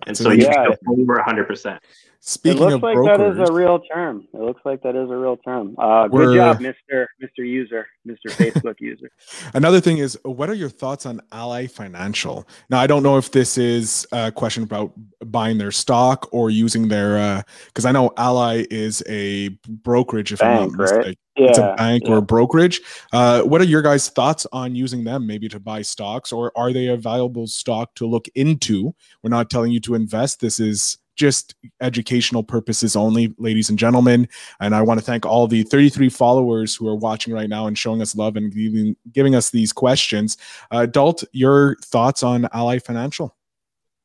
And 0.07 0.17
so, 0.17 0.25
so 0.25 0.31
you 0.31 0.45
yeah. 0.45 0.69
over 0.87 1.21
hundred 1.23 1.49
percent. 1.49 1.83
Speaking 2.27 2.63
it 2.63 2.71
looks 2.71 2.83
like 2.83 2.95
brokers, 2.95 3.37
that 3.37 3.43
is 3.43 3.51
a 3.51 3.53
real 3.53 3.81
term. 3.81 4.27
It 4.33 4.41
looks 4.41 4.63
like 4.65 4.83
that 4.83 4.97
is 4.97 5.11
a 5.11 5.15
real 5.15 5.37
term. 5.37 5.75
Uh, 5.77 6.09
good 6.09 6.35
job, 6.35 6.59
Mister 6.59 7.07
Mister 7.21 7.45
User, 7.45 7.87
Mister 8.07 8.31
Facebook 8.31 8.81
User. 8.81 9.11
Another 9.55 9.79
thing 9.79 9.99
is, 9.99 10.19
what 10.23 10.49
are 10.49 10.55
your 10.55 10.71
thoughts 10.71 11.05
on 11.05 11.21
Ally 11.33 11.67
Financial? 11.67 12.49
Now, 12.71 12.81
I 12.81 12.87
don't 12.87 13.03
know 13.03 13.19
if 13.19 13.31
this 13.33 13.59
is 13.59 14.07
a 14.11 14.33
question 14.33 14.63
about 14.63 14.95
buying 15.21 15.59
their 15.59 15.71
stock 15.71 16.27
or 16.33 16.49
using 16.49 16.89
their, 16.89 17.19
uh 17.19 17.43
because 17.67 17.85
uh, 17.85 17.91
I 17.91 17.93
know 17.93 18.11
Ally 18.17 18.65
is 18.71 19.03
a 19.07 19.51
brokerage, 19.69 20.33
if 20.33 20.39
bank, 20.39 20.63
I'm 20.63 20.69
not 20.69 20.79
mistaken. 20.79 21.05
Right? 21.05 21.19
Yeah, 21.37 21.49
it's 21.49 21.59
a 21.59 21.75
bank 21.77 22.05
yeah. 22.07 22.13
or 22.13 22.17
a 22.17 22.23
brokerage. 22.23 22.81
Uh, 23.13 23.43
what 23.43 23.61
are 23.61 23.65
your 23.65 23.83
guys' 23.83 24.09
thoughts 24.09 24.47
on 24.51 24.75
using 24.75 25.05
them, 25.05 25.27
maybe 25.27 25.47
to 25.51 25.61
buy 25.61 25.83
stocks, 25.83 26.33
or 26.33 26.53
are 26.57 26.73
they 26.73 26.87
a 26.87 26.97
valuable 26.97 27.47
stock 27.47 27.95
to 27.97 28.07
look 28.07 28.29
into? 28.35 28.95
We're 29.23 29.29
not 29.29 29.51
telling 29.51 29.73
you 29.73 29.81
to 29.81 29.95
invest. 29.95 30.41
This 30.41 30.59
is 30.59 30.97
just 31.15 31.55
educational 31.81 32.43
purposes 32.43 32.97
only, 32.97 33.35
ladies 33.39 33.71
and 33.71 33.79
gentlemen. 33.79 34.29
And 34.61 34.75
I 34.75 34.83
want 34.83 35.01
to 35.01 35.07
thank 35.07 35.27
all 35.27 35.47
the 35.47 35.63
33 35.63 36.09
followers 36.09 36.75
who 36.75 36.89
are 36.89 36.97
watching 36.97 37.33
right 37.33 37.49
now 37.49 37.67
and 37.67 37.77
showing 37.77 38.03
us 38.03 38.15
love 38.15 38.37
and 38.37 38.53
giving, 38.53 38.97
giving 39.13 39.35
us 39.35 39.51
these 39.51 39.73
questions. 39.73 40.37
Uh, 40.71 40.87
Dalt, 40.87 41.25
your 41.33 41.77
thoughts 41.83 42.23
on 42.23 42.49
Ally 42.53 42.79
Financial? 42.79 43.37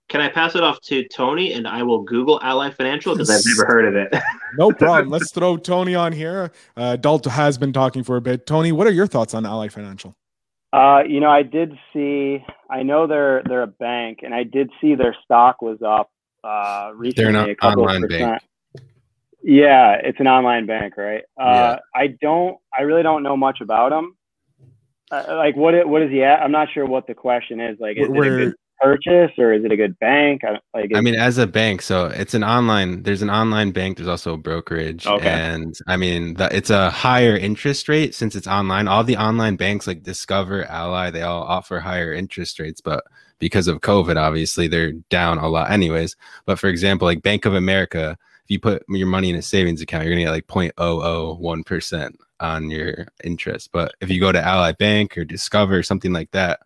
Can 0.09 0.21
I 0.21 0.29
pass 0.29 0.55
it 0.55 0.63
off 0.63 0.81
to 0.81 1.07
Tony 1.09 1.53
and 1.53 1.67
I 1.67 1.83
will 1.83 2.01
Google 2.01 2.39
Ally 2.41 2.71
Financial 2.71 3.13
because 3.13 3.29
I've 3.29 3.43
never 3.45 3.65
heard 3.65 3.85
of 3.85 3.95
it. 3.95 4.21
no 4.57 4.71
problem. 4.71 5.09
Let's 5.09 5.31
throw 5.31 5.55
Tony 5.55 5.93
on 5.93 6.11
here. 6.11 6.51
Uh, 6.75 6.95
Dalt 6.95 7.25
has 7.25 7.59
been 7.59 7.71
talking 7.71 8.03
for 8.03 8.17
a 8.17 8.21
bit. 8.21 8.47
Tony, 8.47 8.71
what 8.71 8.87
are 8.87 8.91
your 8.91 9.05
thoughts 9.05 9.35
on 9.35 9.45
Ally 9.45 9.67
Financial? 9.67 10.15
Uh, 10.73 11.03
you 11.07 11.19
know, 11.19 11.29
I 11.29 11.43
did 11.43 11.77
see. 11.93 12.43
I 12.71 12.83
know 12.83 13.07
they're 13.07 13.41
they're 13.47 13.63
a 13.63 13.67
bank, 13.67 14.19
and 14.23 14.33
I 14.33 14.43
did 14.43 14.69
see 14.79 14.93
their 14.93 15.15
stock 15.23 15.61
was 15.61 15.79
up 15.83 16.11
uh, 16.43 16.91
recently. 16.95 17.33
They're 17.33 17.47
an 17.51 17.55
online 17.63 18.07
bank. 18.07 18.41
Yeah, 19.41 19.93
it's 20.03 20.19
an 20.19 20.27
online 20.27 20.65
bank, 20.65 20.97
right? 20.97 21.23
Uh, 21.39 21.45
yeah. 21.45 21.79
I 21.95 22.07
don't. 22.07 22.57
I 22.77 22.81
really 22.81 23.03
don't 23.03 23.23
know 23.23 23.37
much 23.37 23.61
about 23.61 23.89
them. 23.89 24.15
Uh, 25.11 25.23
like, 25.29 25.55
what? 25.55 25.87
What 25.87 26.01
is 26.01 26.11
he 26.11 26.23
at? 26.23 26.41
I'm 26.41 26.51
not 26.51 26.67
sure 26.73 26.85
what 26.85 27.07
the 27.07 27.13
question 27.13 27.59
is. 27.61 27.77
Like, 27.79 27.97
is 27.97 28.07
it 28.07 28.13
good 28.13 28.53
purchase 28.79 29.31
or 29.37 29.53
is 29.53 29.63
it 29.63 29.71
a 29.71 29.77
good 29.77 29.97
bank? 29.99 30.41
I, 30.43 30.59
like, 30.73 30.91
I 30.95 31.01
mean, 31.01 31.15
as 31.15 31.37
a 31.37 31.47
bank, 31.47 31.81
so 31.81 32.05
it's 32.07 32.33
an 32.33 32.43
online. 32.43 33.03
There's 33.03 33.21
an 33.21 33.29
online 33.29 33.71
bank. 33.71 33.97
There's 33.97 34.07
also 34.07 34.33
a 34.33 34.37
brokerage, 34.37 35.05
okay. 35.05 35.29
and 35.29 35.75
I 35.87 35.97
mean, 35.97 36.35
the, 36.35 36.55
it's 36.55 36.69
a 36.69 36.89
higher 36.89 37.35
interest 37.35 37.89
rate 37.89 38.15
since 38.15 38.35
it's 38.35 38.47
online. 38.47 38.87
All 38.87 39.03
the 39.03 39.17
online 39.17 39.55
banks 39.55 39.87
like 39.87 40.03
Discover, 40.03 40.65
Ally, 40.65 41.09
they 41.11 41.21
all 41.21 41.43
offer 41.43 41.79
higher 41.79 42.13
interest 42.13 42.59
rates, 42.59 42.81
but 42.81 43.03
because 43.39 43.67
of 43.67 43.81
COVID, 43.81 44.17
obviously 44.17 44.67
they're 44.67 44.91
down 45.09 45.37
a 45.37 45.47
lot 45.47 45.71
anyways. 45.71 46.15
But 46.45 46.59
for 46.59 46.67
example, 46.67 47.05
like 47.05 47.21
Bank 47.21 47.45
of 47.45 47.55
America, 47.55 48.17
if 48.43 48.51
you 48.51 48.59
put 48.59 48.83
your 48.89 49.07
money 49.07 49.29
in 49.29 49.35
a 49.35 49.41
savings 49.41 49.81
account, 49.81 50.05
you're 50.05 50.13
gonna 50.13 50.25
get 50.25 50.31
like 50.31 50.47
0.001% 50.47 52.15
on 52.41 52.69
your 52.69 53.07
interest. 53.23 53.69
But 53.71 53.93
if 54.01 54.09
you 54.09 54.19
go 54.19 54.31
to 54.31 54.45
Ally 54.45 54.73
Bank 54.73 55.17
or 55.17 55.25
Discover, 55.25 55.83
something 55.83 56.13
like 56.13 56.31
that, 56.31 56.59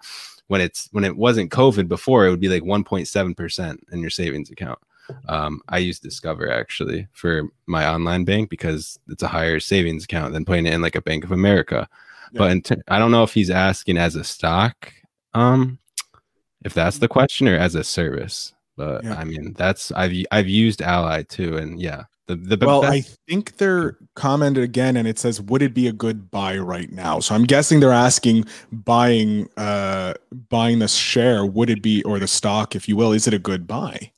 when 0.47 0.61
it's 0.61 0.89
when 0.91 1.03
it 1.03 1.15
wasn't 1.15 1.51
COVID 1.51 1.87
before, 1.87 2.25
it 2.25 2.29
would 2.29 2.39
be 2.39 2.49
like 2.49 2.63
1.7% 2.63 3.77
in 3.91 3.99
your 3.99 4.09
savings 4.09 4.49
account. 4.49 4.79
Um, 5.27 5.61
I 5.67 5.79
use 5.79 5.99
Discover 5.99 6.51
actually 6.51 7.07
for 7.11 7.43
my 7.65 7.87
online 7.87 8.23
bank 8.23 8.49
because 8.49 8.97
it's 9.09 9.23
a 9.23 9.27
higher 9.27 9.59
savings 9.59 10.05
account 10.05 10.33
than 10.33 10.45
putting 10.45 10.65
it 10.65 10.73
in 10.73 10.81
like 10.81 10.95
a 10.95 11.01
Bank 11.01 11.23
of 11.23 11.31
America. 11.31 11.87
Yeah. 12.31 12.37
But 12.39 12.63
t- 12.63 12.81
I 12.87 12.99
don't 12.99 13.11
know 13.11 13.23
if 13.23 13.33
he's 13.33 13.49
asking 13.49 13.97
as 13.97 14.15
a 14.15 14.23
stock 14.23 14.93
um 15.33 15.79
if 16.63 16.73
that's 16.73 16.99
the 16.99 17.07
question 17.07 17.47
or 17.47 17.57
as 17.57 17.75
a 17.75 17.83
service. 17.83 18.53
But 18.75 19.03
yeah. 19.03 19.15
I 19.15 19.23
mean, 19.23 19.53
that's 19.53 19.91
I've 19.91 20.13
I've 20.31 20.49
used 20.49 20.81
Ally 20.81 21.23
too, 21.23 21.57
and 21.57 21.79
yeah, 21.79 22.05
the 22.27 22.35
the 22.35 22.65
well, 22.65 22.81
best- 22.81 22.93
I 22.93 23.01
think 23.27 23.57
they're 23.57 23.97
commented 24.15 24.63
again, 24.63 24.95
and 24.95 25.07
it 25.07 25.19
says, 25.19 25.41
"Would 25.41 25.61
it 25.61 25.73
be 25.73 25.87
a 25.87 25.91
good 25.91 26.31
buy 26.31 26.57
right 26.57 26.91
now?" 26.91 27.19
So 27.19 27.35
I'm 27.35 27.43
guessing 27.43 27.79
they're 27.79 27.91
asking 27.91 28.45
buying 28.71 29.49
uh 29.57 30.13
buying 30.49 30.79
the 30.79 30.87
share. 30.87 31.45
Would 31.45 31.69
it 31.69 31.81
be 31.81 32.03
or 32.03 32.19
the 32.19 32.27
stock, 32.27 32.75
if 32.75 32.87
you 32.87 32.95
will? 32.95 33.11
Is 33.11 33.27
it 33.27 33.33
a 33.33 33.39
good 33.39 33.67
buy? 33.67 34.11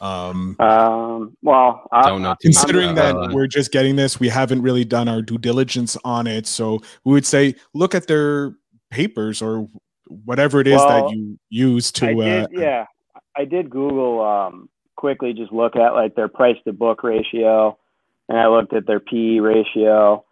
Um, 0.00 0.56
um 0.58 1.36
well, 1.42 1.88
I, 1.92 2.08
don't 2.08 2.22
know. 2.22 2.34
Considering 2.40 2.94
that 2.96 3.14
uh, 3.14 3.28
we're 3.32 3.46
just 3.46 3.70
getting 3.70 3.96
this, 3.96 4.18
we 4.18 4.28
haven't 4.28 4.62
really 4.62 4.84
done 4.84 5.08
our 5.08 5.22
due 5.22 5.38
diligence 5.38 5.96
on 6.04 6.26
it. 6.26 6.46
So 6.46 6.80
we 7.04 7.12
would 7.12 7.26
say, 7.26 7.54
look 7.74 7.94
at 7.94 8.08
their 8.08 8.54
papers 8.90 9.40
or 9.40 9.68
whatever 10.06 10.60
it 10.60 10.66
is 10.66 10.76
well, 10.76 11.08
that 11.08 11.16
you 11.16 11.38
use 11.50 11.92
to. 11.92 12.06
I 12.08 12.14
did, 12.14 12.44
uh, 12.44 12.48
yeah, 12.50 12.86
I 13.36 13.44
did 13.44 13.70
Google 13.70 14.24
um, 14.24 14.68
quickly, 15.02 15.32
just 15.32 15.52
look 15.52 15.74
at 15.74 15.94
like 15.94 16.14
their 16.14 16.28
price 16.28 16.54
to 16.64 16.72
book 16.72 17.02
ratio, 17.02 17.76
and 18.28 18.38
I 18.38 18.46
looked 18.46 18.72
at 18.72 18.86
their 18.86 19.00
PE 19.00 19.40
ratio. 19.40 20.24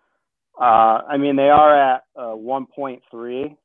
Uh, 0.59 1.03
I 1.11 1.17
mean, 1.17 1.35
they 1.35 1.51
are 1.51 1.95
at 1.95 2.05
uh, 2.17 2.37
1.3, 2.37 3.57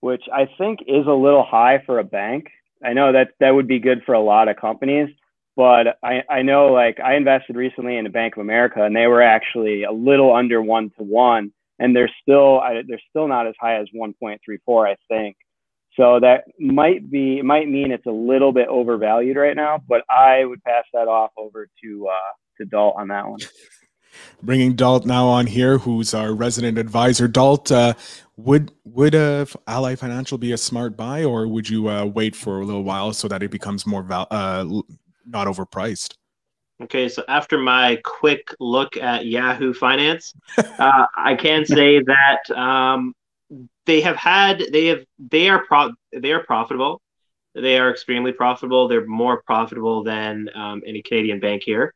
which 0.00 0.22
I 0.30 0.44
think 0.58 0.80
is 0.82 1.06
a 1.06 1.12
little 1.12 1.46
high 1.48 1.82
for 1.86 1.98
a 1.98 2.04
bank. 2.04 2.48
I 2.84 2.92
know 2.92 3.10
that 3.12 3.28
that 3.40 3.54
would 3.54 3.68
be 3.68 3.78
good 3.78 4.02
for 4.04 4.14
a 4.14 4.20
lot 4.20 4.48
of 4.48 4.56
companies, 4.56 5.08
but 5.56 5.98
I, 6.02 6.24
I 6.28 6.42
know 6.42 6.66
like 6.66 7.00
I 7.00 7.14
invested 7.16 7.56
recently 7.56 7.96
in 7.96 8.04
a 8.04 8.10
Bank 8.10 8.36
of 8.36 8.42
America 8.42 8.84
and 8.84 8.94
they 8.94 9.06
were 9.06 9.22
actually 9.22 9.84
a 9.84 9.92
little 9.92 10.34
under 10.34 10.60
one 10.60 10.90
to 10.98 11.04
one 11.04 11.52
and 11.78 11.96
they're 11.96 12.10
still 12.22 12.60
I, 12.60 12.82
they're 12.86 13.00
still 13.10 13.28
not 13.28 13.46
as 13.46 13.54
high 13.60 13.80
as 13.80 13.88
1.34 13.94 14.90
I 14.90 14.96
think. 15.08 15.36
So 16.00 16.18
that 16.18 16.44
might 16.58 17.10
be 17.10 17.40
it 17.40 17.44
might 17.44 17.68
mean 17.68 17.92
it's 17.92 18.06
a 18.06 18.10
little 18.10 18.52
bit 18.52 18.68
overvalued 18.68 19.36
right 19.36 19.54
now, 19.54 19.82
but 19.86 20.02
I 20.08 20.46
would 20.46 20.64
pass 20.64 20.84
that 20.94 21.08
off 21.08 21.30
over 21.36 21.68
to 21.84 22.08
uh, 22.08 22.32
to 22.56 22.64
Dalt 22.64 22.94
on 22.96 23.08
that 23.08 23.28
one. 23.28 23.40
Bringing 24.42 24.74
Dalt 24.76 25.04
now 25.04 25.26
on 25.26 25.46
here, 25.46 25.76
who's 25.76 26.14
our 26.14 26.32
resident 26.32 26.78
advisor. 26.78 27.28
Dalt, 27.28 27.70
uh, 27.70 27.92
would 28.38 28.72
would 28.84 29.14
uh, 29.14 29.44
Ally 29.66 29.94
Financial 29.94 30.38
be 30.38 30.52
a 30.52 30.56
smart 30.56 30.96
buy, 30.96 31.22
or 31.22 31.46
would 31.46 31.68
you 31.68 31.90
uh, 31.90 32.06
wait 32.06 32.34
for 32.34 32.62
a 32.62 32.64
little 32.64 32.82
while 32.82 33.12
so 33.12 33.28
that 33.28 33.42
it 33.42 33.50
becomes 33.50 33.86
more 33.86 34.02
val- 34.02 34.28
uh, 34.30 34.64
not 35.26 35.48
overpriced? 35.48 36.14
Okay, 36.82 37.10
so 37.10 37.22
after 37.28 37.58
my 37.58 38.00
quick 38.04 38.54
look 38.58 38.96
at 38.96 39.26
Yahoo 39.26 39.74
Finance, 39.74 40.32
uh, 40.56 41.06
I 41.14 41.34
can 41.34 41.66
say 41.66 42.00
that 42.00 42.50
um, 42.56 43.12
they 43.86 44.00
have 44.00 44.16
had 44.16 44.62
they 44.72 44.86
have 44.86 45.04
they 45.18 45.48
are 45.48 45.64
pro 45.64 45.90
they 46.12 46.32
are 46.32 46.42
profitable. 46.44 47.00
They 47.54 47.78
are 47.78 47.90
extremely 47.90 48.32
profitable. 48.32 48.86
They're 48.86 49.06
more 49.06 49.42
profitable 49.42 50.04
than 50.04 50.48
um, 50.54 50.82
any 50.86 51.02
Canadian 51.02 51.40
bank 51.40 51.62
here, 51.64 51.92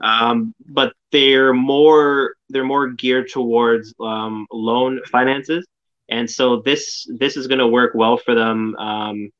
um, 0.00 0.54
but 0.66 0.94
they're 1.12 1.52
more 1.52 2.34
they're 2.48 2.64
more 2.64 2.88
geared 2.88 3.30
towards 3.30 3.94
um, 4.00 4.46
loan 4.50 5.00
finances, 5.10 5.66
and 6.08 6.30
so 6.30 6.62
this 6.62 7.06
this 7.18 7.36
is 7.36 7.46
going 7.46 7.58
to 7.58 7.66
work 7.66 7.94
well 7.94 8.16
for 8.16 8.34
them 8.34 8.74
um, 8.76 9.30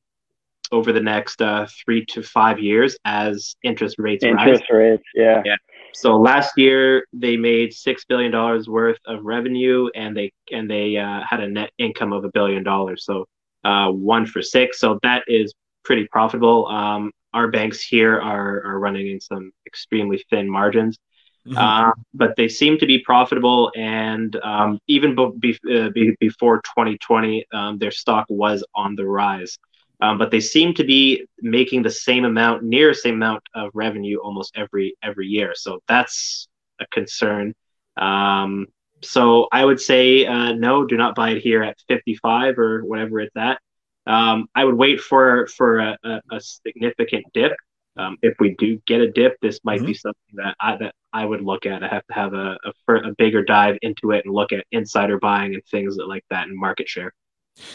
over 0.72 0.92
the 0.92 1.00
next 1.00 1.40
uh, 1.40 1.66
three 1.84 2.04
to 2.06 2.22
five 2.22 2.58
years 2.58 2.96
as 3.04 3.56
interest 3.62 3.96
rates 3.98 4.24
rise. 4.24 4.32
interest 4.32 4.64
rise. 4.70 4.78
rates, 4.78 5.04
yeah. 5.14 5.42
Yeah. 5.44 5.56
So 5.96 6.16
last 6.16 6.58
year 6.58 7.06
they 7.12 7.36
made 7.36 7.72
six 7.72 8.04
billion 8.04 8.30
dollars 8.30 8.68
worth 8.68 8.98
of 9.06 9.24
revenue, 9.24 9.88
and 9.94 10.16
they 10.16 10.32
and 10.52 10.70
they 10.70 10.96
uh, 10.96 11.22
had 11.28 11.40
a 11.40 11.48
net 11.48 11.70
income 11.78 12.12
of 12.12 12.24
a 12.24 12.30
billion 12.30 12.62
dollars. 12.62 13.04
So 13.04 13.26
uh, 13.64 13.90
one 13.90 14.26
for 14.26 14.42
six. 14.42 14.78
So 14.78 14.98
that 15.02 15.24
is 15.26 15.54
pretty 15.84 16.06
profitable. 16.06 16.66
Um, 16.66 17.12
our 17.32 17.48
banks 17.48 17.82
here 17.82 18.14
are 18.20 18.62
are 18.64 18.78
running 18.78 19.08
in 19.08 19.20
some 19.20 19.52
extremely 19.66 20.24
thin 20.30 20.50
margins. 20.50 20.98
Mm-hmm. 21.46 21.58
Uh, 21.58 21.92
but 22.12 22.34
they 22.36 22.48
seem 22.48 22.76
to 22.78 22.86
be 22.86 22.98
profitable, 22.98 23.70
and 23.76 24.34
um, 24.42 24.80
even 24.88 25.14
be, 25.38 25.56
uh, 25.72 25.90
be, 25.90 26.16
before 26.18 26.56
2020, 26.58 27.46
um, 27.52 27.78
their 27.78 27.92
stock 27.92 28.26
was 28.28 28.64
on 28.74 28.96
the 28.96 29.06
rise. 29.06 29.56
Um, 30.00 30.18
but 30.18 30.30
they 30.30 30.40
seem 30.40 30.74
to 30.74 30.84
be 30.84 31.26
making 31.40 31.82
the 31.82 31.90
same 31.90 32.24
amount, 32.24 32.62
near 32.62 32.92
same 32.92 33.14
amount 33.14 33.42
of 33.54 33.70
revenue 33.72 34.18
almost 34.18 34.56
every 34.56 34.94
every 35.02 35.26
year. 35.26 35.52
So 35.54 35.80
that's 35.88 36.48
a 36.80 36.86
concern. 36.88 37.54
Um, 37.96 38.66
so 39.02 39.48
I 39.52 39.64
would 39.64 39.80
say 39.80 40.26
uh, 40.26 40.52
no, 40.52 40.84
do 40.84 40.96
not 40.96 41.14
buy 41.14 41.30
it 41.30 41.42
here 41.42 41.62
at 41.62 41.76
55 41.88 42.58
or 42.58 42.84
whatever 42.84 43.20
it's 43.20 43.36
at. 43.36 43.58
Um, 44.06 44.48
I 44.54 44.64
would 44.64 44.74
wait 44.76 45.00
for 45.00 45.46
for 45.48 45.78
a, 45.78 45.98
a, 46.04 46.20
a 46.32 46.40
significant 46.40 47.24
dip. 47.32 47.52
Um, 47.98 48.18
if 48.20 48.34
we 48.38 48.54
do 48.58 48.78
get 48.86 49.00
a 49.00 49.10
dip, 49.10 49.40
this 49.40 49.60
might 49.64 49.78
mm-hmm. 49.78 49.86
be 49.86 49.94
something 49.94 50.34
that 50.34 50.54
I 50.60 50.76
that 50.76 50.94
I 51.12 51.24
would 51.24 51.40
look 51.40 51.66
at. 51.66 51.82
I 51.82 51.88
have 51.88 52.06
to 52.06 52.14
have 52.14 52.34
a, 52.34 52.58
a, 52.64 52.94
a 52.94 53.14
bigger 53.16 53.42
dive 53.42 53.78
into 53.82 54.10
it 54.10 54.24
and 54.26 54.34
look 54.34 54.52
at 54.52 54.66
insider 54.70 55.18
buying 55.18 55.54
and 55.54 55.64
things 55.70 55.96
like 55.96 56.24
that 56.30 56.46
and 56.46 56.58
market 56.58 56.88
share. 56.88 57.14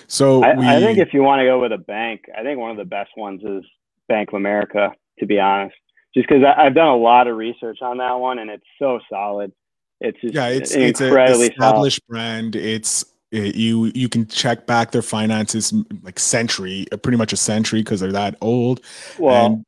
So 0.08 0.44
I, 0.44 0.56
we, 0.56 0.66
I, 0.66 0.80
think 0.80 1.00
if 1.00 1.14
you 1.14 1.24
want 1.24 1.40
to 1.40 1.46
go 1.46 1.60
with 1.60 1.72
a 1.72 1.78
bank, 1.78 2.26
I 2.38 2.44
think 2.44 2.60
one 2.60 2.72
of 2.72 2.78
the 2.78 2.86
best 2.86 3.12
ones 3.18 3.42
is 3.44 3.64
Bank 4.08 4.30
of 4.30 4.36
America. 4.36 4.92
To 5.20 5.26
be 5.26 5.40
honest, 5.40 5.76
just 6.14 6.28
because 6.28 6.44
I've 6.44 6.74
done 6.74 6.88
a 6.88 6.96
lot 6.96 7.28
of 7.28 7.38
research 7.38 7.80
on 7.82 7.98
that 7.98 8.14
one, 8.14 8.40
and 8.40 8.50
it's 8.50 8.66
so 8.80 9.00
solid. 9.10 9.52
It's 10.00 10.20
just 10.20 10.34
yeah, 10.34 10.48
it's 10.48 10.72
it's 10.72 11.02
incredibly 11.02 11.48
an 11.48 11.52
established 11.52 12.02
solid. 12.08 12.18
brand. 12.18 12.56
It's 12.56 13.06
it, 13.32 13.56
you 13.56 13.92
you 13.94 14.10
can 14.10 14.28
check 14.28 14.66
back 14.66 14.92
their 14.92 15.02
finances 15.02 15.74
like 16.04 16.20
century, 16.20 16.86
uh, 16.92 16.98
pretty 16.98 17.18
much 17.18 17.34
a 17.34 17.38
century 17.38 17.82
because 17.82 18.00
they're 18.00 18.12
that 18.12 18.36
old. 18.42 18.82
Well, 19.20 19.46
and, 19.46 19.66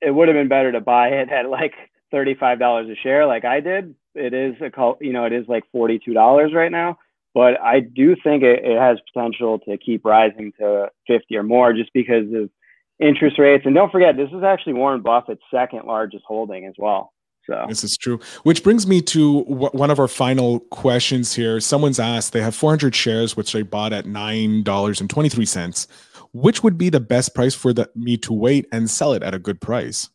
it 0.00 0.12
would 0.12 0.28
have 0.28 0.36
been 0.36 0.48
better 0.48 0.72
to 0.72 0.80
buy 0.80 1.08
it 1.08 1.30
at 1.30 1.48
like 1.48 1.74
thirty 2.10 2.34
five 2.34 2.58
dollars 2.58 2.88
a 2.90 2.96
share, 2.96 3.26
like 3.26 3.44
I 3.44 3.60
did. 3.60 3.94
It 4.14 4.34
is 4.34 4.56
a 4.60 4.70
call, 4.70 4.98
you 5.00 5.12
know 5.12 5.24
it 5.24 5.32
is 5.32 5.46
like 5.48 5.64
forty 5.70 5.98
two 5.98 6.12
dollars 6.12 6.52
right 6.52 6.72
now 6.72 6.98
but 7.38 7.60
I 7.60 7.78
do 7.78 8.16
think 8.24 8.42
it, 8.42 8.64
it 8.64 8.76
has 8.76 8.98
potential 9.14 9.60
to 9.60 9.78
keep 9.78 10.04
rising 10.04 10.52
to 10.58 10.88
50 11.06 11.36
or 11.36 11.44
more 11.44 11.72
just 11.72 11.92
because 11.94 12.24
of 12.34 12.50
interest 12.98 13.38
rates. 13.38 13.62
And 13.64 13.76
don't 13.76 13.92
forget, 13.92 14.16
this 14.16 14.28
is 14.32 14.42
actually 14.42 14.72
Warren 14.72 15.02
Buffett's 15.02 15.40
second 15.48 15.84
largest 15.86 16.24
holding 16.26 16.66
as 16.66 16.74
well. 16.76 17.12
So 17.46 17.64
this 17.68 17.84
is 17.84 17.96
true. 17.96 18.18
Which 18.42 18.64
brings 18.64 18.88
me 18.88 19.00
to 19.02 19.44
w- 19.44 19.70
one 19.70 19.88
of 19.92 20.00
our 20.00 20.08
final 20.08 20.58
questions 20.58 21.32
here. 21.32 21.60
Someone's 21.60 22.00
asked 22.00 22.32
they 22.32 22.42
have 22.42 22.56
400 22.56 22.92
shares, 22.92 23.36
which 23.36 23.52
they 23.52 23.62
bought 23.62 23.92
at 23.92 24.04
nine 24.04 24.64
dollars 24.64 25.00
and 25.00 25.08
23 25.08 25.46
cents. 25.46 25.86
Which 26.32 26.64
would 26.64 26.76
be 26.76 26.90
the 26.90 26.98
best 26.98 27.36
price 27.36 27.54
for 27.54 27.72
the, 27.72 27.88
me 27.94 28.16
to 28.16 28.32
wait 28.32 28.66
and 28.72 28.90
sell 28.90 29.12
it 29.12 29.22
at 29.22 29.32
a 29.32 29.38
good 29.38 29.60
price? 29.60 30.08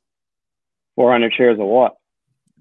400 0.98 1.34
shares 1.34 1.58
of 1.58 1.68
what? 1.68 1.94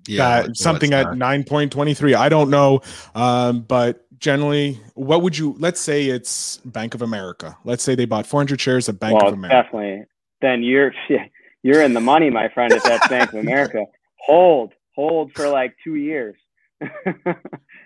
Yeah, 0.06 0.46
something 0.54 0.92
at 0.94 1.06
9.23. 1.06 2.14
I 2.14 2.28
don't 2.28 2.50
know, 2.50 2.80
um, 3.14 3.60
but 3.60 4.06
generally 4.22 4.78
what 4.94 5.20
would 5.20 5.36
you 5.36 5.56
let's 5.58 5.80
say 5.80 6.06
it's 6.06 6.58
bank 6.58 6.94
of 6.94 7.02
america. 7.02 7.58
Let's 7.64 7.82
say 7.82 7.94
they 7.94 8.06
bought 8.06 8.26
400 8.26 8.58
shares 8.60 8.88
of 8.88 8.98
bank 8.98 9.18
well, 9.18 9.28
of 9.28 9.34
america. 9.34 9.62
definitely. 9.62 10.06
Then 10.40 10.62
you're 10.62 10.94
you're 11.62 11.82
in 11.82 11.92
the 11.92 12.00
money 12.00 12.30
my 12.30 12.48
friend 12.48 12.72
if 12.72 12.82
that's 12.84 13.06
bank 13.08 13.32
of 13.32 13.40
america. 13.40 13.84
Hold 14.24 14.72
hold 14.94 15.32
for 15.34 15.48
like 15.48 15.74
two 15.84 15.96
years. 15.96 16.36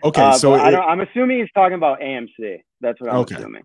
Okay 0.04 0.20
uh, 0.20 0.34
so 0.34 0.54
it, 0.54 0.58
I 0.58 0.92
am 0.92 1.00
assuming 1.00 1.38
he's 1.40 1.50
talking 1.54 1.74
about 1.74 2.00
amc 2.00 2.62
that's 2.82 3.00
what 3.00 3.10
i'm 3.10 3.16
okay. 3.20 3.36
assuming. 3.36 3.62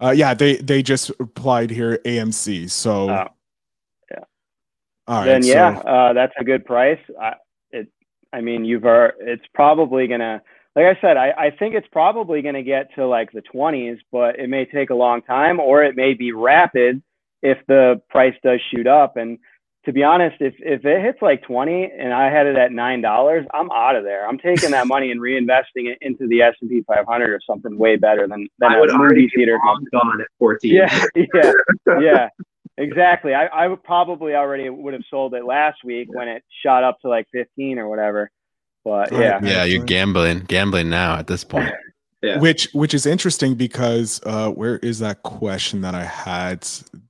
Uh, 0.00 0.14
yeah 0.16 0.32
they 0.32 0.56
they 0.56 0.80
just 0.80 1.10
applied 1.18 1.70
here 1.70 1.98
amc 2.06 2.70
so 2.70 3.10
oh, 3.10 3.26
yeah. 4.10 4.24
All 5.08 5.18
right 5.18 5.24
then 5.26 5.44
yeah 5.44 5.74
so, 5.74 5.88
uh, 5.88 6.12
that's 6.12 6.32
a 6.38 6.44
good 6.44 6.64
price. 6.64 7.00
I, 7.20 7.34
it 7.72 7.88
i 8.32 8.40
mean 8.40 8.64
you've 8.64 8.86
are 8.86 9.14
it's 9.20 9.44
probably 9.54 10.06
gonna 10.06 10.40
like 10.78 10.96
I 10.96 11.00
said, 11.00 11.16
I, 11.16 11.30
I 11.36 11.50
think 11.50 11.74
it's 11.74 11.88
probably 11.90 12.40
going 12.40 12.54
to 12.54 12.62
get 12.62 12.94
to 12.94 13.06
like 13.06 13.32
the 13.32 13.42
20s, 13.52 13.98
but 14.12 14.38
it 14.38 14.48
may 14.48 14.64
take 14.64 14.90
a 14.90 14.94
long 14.94 15.22
time 15.22 15.58
or 15.58 15.82
it 15.82 15.96
may 15.96 16.14
be 16.14 16.30
rapid 16.30 17.02
if 17.42 17.58
the 17.66 18.00
price 18.08 18.34
does 18.44 18.60
shoot 18.72 18.86
up. 18.86 19.16
And 19.16 19.38
to 19.86 19.92
be 19.92 20.04
honest, 20.04 20.36
if, 20.38 20.54
if 20.60 20.84
it 20.84 21.02
hits 21.02 21.18
like 21.20 21.42
20 21.42 21.90
and 21.98 22.12
I 22.12 22.30
had 22.30 22.46
it 22.46 22.56
at 22.56 22.70
$9, 22.70 23.46
I'm 23.52 23.70
out 23.72 23.96
of 23.96 24.04
there. 24.04 24.28
I'm 24.28 24.38
taking 24.38 24.70
that 24.70 24.86
money 24.86 25.10
and 25.10 25.20
reinvesting 25.20 25.90
it 25.90 25.98
into 26.00 26.28
the 26.28 26.42
S&P 26.42 26.84
500 26.86 27.28
or 27.28 27.40
something 27.44 27.76
way 27.76 27.96
better 27.96 28.28
than, 28.28 28.46
than 28.60 28.72
I 28.72 28.78
would 28.78 28.90
a 28.90 28.98
movie 28.98 29.28
theater. 29.34 29.58
Gone 29.90 30.20
at 30.20 30.28
14. 30.38 30.72
Yeah, 30.72 31.04
yeah, 31.16 31.52
yeah. 32.00 32.28
Exactly. 32.76 33.34
I, 33.34 33.46
I 33.46 33.66
would 33.66 33.82
probably 33.82 34.36
already 34.36 34.70
would 34.70 34.94
have 34.94 35.02
sold 35.10 35.34
it 35.34 35.44
last 35.44 35.78
week 35.84 36.06
when 36.12 36.28
it 36.28 36.44
shot 36.64 36.84
up 36.84 37.00
to 37.00 37.08
like 37.08 37.26
15 37.32 37.80
or 37.80 37.88
whatever. 37.88 38.30
But 38.84 39.12
yeah, 39.12 39.40
yeah, 39.42 39.64
you're 39.64 39.84
gambling, 39.84 40.40
gambling 40.40 40.88
now 40.88 41.16
at 41.16 41.26
this 41.26 41.44
point. 41.44 41.72
yeah. 42.22 42.38
Which 42.38 42.68
which 42.72 42.94
is 42.94 43.06
interesting 43.06 43.54
because 43.54 44.20
uh, 44.24 44.50
where 44.50 44.78
is 44.78 44.98
that 45.00 45.22
question 45.22 45.80
that 45.82 45.94
I 45.94 46.04
had? 46.04 46.66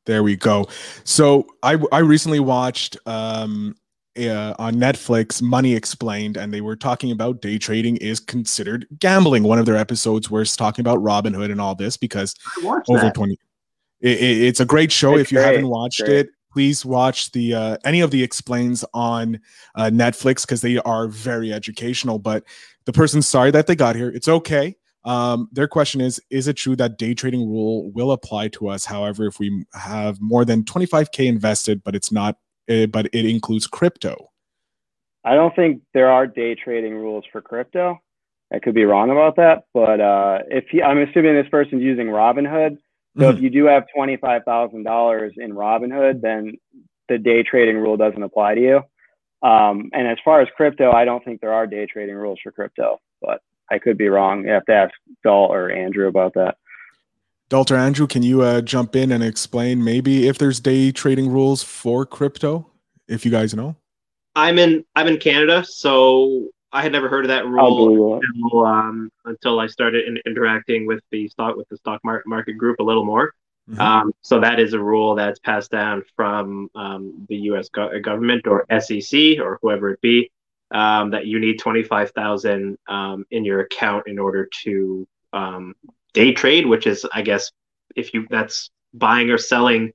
There 0.06 0.22
we 0.22 0.36
go. 0.36 0.68
So 1.04 1.46
I 1.62 1.78
I 1.92 1.98
recently 2.00 2.40
watched 2.40 2.96
um, 3.06 3.76
uh, 4.18 4.54
on 4.58 4.74
Netflix 4.74 5.40
Money 5.40 5.74
Explained, 5.74 6.36
and 6.36 6.52
they 6.52 6.60
were 6.60 6.76
talking 6.76 7.12
about 7.12 7.40
day 7.40 7.58
trading 7.58 7.96
is 7.98 8.20
considered 8.20 8.86
gambling. 8.98 9.44
One 9.44 9.58
of 9.58 9.66
their 9.66 9.76
episodes 9.76 10.30
was 10.30 10.56
talking 10.56 10.82
about 10.82 10.98
Robinhood 10.98 11.50
and 11.50 11.60
all 11.60 11.74
this 11.74 11.96
because 11.96 12.34
over 12.64 12.82
that. 12.88 13.14
twenty. 13.14 13.38
It, 14.00 14.18
it, 14.18 14.42
it's 14.44 14.60
a 14.60 14.64
great 14.64 14.92
show. 14.92 15.14
It's 15.14 15.22
if 15.28 15.32
you 15.32 15.38
great. 15.38 15.46
haven't 15.46 15.68
watched 15.68 16.00
it, 16.00 16.28
please 16.52 16.84
watch 16.84 17.32
the 17.32 17.54
uh, 17.54 17.76
any 17.84 18.00
of 18.00 18.10
the 18.10 18.22
explains 18.22 18.84
on 18.94 19.40
uh, 19.74 19.90
Netflix 19.92 20.42
because 20.42 20.60
they 20.60 20.78
are 20.78 21.08
very 21.08 21.52
educational. 21.52 22.18
But 22.18 22.44
the 22.84 22.92
person's 22.92 23.26
sorry 23.26 23.50
that 23.50 23.66
they 23.66 23.76
got 23.76 23.96
here. 23.96 24.08
It's 24.08 24.28
okay. 24.28 24.76
Um, 25.04 25.48
their 25.52 25.68
question 25.68 26.00
is: 26.00 26.20
Is 26.30 26.48
it 26.48 26.54
true 26.54 26.76
that 26.76 26.98
day 26.98 27.14
trading 27.14 27.48
rule 27.48 27.90
will 27.92 28.12
apply 28.12 28.48
to 28.48 28.68
us? 28.68 28.84
However, 28.84 29.26
if 29.26 29.38
we 29.38 29.64
have 29.74 30.20
more 30.20 30.44
than 30.44 30.64
25k 30.64 31.26
invested, 31.26 31.82
but 31.84 31.94
it's 31.94 32.12
not, 32.12 32.36
uh, 32.68 32.86
but 32.86 33.06
it 33.12 33.26
includes 33.26 33.66
crypto. 33.66 34.30
I 35.24 35.34
don't 35.34 35.54
think 35.54 35.82
there 35.94 36.10
are 36.10 36.26
day 36.26 36.54
trading 36.54 36.94
rules 36.94 37.24
for 37.30 37.40
crypto. 37.40 37.98
I 38.52 38.60
could 38.60 38.74
be 38.74 38.84
wrong 38.84 39.10
about 39.10 39.36
that, 39.36 39.64
but 39.74 40.00
uh, 40.00 40.38
if 40.48 40.64
he, 40.70 40.82
I'm 40.82 40.98
assuming 40.98 41.34
this 41.34 41.50
person's 41.50 41.82
using 41.82 42.06
Robinhood, 42.06 42.78
so 43.18 43.24
mm-hmm. 43.24 43.36
if 43.36 43.42
you 43.42 43.50
do 43.50 43.66
have 43.66 43.84
twenty 43.94 44.16
five 44.16 44.44
thousand 44.44 44.84
dollars 44.84 45.34
in 45.36 45.52
Robinhood, 45.52 46.20
then 46.20 46.56
the 47.08 47.18
day 47.18 47.42
trading 47.42 47.76
rule 47.76 47.96
doesn't 47.96 48.22
apply 48.22 48.54
to 48.54 48.60
you. 48.60 48.76
Um, 49.48 49.90
and 49.92 50.06
as 50.08 50.18
far 50.24 50.40
as 50.40 50.48
crypto, 50.56 50.90
I 50.90 51.04
don't 51.04 51.24
think 51.24 51.40
there 51.40 51.52
are 51.52 51.66
day 51.66 51.86
trading 51.86 52.16
rules 52.16 52.40
for 52.42 52.50
crypto, 52.50 52.98
but 53.22 53.40
I 53.70 53.78
could 53.78 53.96
be 53.96 54.08
wrong. 54.08 54.44
You 54.44 54.50
have 54.50 54.64
to 54.66 54.72
ask 54.72 54.92
Dalt 55.24 55.50
or 55.50 55.70
Andrew 55.70 56.08
about 56.08 56.34
that. 56.34 56.56
Dalt 57.48 57.70
or 57.70 57.76
Andrew, 57.76 58.06
can 58.06 58.22
you 58.22 58.42
uh, 58.42 58.60
jump 58.60 58.94
in 58.96 59.12
and 59.12 59.22
explain 59.22 59.82
maybe 59.82 60.28
if 60.28 60.38
there's 60.38 60.60
day 60.60 60.90
trading 60.92 61.30
rules 61.30 61.62
for 61.62 62.04
crypto? 62.04 62.70
if 63.08 63.24
you 63.24 63.30
guys 63.30 63.54
know? 63.54 63.74
I'm 64.36 64.58
in 64.58 64.84
I'm 64.94 65.08
in 65.08 65.16
Canada, 65.16 65.64
so 65.68 66.48
I 66.72 66.82
had 66.82 66.92
never 66.92 67.08
heard 67.08 67.24
of 67.24 67.28
that 67.28 67.46
rule 67.46 68.20
until, 68.22 68.66
um, 68.66 69.10
until 69.24 69.58
I 69.58 69.66
started 69.66 70.06
in, 70.06 70.18
interacting 70.26 70.86
with 70.86 71.00
the 71.10 71.28
stock 71.28 71.56
with 71.56 71.68
the 71.68 71.76
stock 71.76 72.00
market 72.04 72.54
group 72.54 72.78
a 72.80 72.82
little 72.82 73.04
more. 73.04 73.32
Mm-hmm. 73.70 73.80
Um, 73.80 74.12
so 74.22 74.40
that 74.40 74.60
is 74.60 74.72
a 74.72 74.78
rule 74.78 75.14
that's 75.14 75.38
passed 75.38 75.70
down 75.70 76.02
from 76.16 76.70
um, 76.74 77.26
the 77.28 77.36
U.S. 77.36 77.68
Go- 77.68 77.98
government 78.00 78.46
or 78.46 78.64
SEC 78.80 79.38
or 79.40 79.58
whoever 79.60 79.90
it 79.90 80.00
be 80.00 80.30
um, 80.70 81.10
that 81.10 81.26
you 81.26 81.38
need 81.38 81.58
twenty 81.58 81.82
five 81.82 82.10
thousand 82.12 82.78
um, 82.88 83.26
in 83.30 83.44
your 83.44 83.60
account 83.60 84.06
in 84.06 84.18
order 84.18 84.48
to 84.64 85.06
um, 85.32 85.74
day 86.12 86.32
trade, 86.32 86.66
which 86.66 86.86
is 86.86 87.06
I 87.12 87.22
guess 87.22 87.50
if 87.96 88.14
you 88.14 88.26
that's 88.30 88.70
buying 88.94 89.30
or 89.30 89.38
selling 89.38 89.92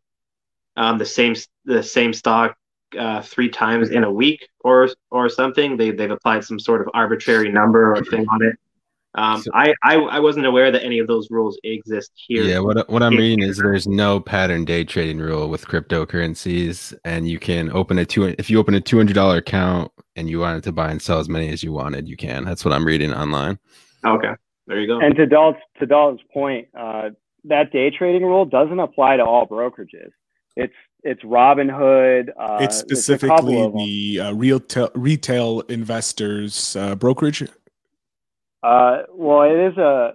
um, 0.76 0.98
the 0.98 1.06
same 1.06 1.36
the 1.66 1.84
same 1.84 2.14
stock 2.14 2.58
uh, 2.98 3.22
three 3.22 3.50
times 3.50 3.90
in 3.90 4.04
a 4.04 4.12
week 4.12 4.48
or 4.62 4.90
or 5.12 5.30
something. 5.30 5.78
They 5.78 5.92
they've 5.92 6.12
applied 6.12 6.44
some 6.44 6.60
sort 6.60 6.82
of 6.82 6.90
arbitrary 6.94 7.52
number 7.52 7.96
or 7.96 8.04
thing 8.04 8.28
on 8.30 8.44
it. 8.44 8.56
Um, 9.16 9.44
so, 9.44 9.52
I, 9.54 9.74
I 9.84 9.96
I 9.96 10.20
wasn't 10.20 10.48
aware 10.48 10.72
that 10.72 10.84
any 10.84 10.98
of 10.98 11.06
those 11.06 11.30
rules 11.30 11.60
exist 11.64 12.12
here. 12.16 12.44
Yeah, 12.44 12.60
what 12.60 12.90
what 12.90 13.04
I'm 13.04 13.16
reading 13.16 13.44
is 13.44 13.58
there's 13.58 13.88
no 13.88 14.20
pattern 14.20 14.66
day 14.66 14.84
trading 14.84 15.20
rule 15.20 15.50
with 15.50 15.68
cryptocurrencies, 15.68 16.98
and 17.06 17.28
you 17.28 17.38
can 17.38 17.72
open 17.72 18.00
a 18.00 18.06
two 18.06 18.24
if 18.40 18.50
you 18.50 18.60
open 18.60 18.74
a 18.74 18.82
two 18.82 18.98
hundred 18.98 19.14
dollar 19.14 19.38
account 19.38 19.92
and 20.16 20.30
you 20.30 20.40
wanted 20.40 20.64
to 20.64 20.72
buy 20.72 20.90
and 20.90 21.02
sell 21.02 21.20
as 21.20 21.30
many 21.30 21.50
as 21.50 21.64
you 21.64 21.72
wanted, 21.72 22.08
you 22.08 22.18
can. 22.18 22.44
That's 22.44 22.66
what 22.66 22.74
I'm 22.74 22.86
reading 22.86 23.14
online. 23.14 23.60
Okay, 24.04 24.34
there 24.66 24.80
you 24.80 24.88
go. 24.88 25.00
And 25.00 25.16
to 25.16 25.28
Dalton's 25.28 25.64
to 25.80 25.86
Dalton's 25.86 26.22
point, 26.34 26.70
uh, 26.76 27.10
that 27.46 27.72
day 27.72 27.92
trading 27.92 28.24
rule 28.24 28.46
doesn't 28.46 28.80
apply 28.80 29.18
to 29.18 29.24
all 29.24 29.48
brokerages. 29.48 30.10
It's 30.56 30.74
it's 31.04 31.22
Robinhood. 31.24 32.30
Uh, 32.30 32.58
it's 32.62 32.78
specifically 32.78 33.70
the 33.76 34.20
uh, 34.22 34.34
retail 34.34 34.90
retail 34.96 35.62
investors 35.62 36.76
uh, 36.76 36.96
brokerage. 36.96 37.44
Uh, 38.64 39.04
well, 39.14 39.42
it 39.44 39.72
is 39.72 39.78
a 39.78 40.14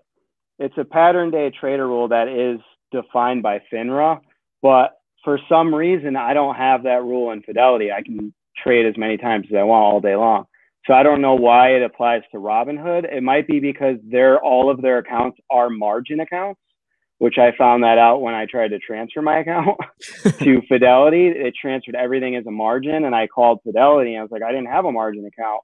it's 0.59 0.77
a 0.79 0.85
pattern 0.85 1.31
day 1.31 1.51
trader 1.51 1.87
rule 1.87 2.09
that 2.09 2.29
is 2.29 2.61
defined 2.91 3.43
by 3.43 3.61
FINRA, 3.73 4.21
but 4.63 4.99
for 5.25 5.39
some 5.49 5.75
reason 5.75 6.17
I 6.17 6.33
don't 6.33 6.57
have 6.57 6.85
that 6.85 7.03
rule 7.03 7.33
in 7.33 7.43
Fidelity. 7.43 7.93
I 7.93 8.03
can 8.03 8.33
trade 8.63 8.87
as 8.87 8.97
many 8.97 9.19
times 9.19 9.47
as 9.51 9.57
I 9.57 9.63
want 9.63 9.85
all 9.85 10.01
day 10.01 10.17
long. 10.17 10.47
So 10.87 10.95
I 10.95 11.03
don't 11.03 11.21
know 11.21 11.35
why 11.35 11.73
it 11.73 11.83
applies 11.83 12.23
to 12.33 12.39
Robinhood. 12.39 13.13
It 13.13 13.23
might 13.23 13.47
be 13.47 13.61
because 13.61 13.97
they're 14.11 14.41
all 14.43 14.71
of 14.71 14.81
their 14.81 14.99
accounts 14.99 15.39
are 15.51 15.69
margin 15.69 16.21
accounts 16.21 16.61
which 17.19 17.37
I 17.37 17.53
found 17.57 17.83
that 17.83 17.99
out 17.99 18.23
when 18.23 18.35
I 18.35 18.47
tried 18.47 18.69
to 18.69 18.79
transfer 18.79 19.23
my 19.23 19.39
account 19.41 19.79
to 20.39 20.63
Fidelity. 20.69 21.29
It 21.29 21.55
transferred 21.61 21.97
everything 21.97 22.37
as 22.37 22.47
a 22.47 22.51
margin, 22.51 23.05
and 23.05 23.15
I 23.15 23.27
called 23.27 23.61
Fidelity 23.65 24.15
and 24.15 24.21
I 24.21 24.23
was 24.23 24.31
like, 24.31 24.43
I 24.43 24.53
didn't 24.53 24.69
have 24.69 24.85
a 24.85 24.93
margin 24.93 25.27
account. 25.27 25.63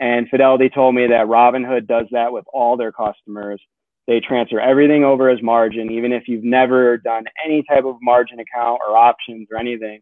And 0.00 0.28
Fidelity 0.28 0.70
told 0.70 0.94
me 0.94 1.06
that 1.08 1.26
Robinhood 1.26 1.86
does 1.86 2.06
that 2.10 2.32
with 2.32 2.44
all 2.52 2.76
their 2.76 2.90
customers. 2.90 3.60
They 4.06 4.20
transfer 4.20 4.60
everything 4.60 5.04
over 5.04 5.30
as 5.30 5.40
margin, 5.40 5.90
even 5.92 6.12
if 6.12 6.24
you've 6.26 6.44
never 6.44 6.98
done 6.98 7.24
any 7.42 7.62
type 7.62 7.84
of 7.84 7.96
margin 8.02 8.38
account 8.40 8.80
or 8.86 8.96
options 8.96 9.48
or 9.50 9.58
anything. 9.58 10.00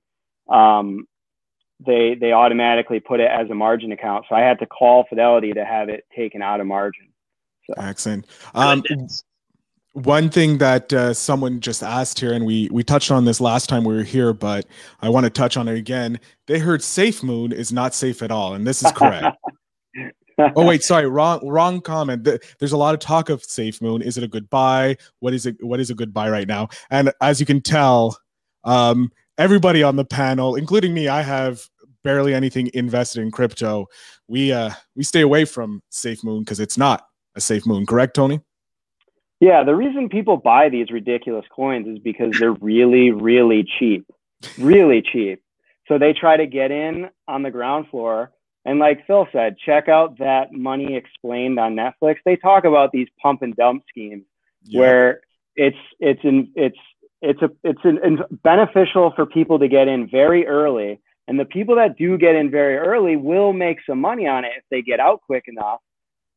Um, 0.49 1.07
they 1.85 2.17
they 2.19 2.33
automatically 2.33 3.01
put 3.01 3.21
it 3.21 3.31
as 3.31 3.51
a 3.51 3.55
margin 3.55 3.93
account. 3.93 4.27
So 4.29 4.35
I 4.35 4.41
had 4.41 4.59
to 4.61 4.67
call 4.67 5.05
Fidelity 5.09 5.53
to 5.53 5.65
have 5.65 5.89
it 5.89 6.05
taken 6.17 6.43
out 6.43 6.61
of 6.61 6.67
margin. 6.67 7.09
So. 7.67 7.75
Excellent. 7.77 8.27
Um, 8.55 8.83
one 9.93 10.31
thing 10.31 10.59
that 10.59 10.93
uh, 10.93 11.13
someone 11.13 11.61
just 11.61 11.83
asked 11.83 12.19
here, 12.19 12.33
and 12.33 12.47
we 12.47 12.69
we 12.73 12.83
touched 12.83 13.11
on 13.11 13.25
this 13.25 13.41
last 13.41 13.69
time 13.69 13.85
we 13.85 13.95
were 13.95 14.03
here, 14.03 14.33
but 14.33 14.67
I 15.01 15.09
want 15.09 15.25
to 15.25 15.31
touch 15.31 15.57
on 15.57 15.69
it 15.69 15.77
again. 15.77 16.19
They 16.47 16.59
heard 16.59 16.83
Safe 16.83 17.23
Moon 17.23 17.53
is 17.53 17.73
not 17.73 17.95
safe 17.95 18.23
at 18.23 18.31
all, 18.31 18.55
and 18.55 18.67
this 18.67 18.83
is 18.83 18.91
correct. 18.93 19.37
oh 20.57 20.67
wait, 20.67 20.83
sorry, 20.83 21.07
wrong 21.07 21.47
wrong 21.47 21.81
comment. 21.81 22.27
There's 22.59 22.73
a 22.73 22.77
lot 22.77 22.95
of 22.95 23.01
talk 23.01 23.29
of 23.29 23.45
Safe 23.45 23.83
Moon. 23.83 24.01
Is 24.01 24.17
it 24.17 24.25
a 24.25 24.29
good 24.29 24.49
buy? 24.49 24.97
What 25.21 25.35
is 25.35 25.45
it? 25.45 25.63
What 25.63 25.79
is 25.79 25.91
a 25.91 25.95
good 25.95 26.15
buy 26.15 26.31
right 26.31 26.49
now? 26.49 26.69
And 26.91 27.13
as 27.21 27.39
you 27.39 27.45
can 27.45 27.61
tell, 27.61 28.17
um, 28.65 29.11
everybody 29.37 29.83
on 29.83 29.97
the 29.97 30.07
panel, 30.07 30.55
including 30.55 30.95
me, 30.95 31.09
I 31.09 31.21
have 31.21 31.69
barely 32.03 32.35
anything 32.35 32.71
invested 32.73 33.21
in 33.21 33.31
crypto. 33.31 33.87
We 34.27 34.53
uh 34.53 34.71
we 34.97 35.05
stay 35.05 35.21
away 35.21 35.45
from 35.45 35.83
Safe 35.91 36.25
Moon 36.25 36.41
because 36.41 36.61
it's 36.61 36.79
not 36.79 37.07
a 37.35 37.41
safe 37.41 37.67
moon. 37.67 37.87
Correct, 37.87 38.15
Tony? 38.15 38.41
Yeah, 39.43 39.65
the 39.65 39.75
reason 39.75 40.09
people 40.09 40.37
buy 40.37 40.69
these 40.69 40.93
ridiculous 40.93 41.45
coins 41.51 41.89
is 41.89 41.99
because 41.99 42.39
they're 42.39 42.53
really, 42.53 43.11
really 43.11 43.65
cheap, 43.65 44.07
really 44.57 45.03
cheap. 45.03 45.43
So 45.89 45.99
they 45.99 46.13
try 46.13 46.37
to 46.37 46.47
get 46.47 46.71
in 46.71 47.11
on 47.27 47.43
the 47.43 47.51
ground 47.51 47.89
floor. 47.91 48.31
And 48.65 48.79
like 48.79 49.05
Phil 49.05 49.27
said, 49.33 49.57
check 49.59 49.89
out 49.89 50.21
that 50.21 50.53
Money 50.53 50.95
Explained 50.95 51.59
on 51.59 51.75
Netflix. 51.75 52.19
They 52.25 52.37
talk 52.37 52.65
about 52.65 52.93
these 52.93 53.09
pump 53.21 53.43
and 53.43 53.57
dump 53.57 53.83
schemes 53.89 54.27
yeah. 54.63 54.79
where 54.79 55.21
it's 55.57 55.77
it's 55.99 56.21
in 56.23 56.53
it's 56.55 56.79
it's 57.21 57.43
a 57.43 57.51
it's 57.65 57.81
an, 57.83 58.21
beneficial 58.45 59.13
for 59.17 59.27
people 59.27 59.59
to 59.59 59.67
get 59.67 59.89
in 59.89 60.09
very 60.09 60.47
early. 60.47 61.01
And 61.27 61.37
the 61.37 61.47
people 61.47 61.75
that 61.75 61.97
do 61.99 62.17
get 62.17 62.37
in 62.37 62.49
very 62.53 62.77
early 62.77 63.17
will 63.17 63.53
make 63.53 63.79
some 63.89 64.01
money 64.01 64.29
on 64.29 64.45
it 64.45 64.53
if 64.57 64.63
they 64.71 64.83
get 64.83 65.01
out 65.01 65.21
quick 65.27 65.47
enough. 65.49 65.81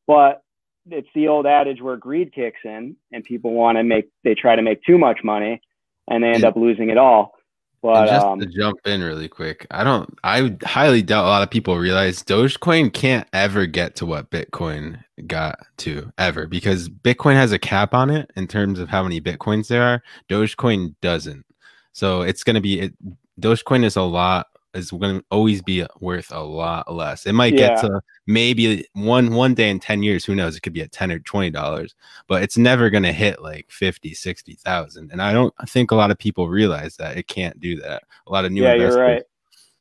But 0.07 0.41
it's 0.89 1.07
the 1.15 1.27
old 1.27 1.45
adage 1.45 1.81
where 1.81 1.97
greed 1.97 2.33
kicks 2.33 2.59
in 2.63 2.95
and 3.11 3.23
people 3.23 3.53
want 3.53 3.77
to 3.77 3.83
make 3.83 4.09
they 4.23 4.35
try 4.35 4.55
to 4.55 4.61
make 4.61 4.83
too 4.83 4.97
much 4.97 5.23
money 5.23 5.61
and 6.07 6.23
they 6.23 6.29
end 6.29 6.45
up 6.45 6.55
losing 6.55 6.89
it 6.89 6.97
all. 6.97 7.33
But 7.81 8.07
just 8.07 8.25
um, 8.25 8.39
to 8.39 8.47
jump 8.47 8.79
in 8.85 9.03
really 9.03 9.27
quick, 9.27 9.67
I 9.69 9.83
don't. 9.83 10.17
I 10.23 10.57
highly 10.63 11.03
doubt 11.03 11.25
a 11.25 11.27
lot 11.27 11.43
of 11.43 11.51
people 11.51 11.77
realize 11.77 12.23
Dogecoin 12.23 12.91
can't 12.91 13.27
ever 13.31 13.67
get 13.67 13.95
to 13.97 14.07
what 14.07 14.31
Bitcoin 14.31 15.03
got 15.27 15.59
to 15.77 16.11
ever 16.17 16.47
because 16.47 16.89
Bitcoin 16.89 17.35
has 17.35 17.51
a 17.51 17.59
cap 17.59 17.93
on 17.93 18.09
it 18.09 18.31
in 18.35 18.47
terms 18.47 18.79
of 18.79 18.89
how 18.89 19.03
many 19.03 19.21
Bitcoins 19.21 19.67
there 19.67 19.83
are. 19.83 20.03
Dogecoin 20.29 20.95
doesn't. 21.01 21.45
So 21.93 22.23
it's 22.23 22.43
going 22.43 22.55
to 22.55 22.61
be 22.61 22.79
it, 22.79 22.93
Dogecoin 23.39 23.83
is 23.83 23.95
a 23.95 24.01
lot 24.01 24.47
is 24.75 24.91
going 24.91 25.19
to 25.19 25.25
always 25.31 25.61
be 25.61 25.85
worth 25.99 26.31
a 26.31 26.41
lot 26.41 26.93
less. 26.93 27.25
It 27.25 27.33
might 27.33 27.53
yeah. 27.53 27.69
get 27.69 27.81
to 27.81 28.01
maybe 28.27 28.85
one 28.93 29.33
one 29.33 29.53
day 29.53 29.69
in 29.69 29.79
10 29.79 30.03
years, 30.03 30.25
who 30.25 30.35
knows, 30.35 30.55
it 30.55 30.61
could 30.61 30.73
be 30.73 30.81
at 30.81 30.91
10 30.91 31.11
or 31.11 31.19
20 31.19 31.49
dollars, 31.51 31.95
but 32.27 32.43
it's 32.43 32.57
never 32.57 32.89
going 32.89 33.03
to 33.03 33.13
hit 33.13 33.41
like 33.41 33.67
50, 33.69 34.13
60,000. 34.13 35.11
And 35.11 35.21
I 35.21 35.33
don't 35.33 35.53
I 35.59 35.65
think 35.65 35.91
a 35.91 35.95
lot 35.95 36.11
of 36.11 36.17
people 36.17 36.49
realize 36.49 36.97
that 36.97 37.17
it 37.17 37.27
can't 37.27 37.59
do 37.59 37.77
that. 37.81 38.03
A 38.27 38.31
lot 38.31 38.45
of 38.45 38.51
new 38.51 38.63
Yeah, 38.63 38.73
investors, 38.73 38.95
you're 38.95 39.05
right. 39.05 39.23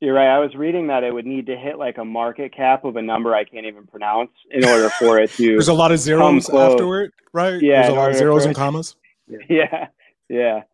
You're 0.01 0.15
right. 0.15 0.29
I 0.29 0.39
was 0.39 0.55
reading 0.55 0.89
that 0.89 1.03
it 1.03 1.15
would 1.15 1.27
need 1.27 1.47
to 1.47 1.57
hit 1.57 1.79
like 1.79 1.99
a 1.99 2.05
market 2.05 2.55
cap 2.55 2.85
of 2.85 2.97
a 2.97 3.03
number 3.03 3.35
I 3.35 3.45
can't 3.45 3.65
even 3.65 3.87
pronounce 3.87 4.33
in 4.51 4.65
order 4.65 4.91
for 4.91 5.19
it 5.19 5.31
to. 5.33 5.47
There's 5.53 5.69
a 5.69 5.75
lot 5.75 5.93
of 5.93 5.99
zeros 5.99 6.51
afterward, 6.51 7.13
right? 7.33 7.61
Yeah, 7.63 7.83
There's 7.83 7.95
a 7.95 7.97
lot 7.97 8.11
of 8.11 8.17
zeros 8.17 8.45
and 8.45 8.55
commas. 8.55 8.97
Yeah, 9.49 9.89
yeah. 10.29 10.65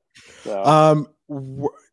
So. 0.43 0.65
Um, 0.65 1.07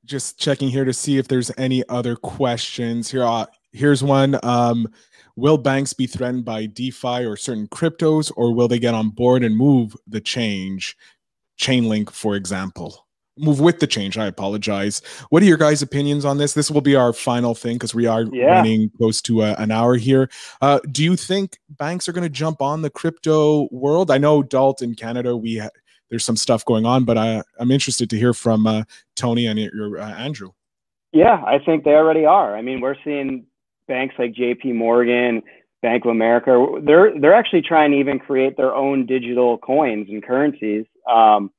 just 0.08 0.40
checking 0.40 0.70
here 0.70 0.86
to 0.86 0.94
see 0.94 1.18
if 1.18 1.28
there's 1.28 1.52
any 1.58 1.88
other 1.90 2.16
questions 2.16 3.12
here. 3.12 3.24
Uh, 3.24 3.46
here's 3.74 4.04
one. 4.04 4.40
Um, 4.44 4.88
will 5.36 5.58
banks 5.58 5.94
be 5.94 6.08
threatened 6.08 6.46
by 6.46 6.66
DeFi 6.66 7.26
or 7.26 7.36
certain 7.36 7.68
cryptos, 7.68 8.32
or 8.36 8.54
will 8.54 8.68
they 8.68 8.80
get 8.80 8.94
on 8.94 9.10
board 9.10 9.44
and 9.44 9.56
move 9.56 9.96
the 10.08 10.22
change? 10.22 10.98
Chainlink, 11.60 12.12
for 12.12 12.36
example, 12.36 13.08
move 13.38 13.60
with 13.60 13.80
the 13.80 13.88
change. 13.88 14.18
I 14.18 14.28
apologize. 14.28 15.02
What 15.30 15.44
are 15.44 15.46
your 15.48 15.58
guys' 15.58 15.82
opinions 15.82 16.24
on 16.26 16.38
this? 16.38 16.54
This 16.54 16.72
will 16.72 16.82
be 16.82 16.96
our 16.96 17.14
final 17.14 17.56
thing 17.56 17.76
because 17.76 17.96
we 17.96 18.06
are 18.06 18.24
yeah. 18.32 18.46
running 18.46 18.92
close 18.98 19.22
to 19.24 19.42
a, 19.42 19.52
uh, 19.52 19.56
an 19.60 19.72
hour 19.72 19.96
here. 19.96 20.30
Uh, 20.62 20.80
do 20.92 21.04
you 21.04 21.16
think 21.16 21.58
banks 21.70 22.08
are 22.08 22.14
going 22.14 22.24
to 22.24 22.30
jump 22.30 22.62
on 22.62 22.82
the 22.82 22.90
crypto 22.90 23.68
world? 23.72 24.12
I 24.12 24.18
know 24.18 24.44
Dalt 24.44 24.82
in 24.82 24.96
Canada, 24.96 25.36
we 25.36 25.58
ha- 25.58 25.70
there's 26.10 26.26
some 26.26 26.38
stuff 26.38 26.66
going 26.66 26.86
on. 26.86 27.04
But 27.04 27.18
I, 27.18 27.44
I'm 27.60 27.72
interested 27.72 28.10
to 28.12 28.18
hear 28.18 28.34
from 28.34 28.68
uh, 28.68 28.84
Tony 29.16 29.46
and 29.46 29.60
your, 29.60 30.00
uh, 30.00 30.14
Andrew. 30.14 30.52
Yeah, 31.12 31.42
I 31.46 31.60
think 31.64 31.84
they 31.84 31.92
already 31.92 32.26
are. 32.26 32.56
I 32.56 32.62
mean, 32.62 32.82
we're 32.82 32.96
seeing 33.04 33.46
banks 33.88 34.16
like 34.20 34.34
J.P. 34.34 34.74
Morgan, 34.74 35.42
Bank 35.82 36.06
of 36.06 36.12
America. 36.12 36.80
They're 36.84 37.18
they're 37.20 37.36
actually 37.36 37.62
trying 37.62 37.92
to 37.92 37.98
even 37.98 38.20
create 38.20 38.58
their 38.58 38.76
own 38.76 39.06
digital 39.06 39.58
coins 39.58 40.08
and 40.10 40.24
currencies. 40.24 40.86
Um, 41.10 41.52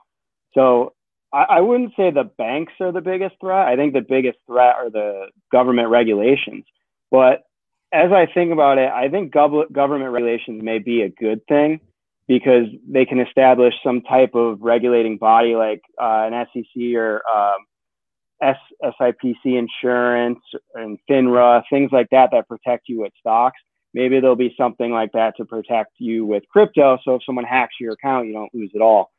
so 0.55 0.93
I, 1.33 1.45
I 1.51 1.61
wouldn't 1.61 1.93
say 1.97 2.11
the 2.11 2.31
banks 2.39 2.75
are 2.81 2.93
the 2.93 3.01
biggest 3.01 3.37
threat. 3.41 3.69
I 3.69 3.77
think 3.77 3.95
the 3.95 4.05
biggest 4.07 4.39
threat 4.47 4.75
are 4.77 4.91
the 4.91 5.29
government 5.51 5.89
regulations. 5.89 6.65
But 7.11 7.45
as 7.93 8.13
I 8.13 8.27
think 8.33 8.53
about 8.53 8.79
it, 8.79 8.91
I 8.91 9.09
think 9.09 9.33
gov- 9.33 9.73
government 9.73 10.13
regulations 10.13 10.63
may 10.63 10.79
be 10.79 11.03
a 11.03 11.09
good 11.09 11.47
thing 11.47 11.81
because 12.29 12.67
they 12.87 13.07
can 13.07 13.21
establish 13.21 13.75
some 13.83 14.03
type 14.03 14.35
of 14.35 14.61
regulating 14.61 15.17
body 15.17 15.57
like 15.57 15.81
uh, 16.01 16.29
an 16.31 16.47
SEC 16.53 16.95
or 16.95 17.23
um, 17.35 18.55
SIPC 18.85 19.35
insurance 19.45 20.39
and 20.75 20.99
FINRA, 21.11 21.63
things 21.71 21.91
like 21.91 22.09
that 22.11 22.29
that 22.33 22.47
protect 22.47 22.89
you 22.89 23.01
with 23.01 23.13
stocks. 23.19 23.59
Maybe 23.95 24.21
there'll 24.21 24.37
be 24.37 24.55
something 24.59 24.93
like 24.93 25.13
that 25.13 25.35
to 25.39 25.47
protect 25.47 25.93
you 25.99 26.27
with 26.27 26.45
crypto. 26.53 26.99
So 27.05 27.17
if 27.17 27.23
someone 27.25 27.47
hacks 27.47 27.75
your 27.81 27.95
account, 27.95 28.27
you 28.27 28.35
don't 28.35 28.55
lose 28.55 28.71
it 28.75 28.83
all. 28.83 29.11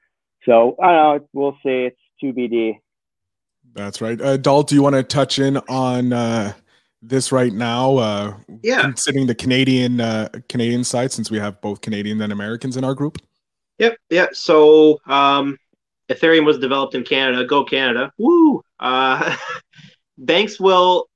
So 0.46 0.78
I 0.82 0.92
don't 0.92 1.22
know. 1.22 1.28
We'll 1.34 1.58
see. 1.64 1.90
It's 1.90 1.98
2BD. 2.24 2.80
That's 3.74 4.02
right. 4.02 4.20
Uh, 4.22 4.38
Dalt, 4.38 4.70
do 4.70 4.76
you 4.76 4.84
want 4.84 4.96
to 4.96 5.04
touch 5.04 5.40
in 5.40 5.58
on 5.58 6.14
uh, 6.14 6.54
this 7.02 7.32
right 7.32 7.54
now? 7.54 7.98
Uh, 7.98 8.38
yeah, 8.64 8.82
considering 8.82 9.28
the 9.28 9.36
Canadian 9.36 10.02
uh, 10.02 10.30
Canadian 10.48 10.84
side, 10.84 11.12
since 11.12 11.32
we 11.32 11.38
have 11.40 11.60
both 11.62 11.82
Canadian 11.82 12.22
and 12.22 12.34
Americans 12.34 12.78
in 12.78 12.84
our 12.84 12.94
group. 12.94 13.18
Yep, 13.78 13.98
yeah. 14.10 14.28
So 14.34 15.00
um, 15.06 15.58
Ethereum 16.10 16.46
was 16.46 16.60
developed 16.60 16.96
in 16.96 17.04
Canada. 17.04 17.46
Go 17.46 17.64
Canada! 17.64 18.12
Woo! 18.18 18.62
Uh, 18.80 19.36
banks 20.18 20.60
will 20.60 21.10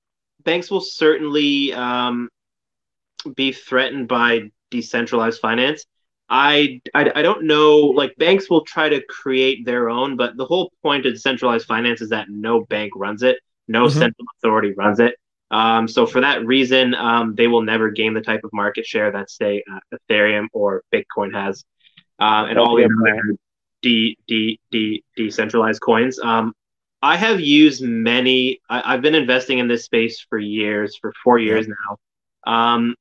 banks 0.43 0.69
will 0.69 0.81
certainly 0.81 1.73
um, 1.73 2.29
be 3.36 3.51
threatened 3.51 4.07
by 4.07 4.51
decentralized 4.71 5.39
finance. 5.39 5.86
I, 6.29 6.81
I, 6.93 7.11
I 7.15 7.21
don't 7.21 7.43
know. 7.43 7.77
Like 7.77 8.15
banks 8.17 8.49
will 8.49 8.63
try 8.63 8.89
to 8.89 9.01
create 9.07 9.65
their 9.65 9.89
own, 9.89 10.17
but 10.17 10.36
the 10.36 10.45
whole 10.45 10.71
point 10.81 11.05
of 11.05 11.13
decentralized 11.13 11.67
finance 11.67 12.01
is 12.01 12.09
that 12.09 12.27
no 12.29 12.65
bank 12.65 12.93
runs 12.95 13.23
it, 13.23 13.38
no 13.67 13.86
mm-hmm. 13.86 13.99
central 13.99 14.25
authority 14.38 14.73
runs 14.75 14.99
it. 14.99 15.15
Um, 15.53 15.87
so 15.87 16.07
for 16.07 16.21
that 16.21 16.45
reason, 16.45 16.95
um, 16.95 17.35
they 17.35 17.47
will 17.47 17.61
never 17.61 17.91
gain 17.91 18.15
the 18.15 18.21
type 18.21 18.41
of 18.43 18.51
market 18.53 18.87
share 18.87 19.11
that 19.11 19.29
say 19.29 19.63
uh, 19.71 19.97
Ethereum 20.09 20.47
or 20.51 20.83
Bitcoin 20.91 21.31
has, 21.33 21.63
uh, 22.19 22.47
and 22.49 22.57
all 22.57 22.75
the 22.75 22.85
other 22.85 23.37
de, 23.83 24.17
de, 24.27 24.59
de, 24.71 25.03
decentralized 25.15 25.79
coins. 25.79 26.17
Um, 26.17 26.53
I 27.03 27.17
have 27.17 27.39
used 27.39 27.83
many. 27.83 28.61
I, 28.67 28.93
have 28.93 29.01
been 29.03 29.13
investing 29.13 29.59
in 29.59 29.67
this 29.67 29.85
space 29.85 30.25
for 30.27 30.39
years, 30.39 30.97
for 30.99 31.13
four 31.23 31.37
years 31.37 31.67
now. 31.67 32.51
Um, 32.51 32.95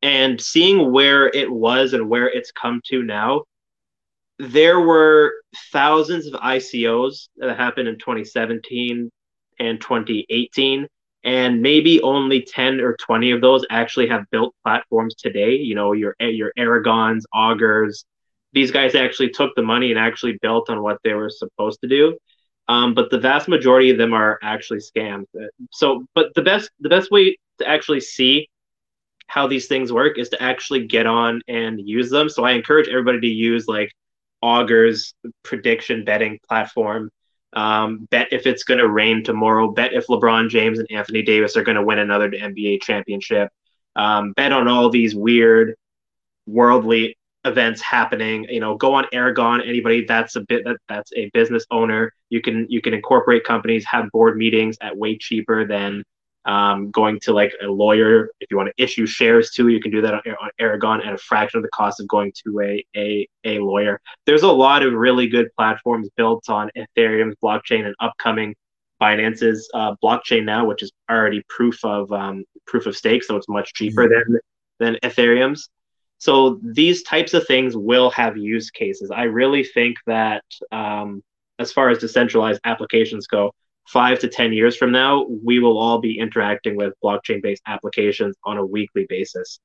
and 0.00 0.40
seeing 0.40 0.92
where 0.92 1.26
it 1.26 1.50
was 1.50 1.92
and 1.92 2.08
where 2.08 2.28
it's 2.28 2.52
come 2.52 2.80
to 2.90 3.02
now, 3.02 3.42
there 4.38 4.78
were 4.78 5.32
thousands 5.72 6.26
of 6.26 6.34
ICOs 6.34 7.28
that 7.38 7.56
happened 7.56 7.88
in 7.88 7.98
2017 7.98 9.10
and 9.58 9.80
2018, 9.80 10.86
and 11.26 11.60
maybe 11.60 12.00
only 12.02 12.40
10 12.42 12.80
or 12.80 12.96
20 12.96 13.32
of 13.32 13.42
those 13.42 13.66
actually 13.68 14.08
have 14.08 14.24
built 14.30 14.54
platforms 14.64 15.14
today. 15.16 15.56
You 15.56 15.74
know, 15.74 15.92
your 15.92 16.14
your 16.20 16.52
Aragons, 16.56 17.24
Augurs, 17.34 18.06
these 18.54 18.70
guys 18.70 18.94
actually 18.94 19.30
took 19.30 19.54
the 19.56 19.62
money 19.62 19.90
and 19.90 19.98
actually 19.98 20.38
built 20.40 20.70
on 20.70 20.82
what 20.82 20.98
they 21.04 21.12
were 21.12 21.28
supposed 21.28 21.80
to 21.82 21.88
do. 21.88 22.16
Um, 22.68 22.94
but 22.94 23.10
the 23.10 23.18
vast 23.18 23.48
majority 23.48 23.90
of 23.90 23.98
them 23.98 24.14
are 24.14 24.38
actually 24.42 24.80
scams. 24.80 25.26
So, 25.72 26.06
but 26.14 26.32
the 26.34 26.42
best 26.42 26.70
the 26.80 26.88
best 26.88 27.10
way 27.10 27.36
to 27.58 27.68
actually 27.68 28.00
see 28.00 28.48
how 29.28 29.46
these 29.48 29.66
things 29.66 29.92
work 29.92 30.18
is 30.18 30.28
to 30.30 30.42
actually 30.42 30.86
get 30.86 31.06
on 31.06 31.42
and 31.48 31.80
use 31.80 32.10
them. 32.10 32.28
So 32.28 32.44
I 32.44 32.52
encourage 32.52 32.88
everybody 32.88 33.20
to 33.20 33.26
use 33.26 33.66
like 33.66 33.90
Augur's 34.42 35.14
prediction 35.42 36.04
betting 36.04 36.38
platform. 36.48 37.10
Um, 37.56 38.06
bet 38.10 38.28
if 38.32 38.46
it's 38.46 38.64
going 38.64 38.78
to 38.78 38.88
rain 38.88 39.24
tomorrow. 39.24 39.72
Bet 39.72 39.94
if 39.94 40.06
LeBron 40.06 40.50
James 40.50 40.78
and 40.78 40.86
Anthony 40.90 41.22
Davis 41.22 41.56
are 41.56 41.64
going 41.64 41.76
to 41.76 41.82
win 41.82 41.98
another 41.98 42.30
NBA 42.30 42.82
championship. 42.82 43.48
Um, 43.96 44.32
bet 44.32 44.52
on 44.52 44.68
all 44.68 44.90
these 44.90 45.14
weird 45.14 45.74
worldly 46.46 47.16
events 47.46 47.80
happening. 47.80 48.46
You 48.50 48.60
know, 48.60 48.76
go 48.76 48.92
on 48.94 49.06
Aragon. 49.12 49.62
Anybody 49.62 50.04
that's 50.04 50.36
a 50.36 50.42
bit 50.42 50.64
that 50.64 50.76
that's 50.88 51.10
a 51.16 51.30
business 51.32 51.64
owner. 51.70 52.12
You 52.28 52.42
can 52.42 52.66
you 52.68 52.82
can 52.82 52.92
incorporate 52.92 53.44
companies, 53.44 53.86
have 53.86 54.10
board 54.10 54.36
meetings 54.36 54.76
at 54.82 54.96
way 54.96 55.16
cheaper 55.16 55.66
than 55.66 56.04
um, 56.46 56.90
going 56.90 57.20
to 57.20 57.32
like 57.32 57.52
a 57.62 57.66
lawyer. 57.66 58.30
If 58.40 58.50
you 58.50 58.56
want 58.56 58.70
to 58.74 58.82
issue 58.82 59.06
shares 59.06 59.50
to, 59.52 59.68
you 59.68 59.80
can 59.80 59.90
do 59.90 60.00
that 60.00 60.14
on, 60.14 60.20
on 60.40 60.50
Aragon 60.58 61.02
at 61.02 61.12
a 61.12 61.18
fraction 61.18 61.58
of 61.58 61.62
the 61.62 61.70
cost 61.70 62.00
of 62.00 62.08
going 62.08 62.32
to 62.44 62.60
a, 62.60 62.84
a, 62.96 63.28
a 63.44 63.58
lawyer. 63.58 64.00
There's 64.24 64.42
a 64.42 64.50
lot 64.50 64.82
of 64.82 64.92
really 64.92 65.28
good 65.28 65.48
platforms 65.56 66.08
built 66.16 66.48
on 66.48 66.70
Ethereum's 66.76 67.36
blockchain 67.42 67.84
and 67.84 67.94
upcoming 68.00 68.54
Binance's 69.00 69.68
uh, 69.74 69.94
blockchain 70.02 70.44
now, 70.44 70.64
which 70.66 70.82
is 70.82 70.90
already 71.10 71.42
proof 71.48 71.84
of 71.84 72.10
um, 72.12 72.44
proof 72.66 72.86
of 72.86 72.96
stake, 72.96 73.22
so 73.24 73.36
it's 73.36 73.48
much 73.48 73.74
cheaper 73.74 74.04
mm-hmm. 74.04 74.32
than 74.32 74.94
than 75.02 75.10
Ethereum's. 75.10 75.68
So 76.18 76.60
these 76.62 77.02
types 77.02 77.34
of 77.34 77.46
things 77.46 77.76
will 77.76 78.10
have 78.10 78.38
use 78.38 78.70
cases. 78.70 79.10
I 79.10 79.24
really 79.24 79.64
think 79.64 79.96
that 80.06 80.44
um, 80.72 81.22
as 81.58 81.72
far 81.72 81.90
as 81.90 81.98
decentralized 81.98 82.60
applications 82.64 83.26
go, 83.26 83.52
five 83.88 84.18
to 84.20 84.28
10 84.28 84.52
years 84.52 84.76
from 84.76 84.92
now, 84.92 85.26
we 85.44 85.58
will 85.58 85.78
all 85.78 85.98
be 86.00 86.18
interacting 86.18 86.76
with 86.76 86.94
blockchain 87.02 87.42
based 87.42 87.62
applications 87.66 88.36
on 88.44 88.58
a 88.58 88.64
weekly 88.64 89.06
basis 89.08 89.60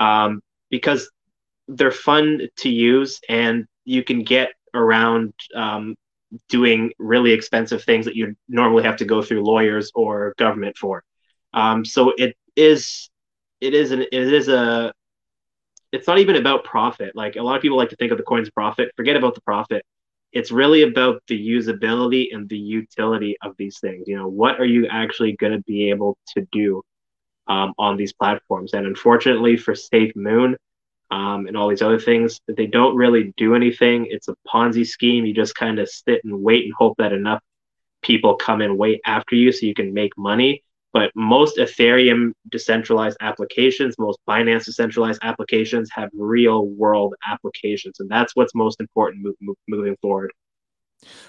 um, 0.00 0.40
because 0.70 1.10
they're 1.68 1.90
fun 1.90 2.48
to 2.58 2.68
use 2.68 3.20
and 3.28 3.66
you 3.84 4.02
can 4.02 4.22
get 4.22 4.52
around 4.74 5.32
um, 5.54 5.94
doing 6.48 6.92
really 6.98 7.32
expensive 7.32 7.82
things 7.84 8.04
that 8.06 8.16
you 8.16 8.34
normally 8.48 8.82
have 8.82 8.96
to 8.96 9.04
go 9.04 9.22
through 9.22 9.44
lawyers 9.44 9.90
or 9.94 10.34
government 10.38 10.76
for. 10.76 11.02
Um, 11.54 11.84
so 11.84 12.12
it 12.16 12.36
is, 12.56 13.10
it 13.60 13.74
is 13.74 13.90
an, 13.90 14.02
it 14.02 14.12
is 14.12 14.48
a, 14.48 14.92
it's 15.92 16.06
not 16.06 16.18
even 16.18 16.36
about 16.36 16.64
profit. 16.64 17.14
Like 17.14 17.36
a 17.36 17.42
lot 17.42 17.56
of 17.56 17.62
people 17.62 17.76
like 17.76 17.90
to 17.90 17.96
think 17.96 18.12
of 18.12 18.18
the 18.18 18.24
coin's 18.24 18.50
profit. 18.50 18.90
Forget 18.96 19.16
about 19.16 19.34
the 19.34 19.42
profit 19.42 19.84
it's 20.32 20.50
really 20.50 20.82
about 20.82 21.22
the 21.28 21.38
usability 21.38 22.34
and 22.34 22.48
the 22.48 22.58
utility 22.58 23.36
of 23.42 23.54
these 23.58 23.78
things. 23.80 24.08
You 24.08 24.16
know, 24.16 24.28
what 24.28 24.60
are 24.60 24.64
you 24.64 24.86
actually 24.86 25.36
going 25.36 25.52
to 25.52 25.62
be 25.62 25.90
able 25.90 26.16
to 26.34 26.46
do 26.52 26.82
um, 27.48 27.74
on 27.78 27.96
these 27.96 28.12
platforms? 28.12 28.72
And 28.72 28.86
unfortunately 28.86 29.56
for 29.56 29.74
Safe 29.74 30.16
Moon 30.16 30.56
um, 31.10 31.46
and 31.46 31.56
all 31.56 31.68
these 31.68 31.82
other 31.82 31.98
things, 31.98 32.40
they 32.48 32.66
don't 32.66 32.96
really 32.96 33.34
do 33.36 33.54
anything. 33.54 34.06
It's 34.10 34.28
a 34.28 34.36
Ponzi 34.48 34.86
scheme. 34.86 35.26
You 35.26 35.34
just 35.34 35.54
kind 35.54 35.78
of 35.78 35.88
sit 35.88 36.22
and 36.24 36.42
wait 36.42 36.64
and 36.64 36.74
hope 36.76 36.96
that 36.96 37.12
enough 37.12 37.42
people 38.02 38.34
come 38.36 38.62
and 38.62 38.78
wait 38.78 39.00
after 39.04 39.36
you 39.36 39.52
so 39.52 39.66
you 39.66 39.74
can 39.74 39.92
make 39.92 40.16
money. 40.16 40.64
But 40.92 41.10
most 41.14 41.56
Ethereum 41.56 42.32
decentralized 42.50 43.16
applications, 43.20 43.94
most 43.98 44.18
Binance 44.28 44.66
decentralized 44.66 45.20
applications 45.22 45.90
have 45.92 46.10
real 46.12 46.66
world 46.66 47.14
applications. 47.26 47.98
And 48.00 48.10
that's 48.10 48.36
what's 48.36 48.54
most 48.54 48.80
important 48.80 49.26
moving 49.68 49.96
forward. 50.02 50.32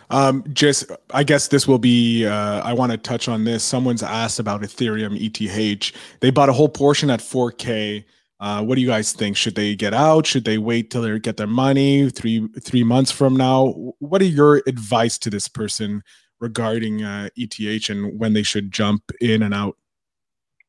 Um, 0.10 0.44
just, 0.54 0.92
I 1.12 1.24
guess 1.24 1.48
this 1.48 1.68
will 1.68 1.80
be, 1.80 2.26
uh, 2.26 2.62
I 2.62 2.74
want 2.74 2.92
to 2.92 2.98
touch 2.98 3.28
on 3.28 3.44
this. 3.44 3.64
Someone's 3.64 4.04
asked 4.04 4.40
about 4.40 4.62
Ethereum 4.62 5.18
ETH. 5.20 5.92
They 6.20 6.30
bought 6.30 6.50
a 6.50 6.54
whole 6.54 6.70
portion 6.70 7.10
at 7.10 7.22
4K. 7.22 8.04
Uh, 8.40 8.62
what 8.62 8.76
do 8.76 8.82
you 8.82 8.88
guys 8.88 9.14
think? 9.14 9.38
Should 9.38 9.56
they 9.56 9.74
get 9.74 9.94
out? 9.94 10.28
Should 10.28 10.44
they 10.44 10.58
wait 10.58 10.92
till 10.92 11.02
they 11.02 11.18
get 11.18 11.38
their 11.38 11.48
money 11.48 12.10
three 12.10 12.46
three 12.62 12.84
months 12.84 13.10
from 13.10 13.38
now? 13.38 13.68
What 14.00 14.22
are 14.22 14.26
your 14.26 14.62
advice 14.68 15.18
to 15.20 15.30
this 15.30 15.48
person 15.48 16.04
regarding 16.44 17.04
uh, 17.04 17.30
ETH 17.38 17.90
and 17.90 18.20
when 18.20 18.34
they 18.34 18.44
should 18.44 18.72
jump 18.72 19.02
in 19.22 19.42
and 19.42 19.54
out? 19.54 19.78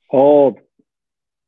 Hold. 0.09 0.61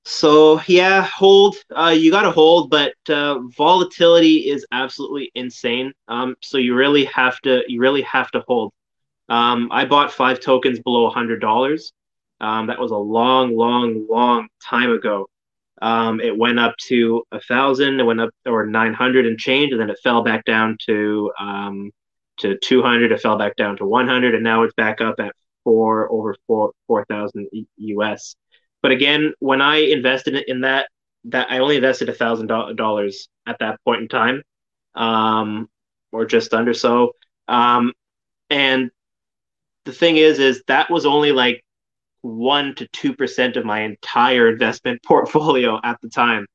So 0.05 0.61
yeah, 0.67 1.03
hold. 1.03 1.57
Uh, 1.75 1.95
you 1.97 2.11
got 2.11 2.23
to 2.23 2.31
hold, 2.31 2.69
but 2.69 2.95
uh, 3.09 3.39
volatility 3.57 4.51
is 4.51 4.67
absolutely 4.73 5.31
insane. 5.35 5.93
Um, 6.09 6.37
so 6.43 6.59
you 6.59 6.75
really 6.75 7.05
have 7.07 7.41
to 7.41 7.63
you 7.69 7.81
really 7.81 8.03
have 8.03 8.31
to 8.33 8.43
hold. 8.47 8.73
Um, 9.29 9.69
I 9.73 9.85
bought 9.85 10.13
five 10.13 10.41
tokens 10.41 10.81
below 10.81 11.09
hundred 11.09 11.41
dollars. 11.41 11.93
Um, 12.41 12.67
that 12.67 12.79
was 12.79 12.91
a 12.91 12.97
long, 12.97 13.57
long, 13.57 14.07
long 14.11 14.49
time 14.63 14.91
ago. 14.91 15.29
Um, 15.81 16.21
it 16.21 16.37
went 16.37 16.59
up 16.59 16.77
to 16.89 17.23
a 17.33 17.41
thousand. 17.41 18.01
It 18.01 18.05
went 18.05 18.21
up 18.21 18.31
or 18.45 18.67
nine 18.67 18.95
hundred 18.95 19.27
and 19.27 19.39
change, 19.39 19.73
and 19.73 19.81
then 19.81 19.91
it 19.91 19.99
fell 20.03 20.23
back 20.23 20.45
down 20.45 20.77
to 20.87 21.33
um, 21.39 21.91
to 22.39 22.59
200. 22.59 23.13
It 23.13 23.21
fell 23.21 23.39
back 23.39 23.57
down 23.57 23.77
to 23.79 23.87
100, 23.87 24.35
and 24.35 24.45
now 24.45 24.63
it's 24.63 24.75
back 24.75 25.01
up 25.01 25.17
at 25.19 25.35
four 25.65 26.11
over 26.11 26.37
four 26.47 26.73
4,000 26.87 27.49
US. 27.77 28.37
But 28.83 28.93
again, 28.93 29.35
when 29.41 29.61
I 29.61 29.79
invested 29.79 30.37
in 30.47 30.61
that, 30.61 30.89
that 31.25 31.51
I 31.51 31.59
only 31.59 31.77
invested 31.77 32.09
a 32.09 32.15
thousand 32.15 32.47
dollars 32.47 33.29
at 33.47 33.59
that 33.59 33.81
point 33.85 34.03
in 34.03 34.09
time, 34.09 34.43
um, 34.95 35.69
or 36.13 36.25
just 36.25 36.55
under 36.55 36.73
so. 36.73 37.13
Um, 37.49 37.93
and 38.49 38.91
the 39.85 39.93
thing 39.93 40.17
is, 40.17 40.39
is 40.39 40.63
that 40.69 40.91
was 40.91 41.05
only 41.05 41.33
like 41.33 41.65
one 42.23 42.75
to 42.77 42.87
two 42.89 43.15
percent 43.15 43.57
of 43.57 43.65
my 43.65 43.83
entire 43.83 44.49
investment 44.49 45.03
portfolio 45.07 45.81
at 45.83 46.01
the 46.01 46.09
time. 46.09 46.47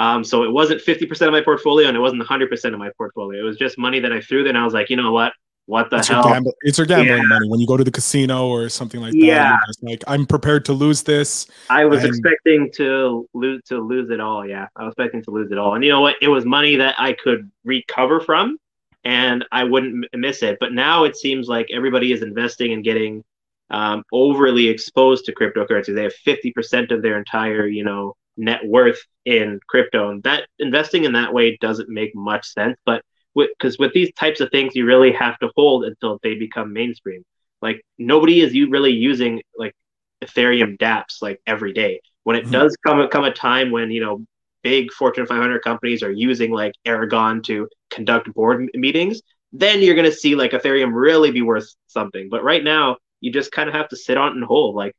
Um, 0.00 0.24
so 0.24 0.44
it 0.44 0.50
wasn't 0.50 0.80
50% 0.80 1.26
of 1.26 1.32
my 1.32 1.42
portfolio 1.42 1.86
and 1.86 1.94
it 1.94 2.00
wasn't 2.00 2.22
100% 2.22 2.72
of 2.72 2.78
my 2.78 2.90
portfolio. 2.96 3.38
It 3.38 3.44
was 3.44 3.58
just 3.58 3.76
money 3.76 4.00
that 4.00 4.14
I 4.14 4.22
threw 4.22 4.42
there. 4.42 4.48
And 4.48 4.56
I 4.56 4.64
was 4.64 4.72
like, 4.72 4.88
you 4.88 4.96
know 4.96 5.12
what? 5.12 5.34
What 5.66 5.90
the 5.90 5.98
it's 5.98 6.08
hell? 6.08 6.26
Your 6.26 6.54
it's 6.62 6.78
your 6.78 6.86
gambling 6.86 7.18
yeah. 7.18 7.28
money. 7.28 7.50
When 7.50 7.60
you 7.60 7.66
go 7.66 7.76
to 7.76 7.84
the 7.84 7.90
casino 7.90 8.48
or 8.48 8.70
something 8.70 8.98
like 8.98 9.12
that, 9.12 9.18
yeah. 9.18 9.56
like, 9.82 10.02
I'm 10.06 10.24
prepared 10.24 10.64
to 10.64 10.72
lose 10.72 11.02
this. 11.02 11.48
I 11.68 11.84
was 11.84 12.02
and- 12.02 12.08
expecting 12.08 12.72
to 12.76 13.28
lose 13.34 13.60
to 13.66 13.78
lose 13.78 14.08
it 14.08 14.20
all. 14.20 14.46
Yeah. 14.46 14.68
I 14.74 14.84
was 14.84 14.92
expecting 14.92 15.22
to 15.24 15.30
lose 15.32 15.52
it 15.52 15.58
all. 15.58 15.74
And 15.74 15.84
you 15.84 15.90
know 15.90 16.00
what? 16.00 16.16
It 16.22 16.28
was 16.28 16.46
money 16.46 16.76
that 16.76 16.94
I 16.98 17.12
could 17.12 17.50
recover 17.64 18.20
from 18.20 18.56
and 19.04 19.44
I 19.52 19.64
wouldn't 19.64 20.06
miss 20.14 20.42
it. 20.42 20.56
But 20.60 20.72
now 20.72 21.04
it 21.04 21.14
seems 21.14 21.46
like 21.46 21.68
everybody 21.70 22.10
is 22.12 22.22
investing 22.22 22.72
and 22.72 22.82
getting 22.82 23.22
um, 23.68 24.02
overly 24.14 24.66
exposed 24.66 25.26
to 25.26 25.34
cryptocurrency. 25.34 25.94
They 25.94 26.04
have 26.04 26.14
50% 26.26 26.90
of 26.90 27.02
their 27.02 27.18
entire, 27.18 27.66
you 27.66 27.84
know, 27.84 28.16
net 28.40 28.60
worth 28.66 29.00
in 29.24 29.60
crypto. 29.68 30.10
And 30.10 30.22
that 30.24 30.48
investing 30.58 31.04
in 31.04 31.12
that 31.12 31.32
way 31.32 31.56
doesn't 31.60 31.88
make 31.88 32.14
much 32.14 32.46
sense. 32.46 32.76
But 32.84 33.02
because 33.34 33.78
with, 33.78 33.88
with 33.88 33.92
these 33.92 34.12
types 34.14 34.40
of 34.40 34.50
things, 34.50 34.74
you 34.74 34.86
really 34.86 35.12
have 35.12 35.38
to 35.38 35.50
hold 35.56 35.84
until 35.84 36.18
they 36.22 36.34
become 36.34 36.72
mainstream. 36.72 37.22
Like 37.62 37.82
nobody 37.98 38.40
is 38.40 38.54
you 38.54 38.70
really 38.70 38.92
using 38.92 39.42
like 39.56 39.74
Ethereum 40.22 40.78
DApps 40.78 41.22
like 41.22 41.40
every 41.46 41.72
day. 41.72 42.00
When 42.24 42.36
it 42.36 42.44
mm-hmm. 42.44 42.52
does 42.52 42.76
come 42.84 43.06
come 43.08 43.24
a 43.24 43.32
time 43.32 43.70
when 43.70 43.90
you 43.90 44.00
know 44.00 44.24
big 44.62 44.92
Fortune 44.92 45.26
500 45.26 45.62
companies 45.62 46.02
are 46.02 46.12
using 46.12 46.50
like 46.50 46.72
Aragon 46.84 47.42
to 47.42 47.68
conduct 47.90 48.32
board 48.34 48.68
meetings, 48.74 49.20
then 49.52 49.82
you're 49.82 49.94
going 49.94 50.10
to 50.10 50.16
see 50.16 50.34
like 50.34 50.52
Ethereum 50.52 50.90
really 50.92 51.30
be 51.30 51.42
worth 51.42 51.74
something. 51.86 52.28
But 52.30 52.44
right 52.44 52.62
now, 52.62 52.96
you 53.20 53.32
just 53.32 53.52
kind 53.52 53.68
of 53.68 53.74
have 53.74 53.88
to 53.88 53.96
sit 53.96 54.16
on 54.16 54.32
and 54.32 54.44
hold. 54.44 54.74
Like 54.74 54.94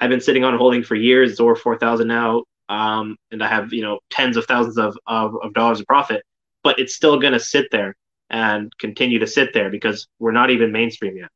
I've 0.00 0.10
been 0.10 0.20
sitting 0.20 0.44
on 0.44 0.56
holding 0.56 0.82
for 0.82 0.94
years. 0.94 1.32
It's 1.32 1.40
over 1.40 1.56
four 1.56 1.78
thousand 1.78 2.08
now, 2.08 2.44
um, 2.68 3.16
and 3.30 3.42
I 3.42 3.48
have 3.48 3.72
you 3.72 3.82
know 3.82 4.00
tens 4.10 4.36
of 4.36 4.46
thousands 4.46 4.78
of, 4.78 4.96
of, 5.06 5.34
of 5.42 5.54
dollars 5.54 5.80
of 5.80 5.86
profit. 5.86 6.22
But 6.62 6.78
it's 6.80 6.94
still 6.94 7.20
going 7.20 7.32
to 7.32 7.40
sit 7.40 7.68
there 7.70 7.94
and 8.30 8.72
continue 8.78 9.20
to 9.20 9.26
sit 9.26 9.54
there 9.54 9.70
because 9.70 10.08
we're 10.18 10.32
not 10.32 10.50
even 10.50 10.72
mainstream 10.72 11.16
yet. 11.16 11.30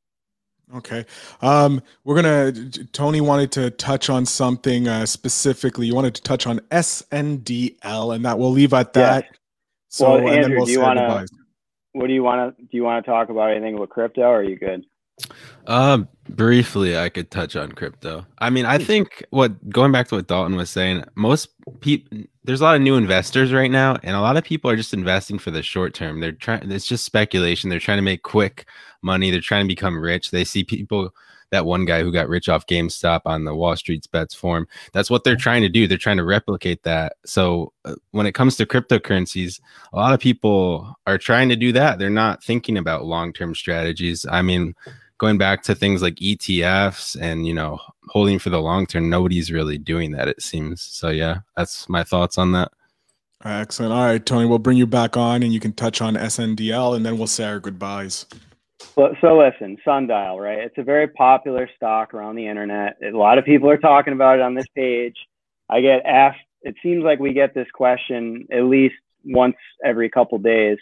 Okay. 0.75 1.05
Um, 1.41 1.83
we're 2.05 2.15
gonna. 2.15 2.53
Tony 2.93 3.21
wanted 3.21 3.51
to 3.53 3.71
touch 3.71 4.09
on 4.09 4.25
something 4.25 4.87
uh, 4.87 5.07
specifically. 5.07 5.87
You 5.87 5.95
wanted 5.95 6.15
to 6.15 6.23
touch 6.23 6.47
on 6.47 6.61
SNDL, 6.71 8.15
and 8.15 8.25
that 8.25 8.39
we'll 8.39 8.53
leave 8.53 8.73
at 8.73 8.93
that. 8.93 9.25
Yeah. 9.25 9.31
So, 9.89 10.23
well, 10.23 10.29
Andrew, 10.33 10.59
we'll 10.59 10.67
do 10.67 10.73
you 10.73 10.81
want 10.81 10.99
to? 10.99 11.27
What 11.93 12.07
do 12.07 12.13
you 12.13 12.23
want 12.23 12.57
to? 12.57 12.63
Do 12.63 12.77
you 12.77 12.85
want 12.85 13.05
to 13.05 13.11
talk 13.11 13.31
about 13.31 13.51
anything 13.51 13.81
with 13.81 13.91
crypto? 13.91 14.23
Or 14.23 14.37
are 14.37 14.43
you 14.45 14.57
good? 14.57 14.85
Um, 15.67 16.09
briefly, 16.29 16.99
I 16.99 17.09
could 17.09 17.31
touch 17.31 17.57
on 17.57 17.73
crypto. 17.73 18.27
I 18.39 18.51
mean, 18.51 18.65
I 18.67 18.79
think 18.79 19.25
what 19.31 19.69
going 19.71 19.93
back 19.93 20.09
to 20.09 20.17
what 20.17 20.27
Dalton 20.27 20.57
was 20.57 20.71
saying, 20.71 21.05
most 21.15 21.49
people 21.81 22.19
there's 22.45 22.61
a 22.61 22.65
lot 22.65 22.77
of 22.77 22.83
new 22.83 22.97
investors 22.97 23.53
right 23.53 23.71
now, 23.71 23.97
and 24.03 24.17
a 24.17 24.21
lot 24.21 24.37
of 24.37 24.45
people 24.45 24.71
are 24.71 24.77
just 24.77 24.95
investing 24.95 25.39
for 25.39 25.51
the 25.51 25.63
short 25.63 25.95
term. 25.95 26.21
They're 26.21 26.33
trying. 26.33 26.71
It's 26.73 26.87
just 26.87 27.05
speculation. 27.05 27.71
They're 27.71 27.79
trying 27.79 27.99
to 27.99 28.03
make 28.03 28.23
quick 28.23 28.67
money. 29.03 29.31
They're 29.31 29.41
trying 29.41 29.65
to 29.65 29.69
become 29.69 29.99
rich. 29.99 30.31
They 30.31 30.45
see 30.45 30.65
people. 30.65 31.15
That 31.53 31.67
one 31.67 31.85
guy 31.85 32.05
who 32.05 32.13
got 32.13 32.29
rich 32.29 32.49
off 32.49 32.69
GameStop 32.69 33.23
on 33.25 33.45
the 33.45 33.57
Wall 33.57 33.75
Street's 33.75 34.07
bets 34.07 34.33
form. 34.33 34.69
That's 34.93 35.11
what 35.11 35.25
they're 35.25 35.35
trying 35.35 35.63
to 35.63 35.69
do. 35.69 35.89
They're 35.89 35.99
trying 35.99 36.19
to 36.19 36.25
replicate 36.25 36.85
that. 36.85 37.15
So 37.27 37.73
uh, 37.85 37.97
when 38.13 38.27
it 38.27 38.35
comes 38.37 38.55
to 38.59 38.67
cryptocurrencies, 38.67 39.61
a 39.93 39.97
lot 39.97 40.15
of 40.15 40.21
people 40.21 40.97
are 41.09 41.19
trying 41.19 41.49
to 41.49 41.57
do 41.57 41.73
that. 41.73 41.99
They're 41.99 42.09
not 42.09 42.45
thinking 42.45 42.79
about 42.79 43.05
long 43.05 43.33
term 43.33 43.57
strategies. 43.57 44.25
I 44.31 44.43
mean, 44.43 44.77
going 45.21 45.37
back 45.37 45.63
to 45.63 45.75
things 45.75 46.01
like 46.01 46.15
ETFs 46.17 47.15
and 47.21 47.47
you 47.47 47.55
know 47.55 47.79
holding 48.09 48.39
for 48.41 48.51
the 48.51 48.61
long 48.61 48.87
term, 48.87 49.09
nobody's 49.09 49.53
really 49.53 49.79
doing 49.79 50.11
that. 50.13 50.27
It 50.27 50.43
seems 50.43 50.83
so. 50.83 51.11
Yeah, 51.11 51.41
that's 51.57 51.89
my 51.89 52.03
thoughts 52.03 52.39
on 52.39 52.53
that. 52.53 52.73
Excellent. 53.45 53.93
All 53.93 54.05
right, 54.05 54.25
Tony, 54.25 54.47
we'll 54.47 54.59
bring 54.59 54.77
you 54.77 54.87
back 54.87 55.17
on, 55.17 55.43
and 55.43 55.53
you 55.53 55.61
can 55.61 55.73
touch 55.73 56.03
on 56.03 56.15
SNDL, 56.15 56.97
and 56.97 57.07
then 57.07 57.17
we'll 57.17 57.27
say 57.27 57.45
our 57.45 57.61
goodbyes. 57.61 58.27
Well, 58.97 59.15
so 59.21 59.39
listen, 59.39 59.77
Sundial, 59.85 60.41
right? 60.41 60.59
It's 60.59 60.79
a 60.79 60.83
very 60.83 61.09
popular 61.09 61.69
stock 61.77 62.13
around 62.13 62.37
the 62.37 62.49
internet. 62.49 62.97
A 63.03 63.17
lot 63.17 63.39
of 63.39 63.45
people 63.45 63.71
are 63.71 63.79
talking 63.79 64.13
about 64.13 64.37
it 64.37 64.43
on 64.43 64.55
this 64.55 64.67
page. 64.75 65.17
I 65.69 65.81
get 65.81 66.05
asked. 66.05 66.41
It 66.63 66.75
seems 66.83 67.05
like 67.05 67.19
we 67.19 67.33
get 67.33 67.55
this 67.55 67.69
question 67.73 68.47
at 68.51 68.65
least 68.65 68.97
once 69.25 69.57
every 69.85 70.11
couple 70.11 70.39
days. 70.39 70.79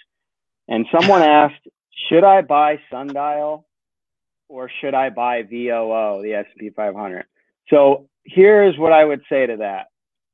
And 0.68 0.86
someone 0.91 1.22
asked, 1.22 1.68
"Should 2.09 2.24
I 2.24 2.43
buy 2.43 2.80
Sundial 2.91 3.67
or 4.49 4.70
should 4.80 4.94
I 4.94 5.11
buy 5.11 5.42
VOO, 5.42 6.22
the 6.22 6.34
S&P 6.34 6.70
500? 6.70 7.24
So 7.68 8.09
here's 8.24 8.78
what 8.78 8.92
I 8.92 9.05
would 9.05 9.22
say 9.28 9.46
to 9.46 9.57
that. 9.59 9.86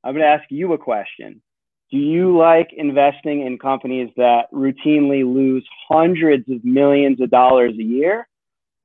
I'm 0.03 0.13
going 0.13 0.23
to 0.23 0.29
ask 0.29 0.45
you 0.49 0.73
a 0.73 0.77
question. 0.77 1.41
Do 1.91 1.97
you 1.97 2.37
like 2.37 2.69
investing 2.75 3.45
in 3.45 3.57
companies 3.57 4.09
that 4.17 4.51
routinely 4.51 5.23
lose 5.23 5.67
hundreds 5.89 6.49
of 6.49 6.63
millions 6.63 7.21
of 7.21 7.29
dollars 7.29 7.73
a 7.79 7.83
year? 7.83 8.27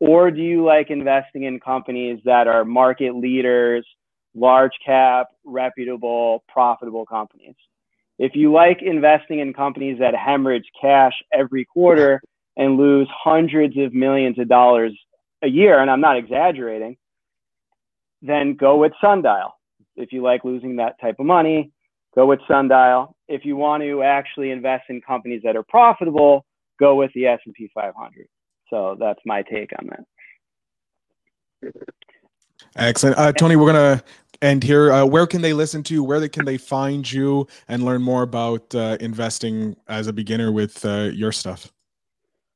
Or 0.00 0.30
do 0.30 0.40
you 0.40 0.64
like 0.64 0.90
investing 0.90 1.44
in 1.44 1.60
companies 1.60 2.20
that 2.24 2.46
are 2.46 2.64
market 2.64 3.14
leaders, 3.14 3.86
large 4.34 4.72
cap, 4.84 5.28
reputable, 5.44 6.42
profitable 6.48 7.04
companies? 7.04 7.54
If 8.18 8.32
you 8.34 8.52
like 8.52 8.82
investing 8.82 9.40
in 9.40 9.54
companies 9.54 9.98
that 10.00 10.14
hemorrhage 10.14 10.70
cash 10.80 11.14
every 11.32 11.64
quarter 11.64 12.20
and 12.56 12.76
lose 12.76 13.08
hundreds 13.12 13.76
of 13.78 13.94
millions 13.94 14.38
of 14.38 14.48
dollars 14.48 14.98
a 15.42 15.48
year, 15.48 15.80
and 15.80 15.90
I'm 15.90 16.00
not 16.00 16.16
exaggerating, 16.16 16.96
then 18.22 18.54
go 18.54 18.76
with 18.76 18.92
Sundial. 19.00 19.54
If 19.96 20.12
you 20.12 20.22
like 20.22 20.44
losing 20.44 20.76
that 20.76 21.00
type 21.00 21.16
of 21.18 21.26
money, 21.26 21.72
go 22.14 22.26
with 22.26 22.40
Sundial. 22.46 23.16
If 23.28 23.44
you 23.44 23.56
want 23.56 23.82
to 23.82 24.02
actually 24.02 24.50
invest 24.50 24.84
in 24.88 25.00
companies 25.00 25.42
that 25.44 25.56
are 25.56 25.62
profitable, 25.62 26.44
go 26.78 26.94
with 26.94 27.10
the 27.14 27.26
S&P 27.26 27.70
500. 27.74 28.26
So 28.68 28.96
that's 28.98 29.20
my 29.24 29.42
take 29.42 29.70
on 29.78 29.90
that. 29.90 31.72
Excellent. 32.76 33.18
Uh, 33.18 33.32
Tony, 33.32 33.56
we're 33.56 33.72
going 33.72 33.98
to 33.98 34.04
end 34.42 34.62
here. 34.62 34.92
Uh, 34.92 35.04
where 35.04 35.26
can 35.26 35.42
they 35.42 35.52
listen 35.52 35.82
to? 35.84 35.94
You? 35.94 36.04
Where 36.04 36.20
they, 36.20 36.28
can 36.28 36.44
they 36.44 36.56
find 36.56 37.10
you 37.10 37.46
and 37.68 37.84
learn 37.84 38.02
more 38.02 38.22
about 38.22 38.74
uh, 38.74 38.96
investing 39.00 39.76
as 39.88 40.06
a 40.06 40.12
beginner 40.12 40.52
with 40.52 40.84
uh, 40.84 41.10
your 41.12 41.32
stuff? 41.32 41.72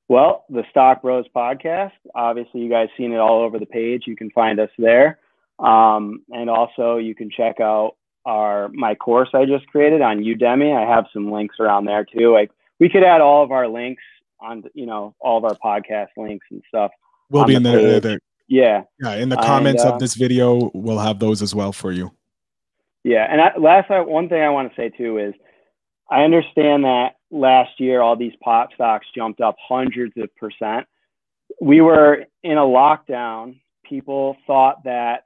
Well, 0.09 0.45
the 0.51 0.65
Stock 0.71 1.03
Bros 1.03 1.25
podcast. 1.35 1.93
Obviously, 2.15 2.61
you 2.61 2.69
guys 2.69 2.89
seen 2.97 3.13
it 3.13 3.19
all 3.19 3.43
over 3.43 3.59
the 3.59 3.67
page. 3.67 4.05
You 4.07 4.17
can 4.17 4.31
find 4.31 4.61
us 4.61 4.71
there, 4.79 5.19
um, 5.59 6.23
and 6.31 6.51
also 6.51 6.99
you 6.99 7.15
can 7.15 7.31
check 7.31 7.61
out 7.61 7.97
our 8.27 8.69
my 8.69 8.95
course 8.95 9.29
I 9.35 9.45
just 9.45 9.67
created 9.67 10.03
on 10.03 10.19
Udemy. 10.19 10.77
I 10.77 10.89
have 10.89 11.07
some 11.13 11.31
links 11.31 11.57
around 11.59 11.87
there 11.87 12.05
too. 12.05 12.33
Like 12.33 12.51
we 12.79 12.89
could 12.89 13.03
add 13.03 13.21
all 13.21 13.43
of 13.43 13.51
our 13.51 13.69
links 13.69 14.03
on, 14.41 14.65
you 14.75 14.87
know, 14.87 15.15
all 15.21 15.39
of 15.39 15.45
our 15.45 15.57
podcast 15.57 16.09
links 16.17 16.47
and 16.51 16.63
stuff. 16.69 16.91
We'll 17.31 17.45
be 17.45 17.55
in 17.55 17.63
the, 17.63 18.01
the, 18.01 18.19
yeah 18.47 18.83
yeah 19.01 19.15
in 19.15 19.31
the 19.31 19.37
comments 19.37 19.83
and, 19.83 19.93
uh, 19.93 19.95
of 19.95 20.01
this 20.01 20.15
video. 20.15 20.71
We'll 20.75 20.99
have 20.99 21.19
those 21.19 21.41
as 21.41 21.55
well 21.55 21.73
for 21.73 21.93
you. 21.93 22.13
Yeah, 23.05 23.27
and 23.31 23.41
I, 23.41 23.57
last 23.59 23.91
one 23.91 24.29
thing 24.29 24.43
I 24.43 24.51
want 24.51 24.71
to 24.71 24.77
say 24.77 24.91
too 24.91 25.19
is 25.19 25.35
I 26.11 26.23
understand 26.23 26.85
that 26.85 27.17
last 27.35 27.81
year 27.81 28.01
all 28.01 28.17
these 28.17 28.35
pot 28.43 28.71
stocks 28.75 29.07
jumped 29.15 29.41
up 29.41 29.57
hundreds 29.61 30.15
of 30.17 30.35
percent. 30.37 30.87
We 31.61 31.81
were 31.81 32.25
in 32.43 32.57
a 32.57 32.63
lockdown. 32.63 33.61
People 33.85 34.37
thought 34.47 34.85
that 34.85 35.25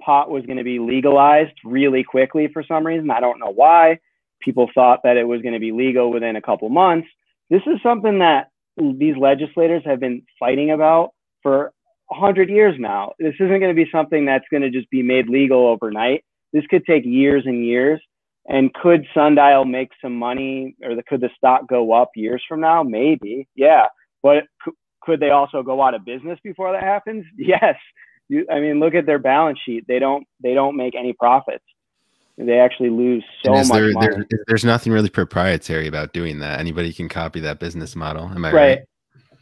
pot 0.00 0.30
was 0.30 0.44
going 0.46 0.58
to 0.58 0.64
be 0.64 0.78
legalized 0.78 1.54
really 1.64 2.04
quickly 2.04 2.48
for 2.52 2.62
some 2.62 2.86
reason. 2.86 3.10
I 3.10 3.20
don't 3.20 3.40
know 3.40 3.52
why. 3.52 3.98
People 4.40 4.70
thought 4.74 5.00
that 5.02 5.16
it 5.16 5.24
was 5.24 5.42
going 5.42 5.54
to 5.54 5.60
be 5.60 5.72
legal 5.72 6.12
within 6.12 6.36
a 6.36 6.42
couple 6.42 6.68
months. 6.68 7.08
This 7.50 7.62
is 7.66 7.82
something 7.82 8.20
that 8.20 8.50
these 8.76 9.16
legislators 9.16 9.82
have 9.84 9.98
been 9.98 10.22
fighting 10.38 10.70
about 10.70 11.10
for 11.42 11.72
100 12.08 12.48
years 12.48 12.76
now. 12.78 13.12
This 13.18 13.34
isn't 13.34 13.60
going 13.60 13.74
to 13.74 13.84
be 13.84 13.90
something 13.90 14.24
that's 14.24 14.46
going 14.50 14.62
to 14.62 14.70
just 14.70 14.88
be 14.90 15.02
made 15.02 15.28
legal 15.28 15.66
overnight. 15.66 16.24
This 16.52 16.66
could 16.66 16.84
take 16.86 17.04
years 17.04 17.44
and 17.46 17.64
years. 17.64 18.00
And 18.48 18.72
could 18.72 19.06
Sundial 19.12 19.66
make 19.66 19.90
some 20.00 20.16
money 20.16 20.74
or 20.82 20.94
the, 20.94 21.02
could 21.02 21.20
the 21.20 21.28
stock 21.36 21.68
go 21.68 21.92
up 21.92 22.10
years 22.16 22.42
from 22.48 22.60
now? 22.60 22.82
Maybe. 22.82 23.46
Yeah. 23.54 23.86
But 24.22 24.44
could 25.02 25.20
they 25.20 25.30
also 25.30 25.62
go 25.62 25.82
out 25.82 25.94
of 25.94 26.04
business 26.04 26.38
before 26.42 26.72
that 26.72 26.82
happens? 26.82 27.24
Yes. 27.36 27.76
You, 28.30 28.44
I 28.52 28.60
mean, 28.60 28.78
look 28.78 28.94
at 28.94 29.06
their 29.06 29.18
balance 29.18 29.58
sheet. 29.64 29.86
They 29.88 29.98
don't 29.98 30.26
they 30.42 30.52
don't 30.52 30.76
make 30.76 30.94
any 30.94 31.14
profits. 31.14 31.64
They 32.36 32.58
actually 32.58 32.90
lose 32.90 33.24
so 33.42 33.52
much 33.52 33.68
there, 33.68 33.90
money. 33.90 34.06
There, 34.30 34.44
there's 34.46 34.66
nothing 34.66 34.92
really 34.92 35.08
proprietary 35.08 35.86
about 35.86 36.12
doing 36.12 36.40
that. 36.40 36.60
Anybody 36.60 36.92
can 36.92 37.08
copy 37.08 37.40
that 37.40 37.58
business 37.58 37.96
model. 37.96 38.24
Am 38.24 38.44
I 38.44 38.52
right? 38.52 38.54
right? 38.54 38.78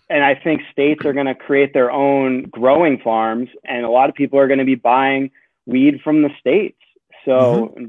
And 0.08 0.22
I 0.22 0.36
think 0.36 0.62
states 0.70 1.04
are 1.04 1.12
going 1.12 1.26
to 1.26 1.34
create 1.34 1.74
their 1.74 1.90
own 1.90 2.44
growing 2.44 3.00
farms, 3.00 3.48
and 3.64 3.84
a 3.84 3.90
lot 3.90 4.08
of 4.08 4.14
people 4.14 4.38
are 4.38 4.46
going 4.46 4.60
to 4.60 4.64
be 4.64 4.76
buying 4.76 5.32
weed 5.66 6.00
from 6.04 6.22
the 6.22 6.30
states. 6.38 6.78
So 7.24 7.74
mm-hmm 7.76 7.86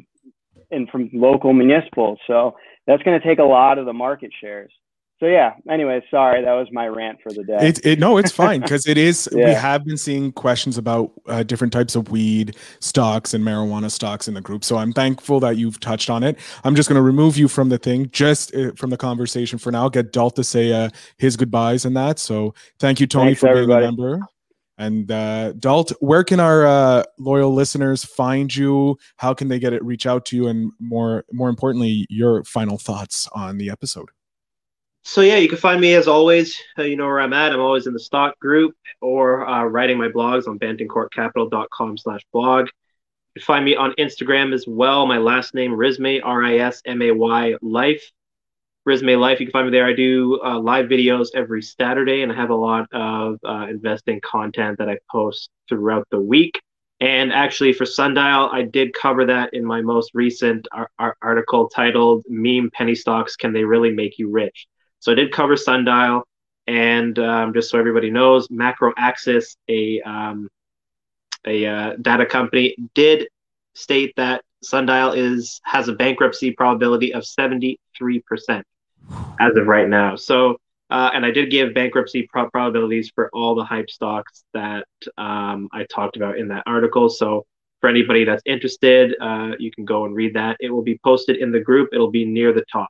and 0.72 0.90
from 0.90 1.10
local 1.14 1.54
municipals. 1.54 2.20
So 2.28 2.56
that's 2.86 3.04
going 3.04 3.20
to 3.20 3.26
take 3.26 3.40
a 3.40 3.44
lot 3.44 3.78
of 3.78 3.86
the 3.86 3.94
market 3.94 4.32
shares. 4.40 4.72
So 5.20 5.26
yeah. 5.26 5.54
Anyway, 5.68 6.04
sorry, 6.12 6.44
that 6.44 6.54
was 6.54 6.68
my 6.72 6.88
rant 6.88 7.20
for 7.24 7.32
the 7.32 7.44
day. 7.44 7.58
It, 7.60 7.86
it 7.86 8.00
no, 8.00 8.18
it's 8.18 8.32
fine 8.32 8.62
because 8.62 8.86
it 8.86 9.00
is. 9.00 9.28
yeah. 9.32 9.48
We 9.48 9.54
have 9.54 9.84
been 9.84 9.98
seeing 9.98 10.32
questions 10.32 10.78
about 10.78 11.12
uh, 11.28 11.42
different 11.42 11.74
types 11.74 11.96
of 11.96 12.12
weed 12.12 12.56
stocks 12.80 13.34
and 13.34 13.44
marijuana 13.44 13.90
stocks 13.90 14.28
in 14.28 14.36
the 14.36 14.42
group. 14.42 14.64
So 14.64 14.78
I'm 14.78 14.94
thankful 14.94 15.40
that 15.40 15.58
you've 15.58 15.80
touched 15.80 16.12
on 16.12 16.24
it. 16.24 16.38
I'm 16.64 16.76
just 16.76 16.88
going 16.88 16.98
to 16.98 17.02
remove 17.02 17.36
you 17.36 17.48
from 17.48 17.70
the 17.70 17.80
thing, 17.80 18.10
just 18.12 18.54
uh, 18.54 18.74
from 18.76 18.92
the 18.92 18.98
conversation 18.98 19.58
for 19.58 19.72
now. 19.72 19.90
Get 19.90 20.14
Dalt 20.14 20.36
to 20.36 20.44
say 20.44 20.72
uh, 20.72 20.90
his 21.18 21.36
goodbyes 21.36 21.84
and 21.84 21.98
that. 21.98 22.20
So 22.20 22.54
thank 22.80 23.00
you, 23.00 23.08
Tony, 23.08 23.30
Thanks, 23.30 23.40
for 23.40 23.48
everybody. 23.48 23.88
being 23.88 23.94
a 23.96 23.98
member. 23.98 24.28
And 24.78 25.12
uh, 25.12 25.54
Dalt, 25.54 25.92
where 26.02 26.24
can 26.24 26.40
our 26.40 26.66
uh, 26.66 27.04
loyal 27.18 27.54
listeners 27.54 28.06
find 28.06 28.56
you? 28.56 28.98
How 29.18 29.34
can 29.34 29.48
they 29.48 29.58
get 29.58 29.74
it? 29.74 29.84
Reach 29.84 30.06
out 30.06 30.26
to 30.26 30.36
you, 30.36 30.48
and 30.48 30.72
more 30.80 31.26
more 31.32 31.50
importantly, 31.50 32.06
your 32.10 32.44
final 32.44 32.78
thoughts 32.78 33.28
on 33.34 33.58
the 33.58 33.72
episode. 33.72 34.10
So 35.04 35.22
yeah, 35.22 35.38
you 35.38 35.50
can 35.50 35.58
find 35.58 35.82
me 35.82 35.96
as 35.96 36.08
always. 36.08 36.62
Uh, 36.78 36.84
you 36.84 36.96
know 36.96 37.08
where 37.08 37.22
I'm 37.22 37.34
at. 37.34 37.54
I'm 37.54 37.60
always 37.60 37.88
in 37.88 37.94
the 37.94 38.00
stock 38.00 38.38
group 38.40 38.76
or 39.02 39.48
uh, 39.48 39.64
writing 39.64 39.98
my 39.98 40.10
blogs 40.10 40.48
on 40.48 40.60
bantencourtcapital.com/blog. 40.60 42.66
You 42.66 42.72
can 43.36 43.46
find 43.46 43.66
me 43.66 43.76
on 43.76 43.96
Instagram 43.98 44.54
as 44.54 44.68
well. 44.68 45.08
My 45.08 45.18
last 45.18 45.56
name 45.56 45.72
Rismay 45.72 46.22
R 46.24 46.44
I 46.44 46.58
S 46.58 46.84
M 46.86 47.02
A 47.02 47.10
Y 47.12 47.56
Life. 47.62 48.12
Rismay 48.88 49.20
Life. 49.20 49.40
You 49.42 49.48
can 49.48 49.52
find 49.52 49.68
me 49.68 49.72
there. 49.72 49.86
I 49.86 49.94
do 49.94 50.40
uh, 50.44 50.58
live 50.60 50.86
videos 50.86 51.28
every 51.36 51.62
Saturday, 51.62 52.22
and 52.22 52.32
I 52.32 52.36
have 52.36 52.52
a 52.52 52.56
lot 52.56 52.88
of 52.94 53.38
uh, 53.46 53.68
investing 53.70 54.22
content 54.22 54.78
that 54.78 54.88
I 54.88 54.98
post 55.12 55.50
throughout 55.68 56.08
the 56.10 56.22
week. 56.22 56.62
And 57.02 57.34
actually, 57.34 57.74
for 57.74 57.86
Sundial, 57.86 58.50
I 58.52 58.64
did 58.64 58.94
cover 58.94 59.26
that 59.26 59.54
in 59.54 59.66
my 59.66 59.82
most 59.82 60.12
recent 60.14 60.68
ar- 60.72 60.90
ar- 60.98 61.18
article 61.22 61.68
titled 61.68 62.24
"Meme 62.30 62.72
Penny 62.74 62.96
Stocks: 62.96 63.36
Can 63.36 63.52
They 63.52 63.66
Really 63.66 63.92
Make 63.92 64.18
You 64.18 64.30
Rich?" 64.30 64.68
So 65.00 65.12
I 65.12 65.16
did 65.16 65.34
cover 65.34 65.58
Sundial, 65.58 66.24
and 66.66 67.20
um, 67.20 67.54
just 67.54 67.70
so 67.70 67.78
everybody 67.78 68.10
knows, 68.10 68.48
Macroaxis, 68.48 69.58
a 69.70 70.02
um, 70.02 70.48
a 71.46 71.66
uh, 71.66 71.96
data 72.02 72.26
company, 72.26 72.76
did 72.96 73.28
state 73.76 74.14
that 74.16 74.44
Sundial 74.64 75.12
is 75.12 75.60
has 75.66 75.90
a 75.90 75.94
bankruptcy 75.94 76.52
probability 76.52 77.14
of 77.14 77.24
73% 77.24 77.78
as 79.40 79.56
of 79.56 79.68
right 79.68 79.88
now. 79.88 80.16
So, 80.16 80.58
uh, 80.90 81.12
and 81.14 81.26
I 81.26 81.32
did 81.32 81.52
give 81.52 81.74
bankruptcy 81.74 82.28
pro- 82.32 82.50
probabilities 82.50 83.12
for 83.14 83.30
all 83.34 83.56
the 83.56 83.64
hype 83.64 83.90
stocks 83.90 84.44
that 84.54 84.88
um, 85.18 85.68
I 85.74 85.86
talked 85.94 86.16
about 86.16 86.38
in 86.38 86.48
that 86.50 86.64
article. 86.66 87.10
So, 87.10 87.46
for 87.80 87.90
anybody 87.90 88.24
that's 88.24 88.42
interested, 88.46 89.16
uh, 89.22 89.52
you 89.60 89.70
can 89.70 89.86
go 89.86 90.06
and 90.06 90.16
read 90.16 90.34
that. 90.34 90.58
It 90.60 90.72
will 90.72 90.82
be 90.82 91.00
posted 91.04 91.38
in 91.38 91.52
the 91.52 91.60
group. 91.60 91.90
It'll 91.94 92.10
be 92.10 92.26
near 92.26 92.52
the 92.52 92.66
top. 92.72 92.88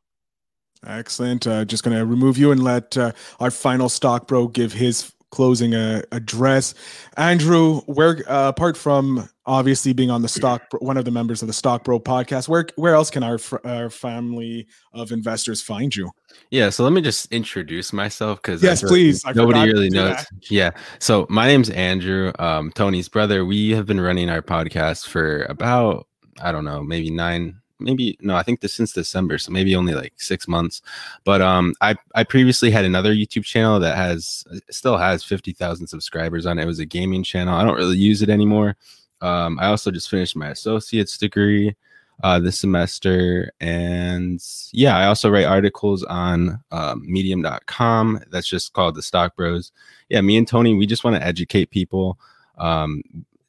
Excellent. 0.85 1.45
Uh, 1.45 1.65
just 1.65 1.83
going 1.83 1.97
to 1.97 2.05
remove 2.05 2.37
you 2.37 2.51
and 2.51 2.63
let 2.63 2.97
uh, 2.97 3.11
our 3.39 3.51
final 3.51 3.89
stock 3.89 4.27
bro 4.27 4.47
give 4.47 4.73
his 4.73 5.11
closing 5.31 5.75
uh, 5.75 6.01
address. 6.11 6.73
Andrew, 7.17 7.81
where 7.81 8.17
uh, 8.29 8.49
apart 8.49 8.77
from 8.77 9.29
obviously 9.45 9.93
being 9.93 10.11
on 10.11 10.21
the 10.21 10.27
stock, 10.27 10.63
one 10.79 10.97
of 10.97 11.05
the 11.05 11.11
members 11.11 11.41
of 11.41 11.47
the 11.47 11.53
Stock 11.53 11.83
Bro 11.83 12.01
podcast, 12.01 12.47
where 12.47 12.67
where 12.75 12.95
else 12.95 13.09
can 13.09 13.23
our 13.23 13.39
our 13.63 13.89
family 13.89 14.67
of 14.93 15.11
investors 15.11 15.61
find 15.61 15.95
you? 15.95 16.11
Yeah, 16.51 16.69
so 16.69 16.83
let 16.83 16.93
me 16.93 17.01
just 17.01 17.31
introduce 17.31 17.91
myself 17.93 18.41
because 18.41 18.61
yes, 18.61 18.81
please. 18.81 19.23
nobody 19.35 19.71
really 19.71 19.89
knows. 19.89 20.17
That. 20.17 20.27
Yeah, 20.49 20.71
so 20.99 21.25
my 21.29 21.47
name's 21.47 21.69
Andrew, 21.69 22.31
um, 22.39 22.71
Tony's 22.71 23.09
brother. 23.09 23.45
We 23.45 23.71
have 23.71 23.85
been 23.85 24.01
running 24.01 24.29
our 24.29 24.41
podcast 24.41 25.07
for 25.07 25.43
about 25.49 26.07
I 26.41 26.51
don't 26.51 26.65
know, 26.65 26.83
maybe 26.83 27.09
nine 27.09 27.61
maybe 27.79 28.17
no, 28.21 28.35
I 28.35 28.43
think 28.43 28.61
this 28.61 28.73
since 28.73 28.93
December, 28.93 29.37
so 29.37 29.51
maybe 29.51 29.75
only 29.75 29.93
like 29.93 30.13
six 30.17 30.47
months. 30.47 30.81
But 31.23 31.41
um, 31.41 31.73
I 31.81 31.95
I 32.15 32.23
previously 32.23 32.71
had 32.71 32.85
another 32.85 33.13
YouTube 33.13 33.45
channel 33.45 33.79
that 33.79 33.95
has 33.95 34.43
still 34.69 34.97
has 34.97 35.23
fifty 35.23 35.53
thousand 35.53 35.87
subscribers 35.87 36.45
on 36.45 36.59
it. 36.59 36.63
It 36.63 36.67
was 36.67 36.79
a 36.79 36.85
gaming 36.85 37.23
channel. 37.23 37.55
I 37.55 37.63
don't 37.63 37.77
really 37.77 37.97
use 37.97 38.21
it 38.21 38.29
anymore. 38.29 38.75
Um, 39.21 39.57
I 39.59 39.67
also 39.67 39.91
just 39.91 40.09
finished 40.09 40.35
my 40.35 40.49
associate's 40.49 41.17
degree 41.17 41.75
uh, 42.23 42.39
this 42.39 42.59
semester, 42.59 43.51
and 43.59 44.43
yeah, 44.71 44.97
I 44.97 45.05
also 45.07 45.29
write 45.29 45.45
articles 45.45 46.03
on 46.03 46.63
um, 46.71 47.03
Medium.com. 47.05 48.21
That's 48.31 48.47
just 48.47 48.73
called 48.73 48.95
the 48.95 49.03
Stock 49.03 49.35
Bros. 49.35 49.71
Yeah, 50.09 50.21
me 50.21 50.37
and 50.37 50.47
Tony, 50.47 50.73
we 50.73 50.85
just 50.85 51.03
want 51.03 51.15
to 51.15 51.25
educate 51.25 51.69
people. 51.69 52.19
Um, 52.57 53.03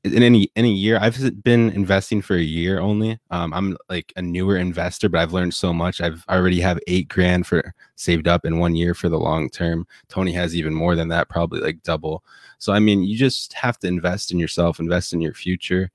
in 0.04 0.22
any 0.22 0.50
any 0.54 0.72
year 0.72 0.98
i've 1.00 1.42
been 1.42 1.70
investing 1.70 2.22
for 2.22 2.36
a 2.36 2.40
year 2.42 2.78
only 2.78 3.18
um, 3.30 3.52
i'm 3.52 3.76
like 3.88 4.12
a 4.16 4.22
newer 4.22 4.56
investor 4.56 5.08
but 5.08 5.20
i've 5.20 5.32
learned 5.32 5.52
so 5.52 5.72
much 5.72 6.00
i've 6.00 6.24
already 6.28 6.60
have 6.60 6.78
eight 6.86 7.08
grand 7.08 7.46
for 7.46 7.74
saved 7.96 8.28
up 8.28 8.44
in 8.44 8.58
one 8.58 8.76
year 8.76 8.94
for 8.94 9.08
the 9.08 9.18
long 9.18 9.50
term 9.50 9.86
tony 10.08 10.32
has 10.32 10.54
even 10.54 10.72
more 10.72 10.94
than 10.94 11.08
that 11.08 11.28
probably 11.28 11.60
like 11.60 11.82
double 11.82 12.22
so 12.58 12.72
i 12.72 12.78
mean 12.78 13.02
you 13.02 13.16
just 13.16 13.52
have 13.52 13.78
to 13.78 13.88
invest 13.88 14.30
in 14.30 14.38
yourself 14.38 14.78
invest 14.78 15.12
in 15.12 15.20
your 15.20 15.34
future 15.34 15.90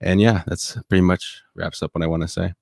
and 0.00 0.20
yeah 0.20 0.42
that's 0.46 0.76
pretty 0.88 1.02
much 1.02 1.42
wraps 1.54 1.82
up 1.82 1.94
what 1.94 2.04
i 2.04 2.06
want 2.06 2.22
to 2.22 2.28
say 2.28 2.52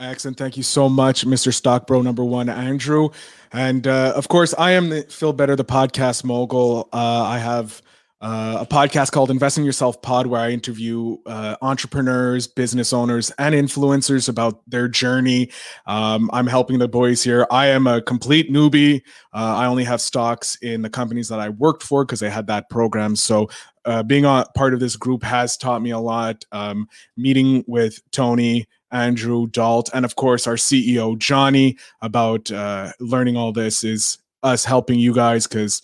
Excellent. 0.00 0.36
Thank 0.36 0.56
you 0.56 0.62
so 0.62 0.88
much, 0.88 1.26
Mr. 1.26 1.52
Stockbro 1.52 2.04
number 2.04 2.22
one, 2.22 2.48
Andrew. 2.48 3.08
And 3.52 3.84
uh, 3.84 4.12
of 4.14 4.28
course, 4.28 4.54
I 4.56 4.70
am 4.70 4.90
the 4.90 5.02
Phil 5.02 5.32
Better, 5.32 5.56
the 5.56 5.64
podcast 5.64 6.22
mogul. 6.22 6.88
Uh, 6.92 7.22
I 7.24 7.38
have 7.38 7.82
uh, 8.20 8.58
a 8.60 8.66
podcast 8.66 9.12
called 9.12 9.30
Investing 9.30 9.64
Yourself 9.64 10.02
Pod, 10.02 10.26
where 10.26 10.40
I 10.40 10.50
interview 10.50 11.18
uh, 11.24 11.56
entrepreneurs, 11.62 12.48
business 12.48 12.92
owners, 12.92 13.30
and 13.38 13.54
influencers 13.54 14.28
about 14.28 14.60
their 14.68 14.88
journey. 14.88 15.50
Um, 15.86 16.28
I'm 16.32 16.48
helping 16.48 16.78
the 16.80 16.88
boys 16.88 17.22
here. 17.22 17.46
I 17.50 17.68
am 17.68 17.86
a 17.86 18.02
complete 18.02 18.50
newbie. 18.50 19.02
Uh, 19.32 19.54
I 19.56 19.66
only 19.66 19.84
have 19.84 20.00
stocks 20.00 20.56
in 20.62 20.82
the 20.82 20.90
companies 20.90 21.28
that 21.28 21.38
I 21.38 21.50
worked 21.50 21.84
for 21.84 22.04
because 22.04 22.18
they 22.18 22.30
had 22.30 22.48
that 22.48 22.68
program. 22.70 23.14
So 23.14 23.48
uh, 23.84 24.02
being 24.02 24.24
a 24.24 24.44
part 24.56 24.74
of 24.74 24.80
this 24.80 24.96
group 24.96 25.22
has 25.22 25.56
taught 25.56 25.80
me 25.80 25.90
a 25.90 25.98
lot. 25.98 26.44
Um, 26.50 26.88
meeting 27.16 27.64
with 27.68 28.00
Tony, 28.10 28.66
Andrew, 28.90 29.46
Dalt, 29.46 29.90
and 29.94 30.04
of 30.04 30.16
course 30.16 30.46
our 30.48 30.56
CEO 30.56 31.16
Johnny 31.16 31.76
about 32.02 32.50
uh, 32.50 32.92
learning 32.98 33.36
all 33.36 33.52
this 33.52 33.84
is 33.84 34.18
us 34.42 34.64
helping 34.64 34.98
you 34.98 35.14
guys 35.14 35.46
because 35.46 35.82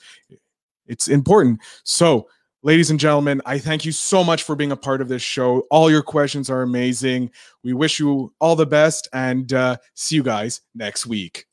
it's 0.86 1.08
important. 1.08 1.60
So, 1.84 2.28
ladies 2.62 2.90
and 2.90 2.98
gentlemen, 2.98 3.42
I 3.44 3.58
thank 3.58 3.84
you 3.84 3.92
so 3.92 4.24
much 4.24 4.42
for 4.42 4.56
being 4.56 4.72
a 4.72 4.76
part 4.76 5.00
of 5.00 5.08
this 5.08 5.22
show. 5.22 5.60
All 5.70 5.90
your 5.90 6.02
questions 6.02 6.50
are 6.50 6.62
amazing. 6.62 7.30
We 7.62 7.72
wish 7.72 7.98
you 7.98 8.32
all 8.40 8.56
the 8.56 8.66
best 8.66 9.08
and 9.12 9.52
uh, 9.52 9.76
see 9.94 10.16
you 10.16 10.22
guys 10.22 10.62
next 10.74 11.06
week. 11.06 11.46